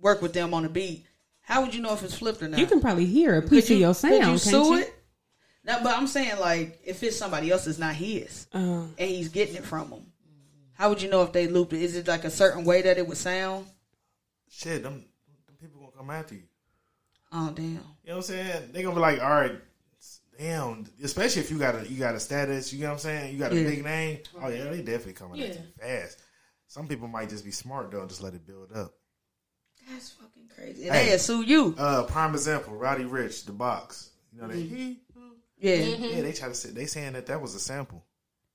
work 0.00 0.20
with 0.20 0.32
them 0.32 0.52
on 0.54 0.64
a 0.64 0.68
beat. 0.68 1.06
How 1.42 1.62
would 1.62 1.74
you 1.74 1.82
know 1.82 1.92
if 1.92 2.02
it's 2.02 2.16
flipped 2.18 2.42
or 2.42 2.48
not? 2.48 2.58
You 2.58 2.66
can 2.66 2.80
probably 2.80 3.06
hear 3.06 3.36
a 3.36 3.42
Could 3.42 3.50
piece 3.50 3.68
you, 3.70 3.76
of 3.76 3.80
your 3.80 3.90
could 3.90 3.96
sound. 3.96 4.14
you 4.14 4.20
can't 4.20 4.40
sue 4.40 4.64
you? 4.64 4.78
it? 4.78 4.94
No, 5.66 5.78
but 5.82 5.96
I'm 5.96 6.06
saying 6.06 6.40
like 6.40 6.80
if 6.84 7.02
it's 7.02 7.16
somebody 7.16 7.50
else, 7.50 7.66
it's 7.66 7.78
not 7.78 7.94
his, 7.94 8.46
Uh, 8.52 8.58
and 8.58 9.10
he's 9.10 9.28
getting 9.28 9.54
it 9.56 9.64
from 9.64 9.90
them. 9.90 10.06
How 10.74 10.88
would 10.88 11.00
you 11.02 11.08
know 11.10 11.22
if 11.22 11.32
they 11.32 11.46
looped 11.46 11.72
it? 11.72 11.82
Is 11.82 11.96
it 11.96 12.06
like 12.08 12.24
a 12.24 12.30
certain 12.30 12.64
way 12.64 12.82
that 12.82 12.98
it 12.98 13.06
would 13.06 13.16
sound? 13.16 13.66
Shit, 14.50 14.82
them, 14.82 15.04
them 15.46 15.56
people 15.60 15.80
gonna 15.80 15.92
come 15.96 16.10
after 16.10 16.34
you. 16.34 16.42
Oh 17.32 17.50
damn! 17.54 17.66
You 17.66 17.74
know 17.74 17.80
what 18.06 18.16
I'm 18.16 18.22
saying? 18.22 18.70
They 18.72 18.82
gonna 18.82 18.94
be 18.94 19.00
like, 19.00 19.20
all 19.20 19.30
right, 19.30 19.58
damn. 20.38 20.86
Especially 21.02 21.42
if 21.42 21.50
you 21.50 21.58
got 21.58 21.74
a 21.76 21.88
you 21.88 21.98
got 21.98 22.14
a 22.14 22.20
status. 22.20 22.72
You 22.72 22.80
know 22.82 22.86
what 22.88 22.92
I'm 22.94 22.98
saying? 23.00 23.32
You 23.32 23.38
got 23.38 23.52
a 23.52 23.56
Yeah. 23.60 23.68
big 23.68 23.84
name. 23.84 24.18
Oh 24.40 24.48
yeah, 24.48 24.64
they 24.64 24.78
definitely 24.82 25.14
coming 25.14 25.40
at 25.42 25.48
you 25.54 25.62
fast. 25.80 26.18
Some 26.68 26.86
people 26.88 27.08
might 27.08 27.28
just 27.28 27.44
be 27.44 27.50
smart 27.50 27.90
though, 27.90 28.00
and 28.00 28.08
just 28.08 28.22
let 28.22 28.34
it 28.34 28.46
build 28.46 28.72
up. 28.72 28.94
That's 29.90 30.10
fucking 30.10 30.48
crazy. 30.54 30.88
And 30.88 30.96
Hey. 30.96 31.10
they 31.10 31.18
sue 31.18 31.42
you. 31.42 31.74
Uh, 31.78 32.04
prime 32.04 32.34
example, 32.34 32.74
Roddy 32.74 33.04
Ricch, 33.04 33.44
the 33.44 33.52
box. 33.52 34.10
You 34.32 34.40
know 34.42 34.48
they 34.48 34.62
he, 34.62 35.00
Yeah. 35.58 35.74
yeah 35.74 36.22
they 36.22 36.32
try 36.32 36.48
to 36.48 36.54
say 36.54 36.70
they 36.70 36.86
saying 36.86 37.12
that 37.14 37.26
that 37.26 37.40
was 37.40 37.54
a 37.54 37.60
sample. 37.60 38.04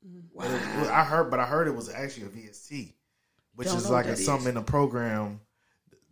Wow. 0.03 0.43
But 0.45 0.51
it- 0.51 0.91
I 0.91 1.03
heard, 1.03 1.29
but 1.31 1.39
I 1.39 1.45
heard 1.45 1.67
it 1.67 1.75
was 1.75 1.89
actually 1.89 2.25
a 2.27 2.29
VST, 2.29 2.93
which 3.55 3.67
Don't 3.67 3.77
is 3.77 3.89
like 3.89 4.05
a 4.05 4.09
that 4.09 4.17
something 4.17 4.43
is. 4.43 4.49
in 4.49 4.55
the 4.55 4.62
program. 4.62 5.41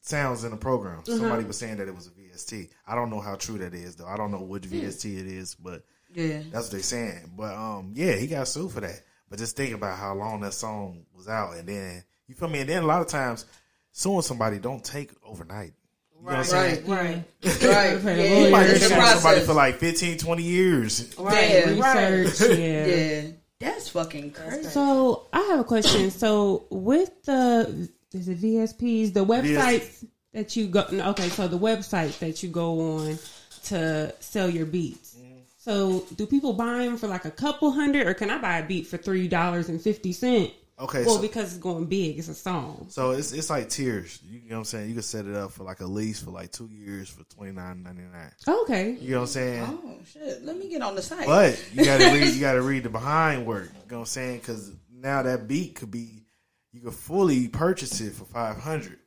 Sounds 0.01 0.43
in 0.45 0.51
the 0.51 0.57
program. 0.57 1.03
Somebody 1.03 1.43
was 1.43 1.57
saying 1.57 1.77
that 1.77 1.87
it 1.89 1.95
was 1.95 2.07
a 2.07 2.11
VST. 2.11 2.69
I 2.87 2.95
don't 2.95 3.09
know 3.09 3.19
how 3.19 3.35
true 3.35 3.57
that 3.57 3.73
is 3.73 3.95
though. 3.97 4.07
I 4.07 4.15
don't 4.15 4.31
know 4.31 4.41
which 4.41 4.63
VST 4.63 5.17
it 5.19 5.27
is, 5.27 5.55
but 5.55 5.83
Yeah. 6.13 6.41
That's 6.51 6.65
what 6.67 6.71
they're 6.71 6.81
saying. 6.81 7.31
But 7.35 7.53
um, 7.55 7.91
yeah, 7.93 8.13
he 8.15 8.27
got 8.27 8.47
sued 8.47 8.71
for 8.71 8.79
that. 8.81 9.01
But 9.29 9.39
just 9.39 9.57
think 9.57 9.73
about 9.75 9.97
how 9.97 10.13
long 10.13 10.39
that 10.41 10.53
song 10.53 11.05
was 11.13 11.27
out, 11.27 11.57
and 11.57 11.67
then 11.67 12.03
you 12.27 12.35
feel 12.35 12.47
me. 12.47 12.59
And 12.61 12.69
then 12.69 12.83
a 12.83 12.85
lot 12.85 13.01
of 13.01 13.07
times, 13.07 13.45
suing 13.91 14.21
somebody 14.21 14.57
don't 14.59 14.81
take 14.83 15.11
overnight. 15.25 15.73
You 16.17 16.21
know 16.21 16.25
what 16.31 16.35
I'm 16.37 16.43
saying? 16.45 16.87
Right. 16.87 17.05
Right. 17.05 17.23
Right. 18.03 18.17
Yeah, 18.17 18.45
You 18.45 18.51
might 18.51 18.67
be 18.71 18.79
suing 18.79 19.01
somebody 19.05 19.41
for 19.41 19.53
like 19.53 19.75
15, 19.79 20.17
20 20.17 20.43
years. 20.43 21.13
Right. 21.19 21.49
Yeah. 21.49 21.79
Right. 21.79 22.09
research. 22.21 22.57
Yeah. 22.57 22.85
Yeah. 22.85 23.21
That's 23.59 23.89
fucking 23.89 24.31
crazy. 24.31 24.63
So 24.69 25.27
I 25.33 25.41
have 25.41 25.59
a 25.59 25.63
question. 25.63 26.11
So 26.17 26.65
with 26.69 27.23
the 27.23 27.89
is 28.13 28.27
it 28.27 28.41
VSPs, 28.41 29.13
the 29.13 29.25
websites 29.25 30.05
that 30.33 30.55
you 30.55 30.67
go 30.67 30.85
okay, 30.91 31.29
so 31.29 31.47
the 31.47 31.57
websites 31.57 32.19
that 32.19 32.43
you 32.43 32.49
go 32.49 32.97
on 32.97 33.19
to 33.65 34.13
sell 34.19 34.49
your 34.49 34.65
beats. 34.65 35.15
So 35.57 36.05
do 36.15 36.25
people 36.25 36.53
buy 36.53 36.85
them 36.85 36.97
for 36.97 37.07
like 37.07 37.25
a 37.25 37.31
couple 37.31 37.71
hundred, 37.71 38.07
or 38.07 38.13
can 38.13 38.29
I 38.29 38.37
buy 38.37 38.59
a 38.59 38.65
beat 38.65 38.87
for 38.87 38.97
three 38.97 39.27
dollars 39.27 39.67
and 39.69 39.81
fifty 39.81 40.13
cent? 40.13 40.51
Okay, 40.79 41.03
Well, 41.05 41.15
so, 41.15 41.21
because 41.21 41.45
it's 41.55 41.57
going 41.57 41.85
big, 41.85 42.19
it's 42.19 42.27
a 42.27 42.35
song. 42.35 42.85
so 42.89 43.09
it's 43.11 43.31
it's 43.31 43.49
like 43.49 43.67
tiers. 43.67 44.19
You 44.23 44.41
know 44.41 44.55
what 44.55 44.57
I'm 44.59 44.65
saying? 44.65 44.87
You 44.89 44.93
can 44.93 45.01
set 45.03 45.25
it 45.25 45.35
up 45.35 45.51
for 45.51 45.63
like 45.63 45.79
a 45.79 45.85
lease 45.87 46.21
for 46.21 46.29
like 46.29 46.51
two 46.51 46.69
years 46.71 47.09
for 47.09 47.23
twenty 47.33 47.51
nine 47.51 47.81
ninety 47.81 48.03
nine. 48.03 48.31
Okay. 48.47 48.91
You 49.01 49.11
know 49.11 49.17
what 49.17 49.21
I'm 49.23 49.27
saying? 49.27 49.63
Oh 49.83 49.95
shit! 50.11 50.45
Let 50.45 50.55
me 50.57 50.69
get 50.69 50.83
on 50.83 50.93
the 50.95 51.01
site. 51.01 51.25
But 51.25 51.59
you 51.73 51.83
gotta 51.83 52.05
read. 52.13 52.31
You 52.33 52.39
gotta 52.39 52.61
read 52.61 52.83
the 52.83 52.89
behind 52.89 53.47
work. 53.47 53.69
You 53.73 53.91
know 53.91 53.97
what 53.97 53.99
I'm 54.01 54.05
saying? 54.05 54.37
Because 54.39 54.71
now 54.91 55.23
that 55.23 55.47
beat 55.47 55.73
could 55.75 55.89
be, 55.89 56.23
you 56.73 56.81
could 56.81 56.93
fully 56.93 57.47
purchase 57.47 57.99
it 57.99 58.13
for 58.13 58.25
five 58.25 58.57
hundred, 58.57 58.99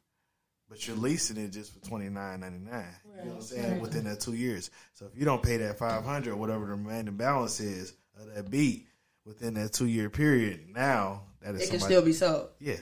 but 0.68 0.84
you're 0.88 0.96
leasing 0.96 1.36
it 1.36 1.50
just 1.52 1.72
for 1.72 1.78
twenty 1.88 2.08
nine 2.08 2.40
ninety 2.40 2.68
nine. 2.68 2.84
You 3.16 3.24
know 3.26 3.30
what 3.30 3.36
I'm 3.36 3.42
saying? 3.42 3.80
Within 3.80 4.04
that 4.06 4.18
two 4.18 4.34
years. 4.34 4.72
So 4.94 5.06
if 5.06 5.16
you 5.16 5.24
don't 5.24 5.40
pay 5.42 5.58
that 5.58 5.78
five 5.78 6.02
hundred 6.04 6.32
or 6.32 6.36
whatever 6.36 6.64
the 6.66 6.72
remaining 6.72 7.14
balance 7.16 7.60
is 7.60 7.92
of 8.20 8.34
that 8.34 8.50
beat 8.50 8.88
within 9.24 9.54
that 9.54 9.72
two 9.72 9.86
year 9.86 10.10
period, 10.10 10.66
now 10.74 11.22
that 11.42 11.54
is 11.54 11.62
it 11.62 11.70
can 11.70 11.80
somebody- 11.80 11.94
still 11.94 12.02
be 12.04 12.12
sold. 12.12 12.48
yeah. 12.60 12.76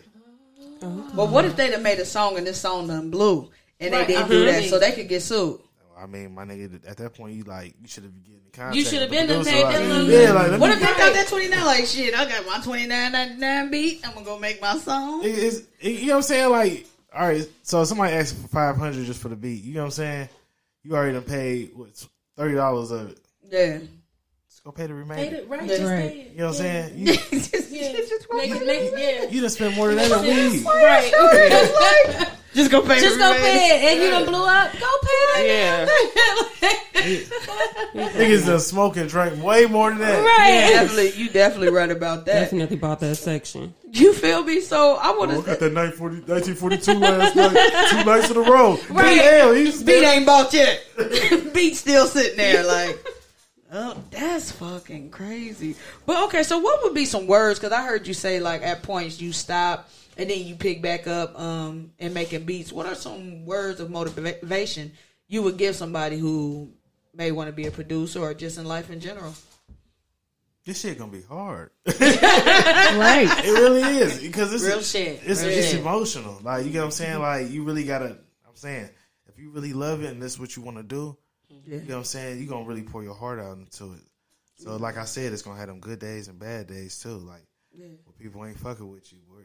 Oh. 0.80 1.10
But 1.16 1.28
what 1.30 1.44
if 1.44 1.56
they 1.56 1.70
done 1.70 1.82
made 1.82 1.98
a 1.98 2.04
song 2.04 2.36
and 2.38 2.46
this 2.46 2.60
song 2.60 2.86
done 2.86 3.10
blew 3.10 3.50
and 3.80 3.92
Right, 3.92 4.06
they 4.06 4.12
didn't 4.14 4.24
I 4.26 4.28
do 4.28 4.44
that, 4.46 4.64
so 4.64 4.78
they 4.78 4.92
could 4.92 5.08
get 5.08 5.22
sued? 5.22 5.58
I 5.98 6.06
mean, 6.06 6.32
my 6.32 6.44
nigga, 6.44 6.88
at 6.88 6.96
that 6.98 7.14
point, 7.14 7.34
you 7.34 7.42
like 7.42 7.74
you 7.82 7.88
should 7.88 8.04
have 8.04 8.12
been 8.12 8.22
getting 8.22 8.44
in 8.44 8.50
contact. 8.52 8.76
You 8.76 8.84
should 8.84 9.00
have 9.02 9.10
with 9.10 9.18
been 9.18 9.26
the 9.26 9.34
done 9.34 9.44
producer, 9.44 9.66
paid 9.66 9.74
that 9.90 9.98
like, 9.98 10.08
Yeah, 10.08 10.32
like 10.32 10.50
let 10.52 10.60
What 10.60 10.68
me- 10.68 10.74
if 10.74 10.80
they 10.80 10.86
got 10.86 11.12
that 11.14 11.26
twenty 11.26 11.48
nine? 11.48 11.64
Like 11.66 11.86
shit, 11.86 12.14
I 12.14 12.28
got 12.28 12.46
my 12.46 12.60
twenty 12.60 12.86
nine 12.86 13.10
ninety 13.10 13.36
nine 13.38 13.70
beat. 13.72 14.06
I'm 14.06 14.14
gonna 14.14 14.24
go 14.24 14.38
make 14.38 14.60
my 14.62 14.78
song. 14.78 15.24
It- 15.24 15.30
it's, 15.30 15.56
it- 15.80 15.90
you 16.00 16.06
know 16.06 16.12
what 16.12 16.16
I'm 16.18 16.22
saying? 16.22 16.50
Like, 16.50 16.86
all 17.12 17.26
right, 17.26 17.48
so 17.64 17.82
somebody 17.84 18.14
asked 18.14 18.36
for 18.36 18.46
five 18.46 18.76
hundred 18.76 19.04
just 19.06 19.20
for 19.20 19.28
the 19.30 19.34
beat. 19.36 19.64
You 19.64 19.74
know 19.74 19.80
what 19.80 19.84
I'm 19.86 19.90
saying? 19.90 20.28
You 20.84 20.94
already 20.94 21.14
done 21.14 21.22
paid 21.24 21.72
what 21.74 21.88
thirty 22.36 22.54
dollars 22.54 22.92
of 22.92 23.10
it. 23.10 23.18
Yeah. 23.50 23.78
Just 24.68 24.76
go 24.76 24.82
pay 24.82 24.86
the 24.86 24.92
Pay 24.94 24.98
remainder. 25.00 25.36
it, 25.36 25.48
right. 25.48 25.62
Yeah. 25.62 25.66
Just 25.68 25.82
Right. 25.82 25.98
pay 26.12 26.18
it. 26.20 26.30
You 26.32 26.38
know 26.38 26.46
what 26.46 26.56
I'm 26.56 26.62
saying? 26.62 26.92
You, 26.98 27.06
just, 27.14 27.70
Yeah. 27.70 27.92
just, 27.92 28.12
Make 28.32 28.50
it, 28.50 28.66
make 28.66 28.92
yeah. 28.96 29.28
you 29.30 29.40
done 29.40 29.50
spent 29.50 29.74
more 29.76 29.88
than 29.88 29.96
that 29.96 30.12
on 30.12 30.22
weed. 30.22 30.64
Right. 30.64 32.28
just 32.54 32.70
go 32.70 32.82
pay. 32.82 33.00
Just 33.00 33.18
go 33.18 33.32
remainder. 33.32 33.48
pay 33.48 33.70
it. 33.70 33.92
And 33.92 34.02
you 34.02 34.10
done 34.10 34.26
blew 34.26 34.44
up. 34.44 34.72
Go 34.72 34.86
pay 35.02 35.40
it. 35.40 35.88
Yeah. 36.64 37.24
Niggas 37.94 38.46
done 38.46 38.60
smoke 38.60 38.96
and 38.96 39.08
drink 39.08 39.42
way 39.42 39.66
more 39.66 39.90
than 39.90 40.00
that. 40.00 40.18
right. 40.22 40.70
Definitely, 40.72 41.12
you 41.12 41.30
definitely 41.30 41.70
right 41.70 41.90
about 41.90 42.26
that. 42.26 42.40
Definitely 42.40 42.76
about 42.76 43.00
that 43.00 43.16
section. 43.16 43.74
You 43.92 44.12
feel 44.12 44.42
me? 44.44 44.60
So 44.60 44.96
I 44.96 45.10
want 45.16 45.30
Oh, 45.32 45.40
I 45.40 45.46
got 45.46 45.58
to. 45.60 45.68
that 45.70 45.74
1942 45.74 46.94
last 46.94 47.34
night. 47.36 47.90
Two 47.90 48.04
nights 48.04 48.30
in 48.30 48.36
a 48.36 48.40
row. 48.40 48.78
Right. 48.90 49.18
Hell, 49.20 49.52
he's 49.54 49.82
Beat 49.82 50.04
ain't 50.04 50.26
bought 50.26 50.52
yet. 50.52 50.80
Beat 51.54 51.76
still 51.76 52.06
sitting 52.06 52.36
there 52.36 52.64
like. 52.66 52.98
Oh, 53.70 54.02
that's 54.10 54.50
fucking 54.52 55.10
crazy. 55.10 55.76
But 56.06 56.24
okay, 56.28 56.42
so 56.42 56.58
what 56.58 56.82
would 56.82 56.94
be 56.94 57.04
some 57.04 57.26
words? 57.26 57.58
Because 57.58 57.72
I 57.72 57.84
heard 57.84 58.06
you 58.06 58.14
say 58.14 58.40
like 58.40 58.62
at 58.62 58.82
points 58.82 59.20
you 59.20 59.32
stop 59.32 59.90
and 60.16 60.30
then 60.30 60.44
you 60.44 60.54
pick 60.54 60.80
back 60.80 61.06
up 61.06 61.38
um 61.38 61.92
and 61.98 62.14
making 62.14 62.44
beats. 62.44 62.72
What 62.72 62.86
are 62.86 62.94
some 62.94 63.44
words 63.44 63.80
of 63.80 63.90
motivation 63.90 64.92
you 65.26 65.42
would 65.42 65.58
give 65.58 65.76
somebody 65.76 66.18
who 66.18 66.70
may 67.14 67.30
want 67.30 67.48
to 67.48 67.52
be 67.52 67.66
a 67.66 67.70
producer 67.70 68.20
or 68.20 68.32
just 68.32 68.56
in 68.58 68.64
life 68.64 68.90
in 68.90 69.00
general? 69.00 69.34
This 70.64 70.80
shit 70.80 70.98
gonna 70.98 71.12
be 71.12 71.22
hard. 71.22 71.70
Right. 71.86 73.28
It 73.44 73.52
really 73.52 73.82
is 73.82 74.18
because 74.20 74.52
it's 74.52 74.64
Real 74.64 74.80
shit. 74.82 75.20
It's 75.24 75.42
Real 75.42 75.50
it's 75.58 75.70
shit. 75.70 75.80
emotional. 75.80 76.40
Like 76.42 76.64
you 76.64 76.70
get 76.70 76.78
what 76.80 76.86
I'm 76.86 76.90
saying. 76.90 77.18
Like 77.20 77.50
you 77.50 77.64
really 77.64 77.84
gotta. 77.84 78.16
I'm 78.46 78.54
saying 78.56 78.84
if 79.26 79.34
if 79.34 79.38
you 79.38 79.50
really 79.50 79.72
love 79.72 80.02
it 80.02 80.10
and 80.10 80.20
this 80.22 80.32
is 80.32 80.40
what 80.40 80.56
you 80.56 80.62
want 80.62 80.78
to 80.78 80.82
do, 80.82 81.16
Yeah. 81.68 81.76
you 81.76 81.82
know 81.88 81.94
what 81.94 81.98
I'm 81.98 82.04
saying. 82.04 82.38
You're 82.38 82.48
gonna 82.48 82.64
really 82.66 82.82
pour 82.82 83.02
your 83.02 83.14
heart 83.14 83.38
out 83.38 83.58
into 83.58 83.92
it. 83.92 84.00
So, 84.56 84.76
like 84.76 84.96
I 84.96 85.04
said, 85.04 85.32
it's 85.32 85.42
gonna 85.42 85.58
have 85.58 85.68
them 85.68 85.80
good 85.80 85.98
days 85.98 86.28
and 86.28 86.38
bad 86.38 86.66
days 86.66 86.98
too. 86.98 87.10
Like 87.18 87.46
Yeah. 87.72 87.86
when 88.04 88.14
people 88.18 88.44
ain't 88.44 88.58
fucking 88.58 88.88
with 88.90 89.12
you, 89.12 89.18
where 89.28 89.44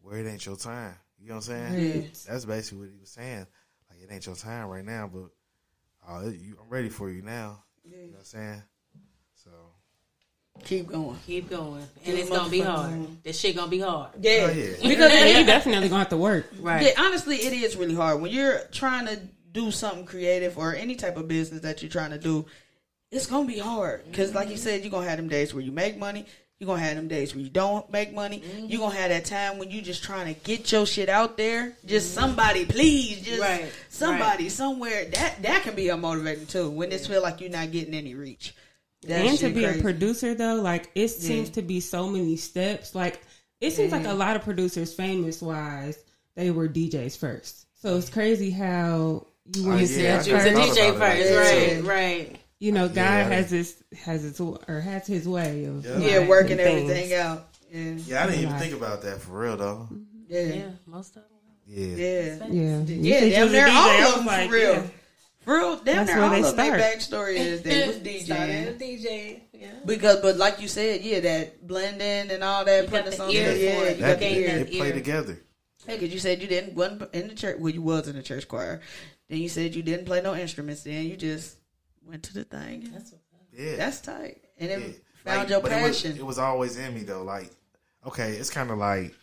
where 0.00 0.18
it 0.18 0.30
ain't 0.30 0.46
your 0.46 0.56
time. 0.56 0.94
You 1.18 1.28
know 1.28 1.36
what 1.36 1.48
I'm 1.48 1.74
saying? 1.74 2.00
Right. 2.02 2.24
That's 2.28 2.44
basically 2.44 2.78
what 2.78 2.88
he 2.90 2.98
was 3.00 3.10
saying. 3.10 3.46
Like 3.90 4.00
it 4.02 4.12
ain't 4.12 4.24
your 4.26 4.36
time 4.36 4.68
right 4.68 4.84
now, 4.84 5.10
but 5.12 5.30
uh, 6.08 6.28
you, 6.28 6.56
I'm 6.62 6.68
ready 6.68 6.88
for 6.88 7.10
you 7.10 7.22
now. 7.22 7.64
You 7.84 7.90
know 7.96 8.02
what 8.12 8.18
I'm 8.20 8.24
saying? 8.24 8.62
So 9.34 9.50
Keep 10.64 10.86
going. 10.88 11.18
Keep 11.26 11.50
going, 11.50 11.82
and 11.82 12.04
Keep 12.04 12.14
it's 12.14 12.30
gonna 12.30 12.48
be 12.48 12.60
hard. 12.60 12.90
going. 12.90 13.18
This 13.22 13.38
shit 13.38 13.54
gonna 13.56 13.70
be 13.70 13.80
hard. 13.80 14.10
Yeah. 14.20 14.48
Oh, 14.48 14.52
yeah. 14.52 14.88
Because 14.88 15.12
Yeah, 15.12 15.38
you 15.40 15.44
definitely 15.46 15.88
gonna 15.88 15.98
have 15.98 16.08
to 16.10 16.16
work. 16.16 16.46
Right. 16.60 16.82
Yeah, 16.82 16.92
honestly, 16.98 17.36
it 17.36 17.52
is 17.52 17.76
really 17.76 17.94
hard 17.94 18.22
when 18.22 18.30
you're 18.32 18.60
trying 18.72 19.06
to 19.06 19.20
do 19.56 19.70
something 19.70 20.04
creative 20.04 20.58
or 20.58 20.74
any 20.74 20.94
type 20.94 21.16
of 21.16 21.26
business 21.26 21.62
that 21.62 21.82
you're 21.82 21.90
trying 21.90 22.10
to 22.10 22.18
do. 22.18 22.44
It's 23.10 23.26
gonna 23.26 23.46
be 23.46 23.58
hard 23.58 24.04
because, 24.04 24.34
like 24.34 24.48
you 24.48 24.54
mm-hmm. 24.54 24.62
said, 24.62 24.82
you're 24.82 24.90
gonna 24.90 25.08
have 25.08 25.16
them 25.16 25.28
days 25.28 25.54
where 25.54 25.62
you 25.62 25.72
make 25.72 25.96
money. 25.96 26.26
You're 26.58 26.66
gonna 26.66 26.82
have 26.82 26.96
them 26.96 27.08
days 27.08 27.34
where 27.34 27.42
you 27.42 27.50
don't 27.50 27.90
make 27.90 28.14
money. 28.14 28.40
Mm-hmm. 28.40 28.66
You're 28.66 28.80
gonna 28.80 28.94
have 28.94 29.10
that 29.10 29.24
time 29.24 29.58
when 29.58 29.70
you 29.70 29.80
just 29.80 30.02
trying 30.02 30.32
to 30.32 30.40
get 30.40 30.70
your 30.70 30.84
shit 30.86 31.08
out 31.08 31.36
there. 31.36 31.72
Just 31.86 32.10
mm-hmm. 32.10 32.26
somebody, 32.26 32.66
please, 32.66 33.22
just 33.22 33.40
Right, 33.40 33.72
somebody 33.88 34.48
somewhere. 34.48 35.06
That 35.06 35.42
that 35.42 35.62
can 35.62 35.74
be 35.74 35.84
unmotivating 35.84 36.48
too. 36.48 36.70
When 36.70 36.92
it 36.92 37.00
feel 37.00 37.22
like 37.22 37.40
you're 37.40 37.50
not 37.50 37.70
getting 37.70 37.94
any 37.94 38.14
reach. 38.14 38.54
That 39.02 39.24
and 39.24 39.38
to 39.38 39.46
shit 39.46 39.54
be 39.54 39.64
a 39.64 39.80
producer 39.80 40.34
though, 40.34 40.56
like 40.56 40.90
it 40.94 41.08
seems 41.08 41.50
to 41.50 41.62
be 41.62 41.80
so 41.80 42.08
many 42.08 42.36
steps. 42.36 42.94
Like 42.94 43.22
it 43.60 43.70
seems 43.70 43.92
like 43.92 44.06
a 44.06 44.14
lot 44.14 44.36
of 44.36 44.42
producers, 44.42 44.92
famous 44.92 45.40
wise, 45.40 45.98
they 46.34 46.50
were 46.50 46.68
DJs 46.68 47.16
first. 47.16 47.66
So 47.80 47.96
it's 47.96 48.10
crazy 48.10 48.50
how 48.50 49.26
you 49.54 49.68
went 49.68 49.80
Oh, 49.80 49.84
yeah, 49.84 50.18
that 50.18 50.26
I 50.26 50.28
You 50.28 50.34
was 50.34 50.44
a 50.44 50.52
first. 50.52 50.78
DJ 50.78 50.88
it 50.88 50.98
first, 50.98 51.52
right? 51.52 51.82
that. 51.82 51.84
Right. 51.84 52.36
You 52.58 52.72
know, 52.72 52.88
God 52.88 52.94
Yeah. 52.96 53.28
has 53.28 53.50
his 53.50 53.82
has 54.04 54.22
his 54.22 54.40
or 54.40 54.80
has 54.80 55.06
his 55.06 55.28
way 55.28 55.64
of 55.64 55.84
Yeah. 55.84 55.98
yeah, 55.98 56.26
working 56.26 56.58
everything 56.58 57.12
out. 57.14 57.48
Yeah, 57.70 57.92
yeah, 58.06 58.22
I 58.24 58.26
didn't 58.26 58.42
even 58.42 58.58
think 58.58 58.74
about 58.74 59.02
that 59.02 59.20
for 59.20 59.32
real 59.40 59.56
though. 59.56 59.88
yeah, 60.28 60.40
Yeah, 60.40 60.54
yeah. 60.54 60.62
most 60.86 61.16
of 61.16 61.22
them. 61.22 61.22
Yeah, 61.66 61.86
Yeah, 61.86 61.96
Yeah, 62.48 62.78
You 62.78 62.86
said 62.86 62.92
you 62.96 63.30
damn 63.30 63.42
was 63.44 63.54
a 63.54 63.60
all 63.70 63.88
I 63.90 64.06
of 64.08 64.14
them 64.16 64.26
like, 64.26 64.48
for 64.48 64.54
real. 64.54 64.72
yeah. 64.74 64.82
For 65.44 65.54
real, 65.54 65.76
damn 65.76 65.84
That's 65.84 66.08
near 66.08 66.16
where 66.16 66.24
all 66.24 66.30
they 66.30 66.48
of 66.48 66.56
their 66.56 66.66
start. 66.66 66.80
backstory 66.80 67.34
is 67.36 67.62
they 67.62 67.86
was 67.86 67.96
Started 68.24 68.24
DJing. 68.24 68.66
as 68.66 68.80
DJ. 68.80 69.40
Yeah. 69.52 69.66
Because, 69.84 70.20
but 70.20 70.36
like 70.38 70.60
you 70.60 70.66
said, 70.68 71.02
yeah, 71.02 71.20
that 71.20 71.66
blending 71.66 72.30
and 72.32 72.42
all 72.42 72.64
that, 72.64 72.84
You 72.84 72.88
putting 72.88 73.04
got 73.04 73.04
the 73.04 73.10
the 73.10 73.16
songs 73.16 73.34
ear 73.34 73.52
together, 73.52 73.58
for 73.58 73.64
yeah, 73.64 73.70
it. 73.70 73.90
you 73.90 73.94
You 73.94 74.00
got 74.00 74.06
that, 74.06 74.18
the 74.20 74.38
ear. 74.38 74.64
they 74.64 74.76
play 74.78 74.92
together. 74.92 75.38
Yeah, 75.86 75.94
because 75.94 76.12
you 76.12 76.18
said 76.18 76.40
you 76.42 76.48
didn't 76.48 76.74
wasn't 76.74 77.14
in 77.14 77.28
the 77.28 77.34
church. 77.34 77.58
Well, 77.58 77.72
you 77.72 77.82
was 77.82 78.08
in 78.08 78.16
the 78.16 78.22
church 78.22 78.48
choir. 78.48 78.80
Then 79.28 79.38
you 79.38 79.48
said 79.48 79.74
you 79.74 79.82
didn't 79.82 80.06
play 80.06 80.20
no 80.22 80.34
instruments. 80.34 80.82
Then 80.82 81.04
you 81.04 81.16
just 81.16 81.56
went 82.04 82.22
to 82.24 82.34
the 82.34 82.44
thing. 82.44 82.88
That's 82.92 83.12
what. 83.12 83.20
Yeah, 83.52 83.76
That's 83.76 84.00
tight, 84.02 84.42
and 84.58 84.70
then 84.70 84.80
Yeah. 84.80 84.86
found 85.24 85.38
Like, 85.40 85.48
your 85.48 85.60
but 85.62 85.72
it 85.72 85.82
was- 85.82 86.02
passion. 86.02 86.18
It 86.18 86.26
was, 86.26 86.38
always 86.38 86.76
in 86.76 86.94
me 86.94 87.04
though. 87.04 87.22
Like, 87.24 87.50
okay, 88.06 88.32
it's 88.32 88.50
kind 88.50 88.70
of 88.70 88.76
like 88.78 89.14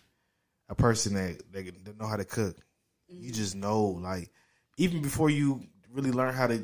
a 0.70 0.76
person 0.76 1.14
that, 1.14 1.52
that 1.52 1.86
that 1.86 2.00
know 2.00 2.08
how 2.08 2.16
to 2.16 2.26
cook. 2.26 2.58
You 3.08 3.16
Mm-hmm. 3.30 3.32
just 3.34 3.56
know, 3.56 3.84
like, 3.84 4.32
even 4.78 5.02
before 5.04 5.30
you 5.30 5.62
really 5.92 6.12
learn 6.12 6.34
how 6.34 6.48
to, 6.48 6.64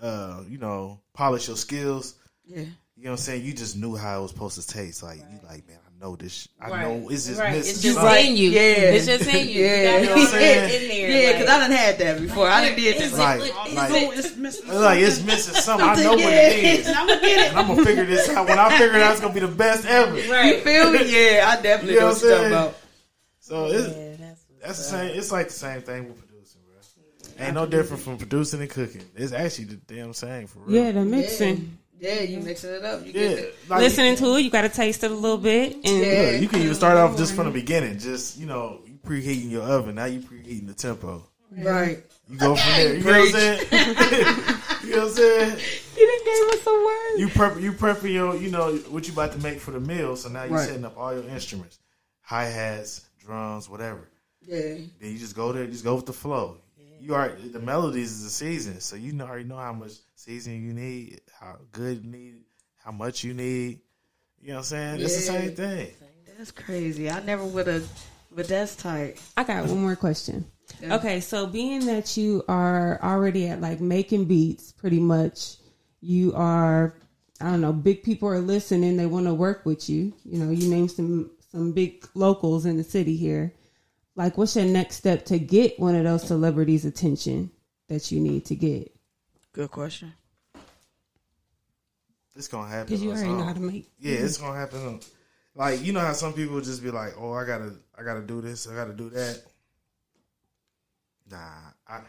uh, 0.00 0.44
you 0.48 0.56
know, 0.56 1.00
polish 1.12 1.46
your 1.48 1.58
skills. 1.58 2.14
yeah, 2.46 2.60
You 2.96 3.04
know 3.04 3.10
what 3.10 3.10
I'm 3.10 3.16
saying? 3.18 3.44
You 3.44 3.52
just 3.52 3.76
knew 3.76 3.96
how 3.96 4.20
it 4.20 4.22
was 4.22 4.30
supposed 4.30 4.58
to 4.60 4.66
taste. 4.66 5.02
Like, 5.02 5.18
you 5.18 5.40
like, 5.46 5.66
man, 5.68 5.78
I 5.83 5.83
know 6.04 6.16
this. 6.16 6.48
I 6.60 6.68
Right. 6.70 6.82
know 6.82 7.08
it's 7.08 7.26
just 7.26 7.40
right. 7.40 7.54
missing 7.54 7.70
It's 7.70 7.82
just 7.82 7.96
something. 7.98 8.26
in 8.26 8.36
you. 8.36 8.50
Yeah. 8.50 8.60
It's 8.60 9.06
just 9.06 9.26
in 9.26 9.48
you. 9.48 9.64
Yeah. 9.64 9.76
You 9.76 9.84
got 9.84 10.02
know 10.04 10.08
what 10.08 10.18
I'm 10.18 10.26
it 10.26 10.30
saying? 10.30 10.82
in 10.82 10.88
there. 10.88 11.10
yeah. 11.10 11.32
Because 11.32 11.48
like- 11.48 11.56
I 11.56 11.60
done 11.60 11.70
had 11.70 11.98
that 11.98 12.20
before. 12.20 12.48
I 12.48 12.64
done 12.68 12.76
did 12.76 12.96
Is 12.96 13.02
this. 13.02 13.12
it- 13.12 13.18
Like- 13.18 13.40
is 13.40 13.74
like- 13.74 13.90
it- 13.92 14.18
it's 14.18 14.36
missing. 14.36 14.68
Like 14.68 14.98
it's 15.00 15.22
missing 15.22 15.54
something. 15.54 15.88
I 15.88 15.94
know 16.02 16.10
what 16.12 16.20
it 16.20 16.64
is. 16.64 16.86
I'm 16.88 17.06
gonna 17.08 17.20
get 17.20 17.38
it. 17.38 17.48
And 17.48 17.58
I'm 17.58 17.66
gonna 17.68 17.84
figure 17.84 18.04
this 18.06 18.28
out. 18.28 18.48
When 18.48 18.58
I 18.58 18.70
figure 18.78 18.96
it 18.96 19.02
out, 19.02 19.12
it's 19.12 19.20
gonna 19.20 19.34
be 19.34 19.40
the 19.40 19.48
best 19.48 19.86
ever. 19.86 20.16
You 20.16 20.60
feel 20.60 20.90
me? 20.92 21.04
Yeah, 21.10 21.48
I 21.56 21.62
definitely 21.62 21.94
You 21.94 22.00
know 22.00 22.06
know 22.08 22.12
what 22.12 22.22
you're 22.22 22.30
talking 22.32 22.46
I'm 22.46 22.52
about. 22.52 22.76
So 23.40 23.66
it's 23.66 23.96
Yeah, 23.96 24.16
that's 24.18 24.40
that's 24.62 24.78
the 24.78 24.84
same. 24.84 25.18
It's 25.18 25.32
like 25.32 25.48
the 25.48 25.52
same 25.54 25.80
thing 25.82 26.08
with 26.08 26.18
producing, 26.18 26.60
bro. 26.66 27.46
Ain't 27.46 27.54
no 27.54 27.66
different 27.66 28.02
from 28.02 28.18
producing 28.18 28.60
and 28.60 28.70
cooking. 28.70 29.02
It's 29.16 29.32
actually 29.32 29.64
the 29.64 29.76
damn 29.76 30.12
same 30.12 30.46
for 30.48 30.60
real. 30.60 30.84
Yeah, 30.84 30.92
the 30.92 31.04
mixing. 31.04 31.78
Yeah, 32.04 32.20
you 32.20 32.40
mixing 32.40 32.70
it 32.70 32.84
up. 32.84 33.00
You 33.00 33.12
yeah. 33.14 33.28
get 33.28 33.38
it. 33.38 33.54
Like, 33.66 33.80
Listening 33.80 34.16
to 34.16 34.36
it, 34.36 34.40
you 34.42 34.50
got 34.50 34.62
to 34.62 34.68
taste 34.68 35.02
it 35.04 35.10
a 35.10 35.14
little 35.14 35.38
bit, 35.38 35.72
and 35.74 35.84
Yeah. 35.84 36.30
Look, 36.32 36.42
you 36.42 36.48
can 36.48 36.60
even 36.60 36.74
start 36.74 36.98
off 36.98 37.16
just 37.16 37.34
from 37.34 37.46
the 37.46 37.50
beginning. 37.50 37.98
Just 37.98 38.36
you 38.38 38.44
know, 38.44 38.80
you 38.86 38.98
preheating 39.06 39.50
your 39.50 39.62
oven. 39.62 39.94
Now 39.94 40.04
you 40.04 40.20
preheating 40.20 40.66
the 40.66 40.74
tempo. 40.74 41.22
right. 41.50 42.04
You 42.28 42.36
go 42.38 42.56
from 42.56 42.72
there. 42.72 42.94
You 42.96 43.04
know 43.04 43.10
what 43.10 43.20
I'm 43.20 43.32
saying? 43.32 43.58
you 44.84 44.90
know 44.90 44.98
what 44.98 45.08
I'm 45.08 45.14
saying? 45.14 45.58
you 45.96 46.06
done 46.06 46.24
gave 46.24 46.60
us 46.60 46.66
a 46.66 46.70
word. 46.70 47.20
You 47.20 47.28
prep. 47.28 47.60
You 47.60 47.72
prepping 47.72 48.12
your. 48.12 48.36
You 48.36 48.50
know 48.50 48.74
what 48.90 49.06
you 49.06 49.14
about 49.14 49.32
to 49.32 49.38
make 49.38 49.60
for 49.60 49.70
the 49.70 49.80
meal. 49.80 50.16
So 50.16 50.28
now 50.28 50.44
you 50.44 50.54
Right. 50.54 50.66
setting 50.68 50.84
up 50.84 50.98
all 50.98 51.14
your 51.14 51.26
instruments, 51.28 51.78
hi 52.20 52.44
hats, 52.44 53.06
drums, 53.18 53.68
whatever. 53.68 54.08
Yeah. 54.42 54.60
Then 54.60 54.88
you 55.00 55.18
just 55.18 55.34
go 55.34 55.52
there. 55.52 55.66
Just 55.66 55.84
go 55.84 55.94
with 55.94 56.06
the 56.06 56.12
flow. 56.12 56.58
You 57.00 57.14
are 57.14 57.30
the 57.30 57.60
melodies 57.60 58.12
is 58.12 58.24
the 58.24 58.30
season, 58.30 58.80
so 58.80 58.96
you 58.96 59.12
know, 59.12 59.26
already 59.26 59.44
know 59.44 59.56
how 59.56 59.72
much 59.72 59.92
season 60.14 60.64
you 60.64 60.72
need, 60.72 61.20
how 61.38 61.56
good 61.72 62.04
you 62.04 62.10
need, 62.10 62.34
how 62.82 62.92
much 62.92 63.24
you 63.24 63.34
need. 63.34 63.80
You 64.40 64.48
know 64.48 64.54
what 64.54 64.58
I'm 64.58 64.64
saying? 64.64 65.00
It's 65.00 65.16
the 65.16 65.22
same 65.22 65.54
thing. 65.54 65.90
That's 66.36 66.50
crazy. 66.50 67.10
I 67.10 67.20
never 67.20 67.44
would 67.44 67.66
have, 67.66 67.88
but 68.32 68.48
that's 68.48 68.76
tight. 68.76 69.20
I 69.36 69.44
got 69.44 69.66
one 69.66 69.80
more 69.80 69.96
question. 69.96 70.44
Yeah. 70.80 70.96
Okay, 70.96 71.20
so 71.20 71.46
being 71.46 71.86
that 71.86 72.16
you 72.16 72.42
are 72.48 73.00
already 73.02 73.48
at 73.48 73.60
like 73.60 73.80
making 73.80 74.24
beats, 74.26 74.72
pretty 74.72 75.00
much, 75.00 75.56
you 76.00 76.34
are. 76.34 76.94
I 77.40 77.50
don't 77.50 77.60
know. 77.60 77.72
Big 77.72 78.02
people 78.02 78.28
are 78.28 78.38
listening. 78.38 78.96
They 78.96 79.06
want 79.06 79.26
to 79.26 79.34
work 79.34 79.66
with 79.66 79.88
you. 79.90 80.14
You 80.24 80.38
know, 80.38 80.50
you 80.50 80.68
name 80.68 80.88
some 80.88 81.30
some 81.50 81.72
big 81.72 82.06
locals 82.14 82.66
in 82.66 82.76
the 82.76 82.84
city 82.84 83.16
here. 83.16 83.52
Like, 84.16 84.38
what's 84.38 84.54
your 84.54 84.64
next 84.64 84.96
step 84.96 85.24
to 85.26 85.38
get 85.38 85.78
one 85.78 85.94
of 85.94 86.04
those 86.04 86.26
celebrities' 86.26 86.84
attention 86.84 87.50
that 87.88 88.12
you 88.12 88.20
need 88.20 88.44
to 88.46 88.54
get? 88.54 88.94
Good 89.52 89.70
question. 89.70 90.12
It's 92.36 92.48
gonna 92.48 92.68
happen. 92.68 92.86
Because 92.86 93.02
you 93.02 93.10
already 93.10 93.32
know 93.32 93.44
how 93.44 93.52
to 93.52 93.60
make. 93.60 93.90
Yeah, 93.98 94.14
it's 94.14 94.38
gonna 94.38 94.58
happen. 94.58 95.00
Like 95.54 95.84
you 95.84 95.92
know 95.92 96.00
how 96.00 96.12
some 96.12 96.32
people 96.32 96.60
just 96.60 96.82
be 96.82 96.90
like, 96.90 97.14
"Oh, 97.16 97.32
I 97.32 97.44
gotta, 97.44 97.74
I 97.96 98.02
gotta 98.02 98.22
do 98.22 98.40
this, 98.40 98.68
I 98.68 98.74
gotta 98.74 98.92
do 98.92 99.08
that." 99.10 99.42
Nah, 101.30 101.38
I, 101.86 102.00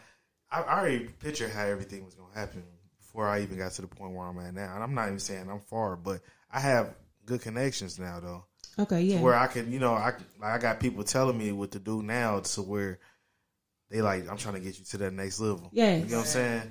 I 0.50 0.62
I 0.62 0.80
already 0.80 1.08
pictured 1.20 1.50
how 1.50 1.64
everything 1.64 2.04
was 2.04 2.14
gonna 2.14 2.34
happen 2.34 2.64
before 2.98 3.28
I 3.28 3.42
even 3.42 3.56
got 3.58 3.72
to 3.72 3.82
the 3.82 3.88
point 3.88 4.14
where 4.14 4.26
I'm 4.26 4.38
at 4.40 4.54
now. 4.54 4.74
And 4.74 4.82
I'm 4.82 4.94
not 4.94 5.06
even 5.06 5.20
saying 5.20 5.48
I'm 5.48 5.60
far, 5.60 5.96
but 5.96 6.20
I 6.50 6.58
have 6.58 6.94
good 7.24 7.40
connections 7.40 7.98
now, 7.98 8.18
though, 8.20 8.44
Okay, 8.78 9.02
yeah. 9.02 9.20
where 9.20 9.34
I 9.34 9.46
can, 9.46 9.72
you 9.72 9.78
know, 9.78 9.94
I 9.94 10.12
like 10.40 10.52
I 10.52 10.58
got 10.58 10.80
people 10.80 11.02
telling 11.04 11.38
me 11.38 11.50
what 11.52 11.70
to 11.72 11.78
do 11.78 12.02
now, 12.02 12.40
to 12.40 12.62
where 12.62 12.98
they 13.90 14.02
like, 14.02 14.28
I'm 14.28 14.36
trying 14.36 14.54
to 14.54 14.60
get 14.60 14.78
you 14.78 14.84
to 14.84 14.98
that 14.98 15.12
next 15.12 15.40
level. 15.40 15.68
Yeah, 15.72 15.96
you 15.96 16.04
know 16.06 16.16
what 16.16 16.20
I'm 16.20 16.24
saying? 16.26 16.62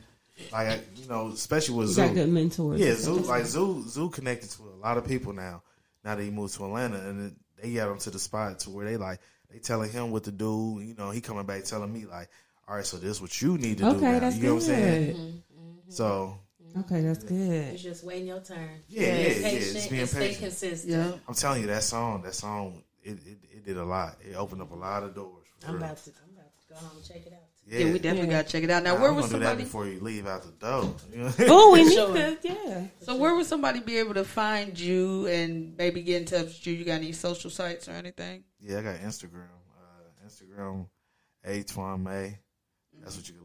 Like, 0.52 0.68
I- 0.68 0.82
you 0.98 1.08
know, 1.08 1.30
especially 1.30 1.76
with 1.76 1.88
you 1.88 1.94
Zoo. 1.94 2.06
got 2.08 2.14
good 2.16 2.30
mentors. 2.30 2.80
Yeah, 2.80 2.94
Zoo 2.96 3.16
stuff. 3.16 3.28
like 3.28 3.46
Zoo 3.46 3.84
Zoo 3.88 4.10
connected 4.10 4.50
to 4.52 4.64
a 4.64 4.80
lot 4.84 4.98
of 4.98 5.08
people 5.08 5.34
now. 5.34 5.64
Now 6.04 6.16
that 6.16 6.22
he 6.24 6.30
moved 6.30 6.54
to 6.56 6.66
Atlanta, 6.66 6.98
and 7.10 7.32
it, 7.32 7.34
they 7.64 7.74
got 7.74 7.90
him 7.90 7.98
to 8.00 8.10
the 8.12 8.20
spot 8.20 8.60
to 8.60 8.70
where 8.70 8.86
they 8.86 8.98
like 8.98 9.20
they 9.52 9.60
telling 9.60 9.90
him 9.92 10.12
what 10.12 10.26
to 10.26 10.32
do. 10.32 10.80
You 10.84 10.94
know, 10.96 11.10
he 11.10 11.22
coming 11.22 11.46
back 11.46 11.64
telling 11.64 11.92
me 11.92 12.06
like, 12.06 12.30
all 12.68 12.76
right, 12.76 12.86
so 12.86 12.98
this 12.98 13.12
is 13.12 13.22
what 13.22 13.42
you 13.42 13.58
need 13.58 13.78
to 13.80 13.84
do. 13.86 13.90
Okay, 13.92 14.12
Now. 14.12 14.20
that's 14.20 14.36
you 14.36 14.44
know 14.44 14.54
what 14.56 14.64
I'm 14.64 14.68
saying? 14.68 15.06
good. 15.06 15.16
Mm-hmm. 15.16 15.28
Mm-hmm. 15.30 15.90
So 15.92 16.38
Okay, 16.80 17.02
that's 17.02 17.24
good. 17.24 17.74
It's 17.74 17.82
just 17.84 18.04
waiting 18.04 18.28
your 18.28 18.42
turn. 18.42 18.70
Yeah, 18.90 19.02
yeah, 19.02 19.14
Be 19.14 19.18
yeah, 19.18 19.42
patient 19.50 19.76
it's 19.76 19.88
being 19.88 20.02
and 20.02 20.10
stay 20.10 20.20
patient. 20.20 20.40
consistent. 20.42 20.92
Yeah. 20.94 21.12
I'm 21.28 21.34
telling 21.34 21.62
you, 21.62 21.68
that 21.68 21.84
song, 21.84 22.22
that 22.24 22.34
song, 22.34 22.84
it, 23.04 23.12
it, 23.26 23.38
it 23.52 23.66
did 23.66 23.78
a 23.78 23.84
lot. 23.86 24.18
It 24.22 24.36
opened 24.36 24.62
up 24.62 24.72
a 24.72 24.76
lot 24.76 25.04
of 25.04 25.16
doors. 25.16 25.46
for 25.62 25.70
I'm 25.70 25.76
about 25.78 25.98
to. 26.04 26.12
I'm 26.24 26.34
about 26.36 26.52
to 26.68 26.74
go 26.74 26.76
home 26.76 26.98
and 26.98 27.06
check 27.06 27.26
it 27.26 27.34
out. 27.34 27.40
Yeah, 27.68 27.80
Yeah, 27.80 27.94
we 27.94 28.00
definitely 28.00 28.30
Yeah. 28.30 28.42
gotta 28.42 28.50
check 28.50 28.64
it 28.64 28.70
out. 28.70 28.84
Now, 28.84 28.94
Nah, 28.96 29.00
where 29.02 29.10
I'm 29.10 29.16
would 29.16 29.22
gonna 29.22 29.34
do 29.34 29.40
that 29.40 29.46
somebody? 29.48 29.64
before 29.64 29.88
you 29.88 30.00
leave 30.02 30.28
out 30.28 30.44
the 30.44 30.52
door. 30.52 30.96
Oh, 31.50 31.72
we 31.72 31.84
need 31.86 31.96
to, 31.96 32.38
yeah. 32.44 32.84
So, 33.02 33.16
where 33.16 33.34
would 33.36 33.46
somebody 33.46 33.80
be 33.80 33.98
able 33.98 34.14
to 34.16 34.24
find 34.26 34.78
you 34.78 35.26
and 35.28 35.76
maybe 35.78 36.02
get 36.04 36.22
in 36.22 36.28
touch 36.28 36.46
with 36.46 36.68
you? 36.68 36.74
You 36.74 36.86
got 36.86 36.96
any 36.96 37.12
social 37.14 37.50
sites 37.50 37.88
or 37.88 37.92
anything? 37.94 38.44
yeah, 38.60 38.80
I 38.80 38.82
got 38.82 38.96
Instagram. 38.98 39.48
Uh, 39.80 40.28
Instagram, 40.28 40.88
A 41.46 41.64
Twan 41.64 42.04
May. 42.04 42.38
That's 43.02 43.16
what 43.16 43.28
you 43.28 43.34
can 43.36 43.44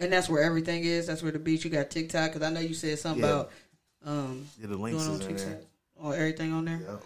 And 0.00 0.12
that's 0.12 0.28
where 0.28 0.42
everything 0.42 0.84
is. 0.84 1.06
That's 1.06 1.22
where 1.22 1.30
the 1.32 1.38
beach. 1.38 1.64
You 1.64 1.70
got 1.70 1.90
TikTok 1.90 2.32
because 2.32 2.46
I 2.46 2.50
know 2.50 2.60
you 2.60 2.74
said 2.74 2.98
something 2.98 3.22
Yeah. 3.22 3.30
about 3.30 3.50
um 4.04 4.46
Yeah, 4.60 4.66
the 4.68 4.76
links 4.76 5.04
doing 5.04 5.14
is 5.16 5.20
on 5.22 5.28
TikTok 5.28 5.46
there. 5.46 5.60
or 5.96 6.14
everything 6.14 6.52
on 6.52 6.64
there. 6.64 6.80
Yep. 6.86 7.02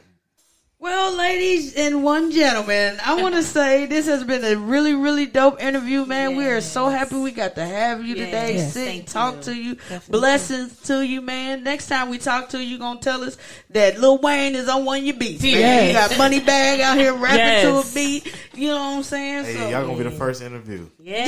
Well, 0.85 1.17
ladies 1.17 1.75
and 1.77 2.05
one 2.05 2.31
gentleman, 2.31 2.99
I 3.03 3.23
want 3.23 3.35
to 3.37 3.43
say 3.57 3.87
this 3.87 4.05
has 4.07 4.23
been 4.23 4.45
a 4.45 4.55
really, 4.55 4.93
really 4.93 5.25
dope 5.25 5.59
interview, 5.63 6.05
man. 6.05 6.37
We 6.37 6.47
are 6.49 6.61
so 6.61 6.91
happy 6.91 7.17
we 7.17 7.31
got 7.31 7.55
to 7.55 7.65
have 7.65 8.05
you 8.05 8.15
today. 8.15 8.57
Yes. 8.57 8.75
Sit, 8.75 8.85
Thank 8.85 9.07
talk 9.07 9.37
you. 9.37 9.41
to 9.45 9.55
you. 9.57 9.75
Definitely. 9.77 10.11
Blessings 10.21 10.79
to 10.83 11.01
you, 11.01 11.23
man. 11.23 11.65
Next 11.65 11.87
time 11.87 12.11
we 12.11 12.19
talk 12.19 12.51
to 12.51 12.59
you, 12.63 12.67
you 12.69 12.79
gonna 12.79 13.01
tell 13.01 13.25
us 13.25 13.39
that 13.71 13.99
Lil 13.99 14.19
Wayne 14.19 14.55
is 14.55 14.69
on 14.69 14.85
one 14.85 14.99
of 14.99 15.05
your 15.07 15.17
beats. 15.17 15.43
Man. 15.43 15.53
Yes. 15.53 15.87
You 15.89 15.95
got 15.95 16.19
Money 16.19 16.41
Bag 16.41 16.81
out 16.81 16.99
here 16.99 17.15
rapping 17.15 17.39
Yes. 17.39 17.63
to 17.63 17.79
a 17.79 17.95
beat. 17.95 18.35
You 18.55 18.69
know 18.69 18.75
what 18.77 18.97
I'm 18.99 19.03
saying? 19.05 19.45
Hey, 19.47 19.55
so, 19.57 19.69
y'all 19.71 19.87
gonna 19.87 19.97
be 19.97 20.05
the 20.05 20.11
first 20.11 20.43
interview. 20.43 20.87
Yeah. 21.01 21.25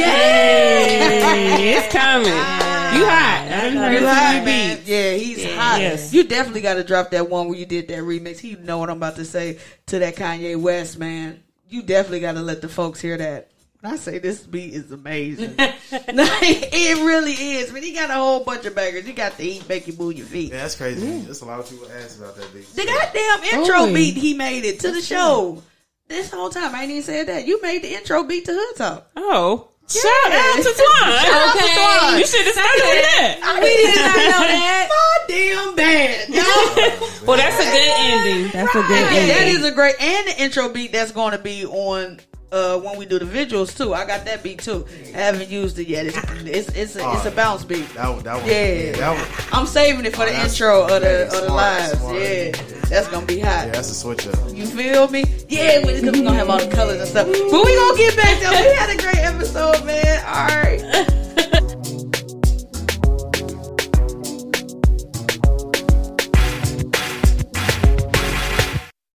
It's 1.59 1.93
coming. 1.95 2.29
Ah. 2.31 2.77
You 2.97 3.05
hot. 3.07 3.49
I 3.51 3.69
You 3.99 4.07
hot, 4.07 4.45
man. 4.45 4.77
beats. 4.77 4.89
Yeah, 4.89 5.13
he's 5.15 5.45
hot. 5.55 5.81
Yes. 5.81 6.13
You 6.13 6.25
definitely 6.25 6.61
got 6.61 6.75
to 6.75 6.85
drop 6.85 7.11
that 7.13 7.29
one 7.31 7.49
where 7.49 7.59
you 7.59 7.65
did 7.67 7.89
that 7.89 7.99
remix. 8.01 8.39
He 8.39 8.55
know 8.57 8.79
what 8.79 8.91
I'm 8.91 8.99
about 8.99 9.17
to 9.17 9.25
say 9.25 9.46
to 9.87 9.99
that 9.99 10.17
Kanye 10.17 10.61
West 10.61 10.99
man. 10.99 11.43
You 11.69 11.83
definitely 11.83 12.21
got 12.21 12.33
to 12.33 12.43
let 12.43 12.61
the 12.61 12.69
folks 12.69 13.01
hear 13.01 13.17
that. 13.17 13.51
When 13.81 13.93
I 13.93 13.97
say 13.97 14.19
this 14.19 14.41
beat 14.47 14.73
is 14.73 14.91
amazing, 14.91 15.55
it 15.59 17.05
really 17.07 17.33
is. 17.33 17.71
But 17.73 17.83
he 17.83 17.93
got 17.93 18.11
a 18.11 18.15
whole 18.15 18.43
bunch 18.43 18.65
of 18.65 18.75
bangers. 18.75 19.07
You 19.07 19.13
got 19.13 19.37
to 19.37 19.43
eat, 19.45 19.69
make 19.69 19.87
you 19.87 19.93
move 19.95 20.15
your 20.17 20.27
feet. 20.27 20.51
Yeah, 20.53 20.63
that's 20.63 20.77
crazy. 20.77 21.21
There's 21.21 21.43
a 21.43 21.45
lot 21.45 21.61
of 21.61 21.69
people 21.69 21.87
ask 21.93 22.19
about 22.19 22.37
that 22.37 22.53
beat. 22.55 22.67
The 22.75 22.85
goddamn 22.87 23.61
intro 23.61 23.75
Really? 23.87 23.95
beat 23.95 24.17
he 24.17 24.35
made 24.35 24.65
it 24.65 24.81
to 24.81 24.91
the 24.93 25.03
show. 25.03 25.63
This 26.09 26.31
whole 26.31 26.51
time 26.51 26.75
I 26.75 26.83
ain't 26.83 26.91
even 26.91 27.03
said 27.03 27.27
that. 27.29 27.47
You 27.47 27.61
made 27.63 27.83
the 27.83 27.95
intro 27.95 28.23
beat 28.25 28.45
to 28.47 28.53
Hood 28.55 28.77
Talk. 28.77 29.11
Oh. 29.17 29.69
Shout 29.89 30.33
out 30.33 30.57
to 30.57 30.71
Twan. 30.71 31.19
Shout 31.23 31.31
out 31.31 31.53
to 31.55 31.63
Twan. 31.63 32.19
You 32.19 32.27
should 32.27 32.45
have 32.45 32.55
started 32.55 32.83
with 32.83 33.07
that. 33.17 33.61
We 33.63 33.71
did 33.77 33.95
not 33.95 34.17
know 34.17 34.47
that. 34.51 34.89
My 34.91 35.19
damn 35.29 35.75
bad. 35.77 36.29
y'all. 36.29 37.09
Well, 37.27 37.37
that's 37.39 37.57
a 37.59 37.65
good 37.65 37.93
ending. 37.99 38.53
That's 38.53 38.71
a 38.75 38.83
good 38.83 39.03
ending. 39.03 39.29
That 39.29 39.49
is 39.49 39.65
a 39.65 39.73
great 39.73 39.97
and 40.01 40.29
the 40.29 40.41
intro 40.43 40.69
beat 40.69 40.93
that's 40.93 41.11
going 41.11 41.33
to 41.33 41.39
be 41.39 41.67
on 41.67 42.21
uh 42.53 42.79
when 42.79 42.97
we 42.99 43.07
do 43.07 43.19
the 43.19 43.25
visuals 43.25 43.77
too. 43.77 43.93
I 43.95 44.07
got 44.07 44.25
that 44.25 44.43
beat 44.43 44.61
too. 44.61 44.87
I 45.15 45.19
haven't 45.19 45.49
used 45.51 45.79
it 45.79 45.89
yet. 45.89 46.07
It's 46.07 46.17
it's 46.47 46.69
it's 46.77 46.97
a, 46.97 47.13
it's 47.15 47.27
a 47.27 47.31
bounce 47.33 47.65
beat. 47.65 47.89
That 47.95 48.09
one, 48.09 48.23
that 48.25 48.37
one, 48.41 48.47
Yeah. 48.49 48.93
that 48.93 49.11
one. 49.51 49.59
I'm 49.61 49.67
saving 49.67 50.05
it 50.05 50.13
for 50.15 50.25
the 50.25 50.31
Oh, 50.31 50.33
that's- 50.33 50.53
intro 50.53 50.83
of 50.85 51.01
the 51.03 51.27
of 51.27 51.33
the 51.33 51.53
lives. 51.53 51.99
smart. 51.99 52.15
Yeah, 52.17 52.53
that's 52.89 53.09
gonna 53.09 53.27
be 53.27 53.41
hot. 53.41 53.67
Yeah, 53.67 53.73
that's 53.73 53.91
a 53.91 53.95
switch 53.95 54.27
up. 54.29 54.37
You 54.55 54.67
feel 54.67 55.09
me? 55.09 55.25
Yeah, 55.49 55.85
we're 55.85 56.01
gonna 56.01 56.35
have 56.35 56.49
all 56.49 56.59
the 56.59 56.69
colors 56.75 57.01
and 57.01 57.09
stuff. 57.09 57.27
But 57.27 57.65
we 57.65 57.75
gonna 57.77 57.99
get 57.99 58.17
back 58.17 58.41
though. 58.41 58.51
We 58.51 58.75
had 58.77 58.91
a 58.91 59.03
great 59.03 59.19
episode, 59.19 59.85
man. 59.85 60.25
All 60.25 60.47
right. 60.47 61.23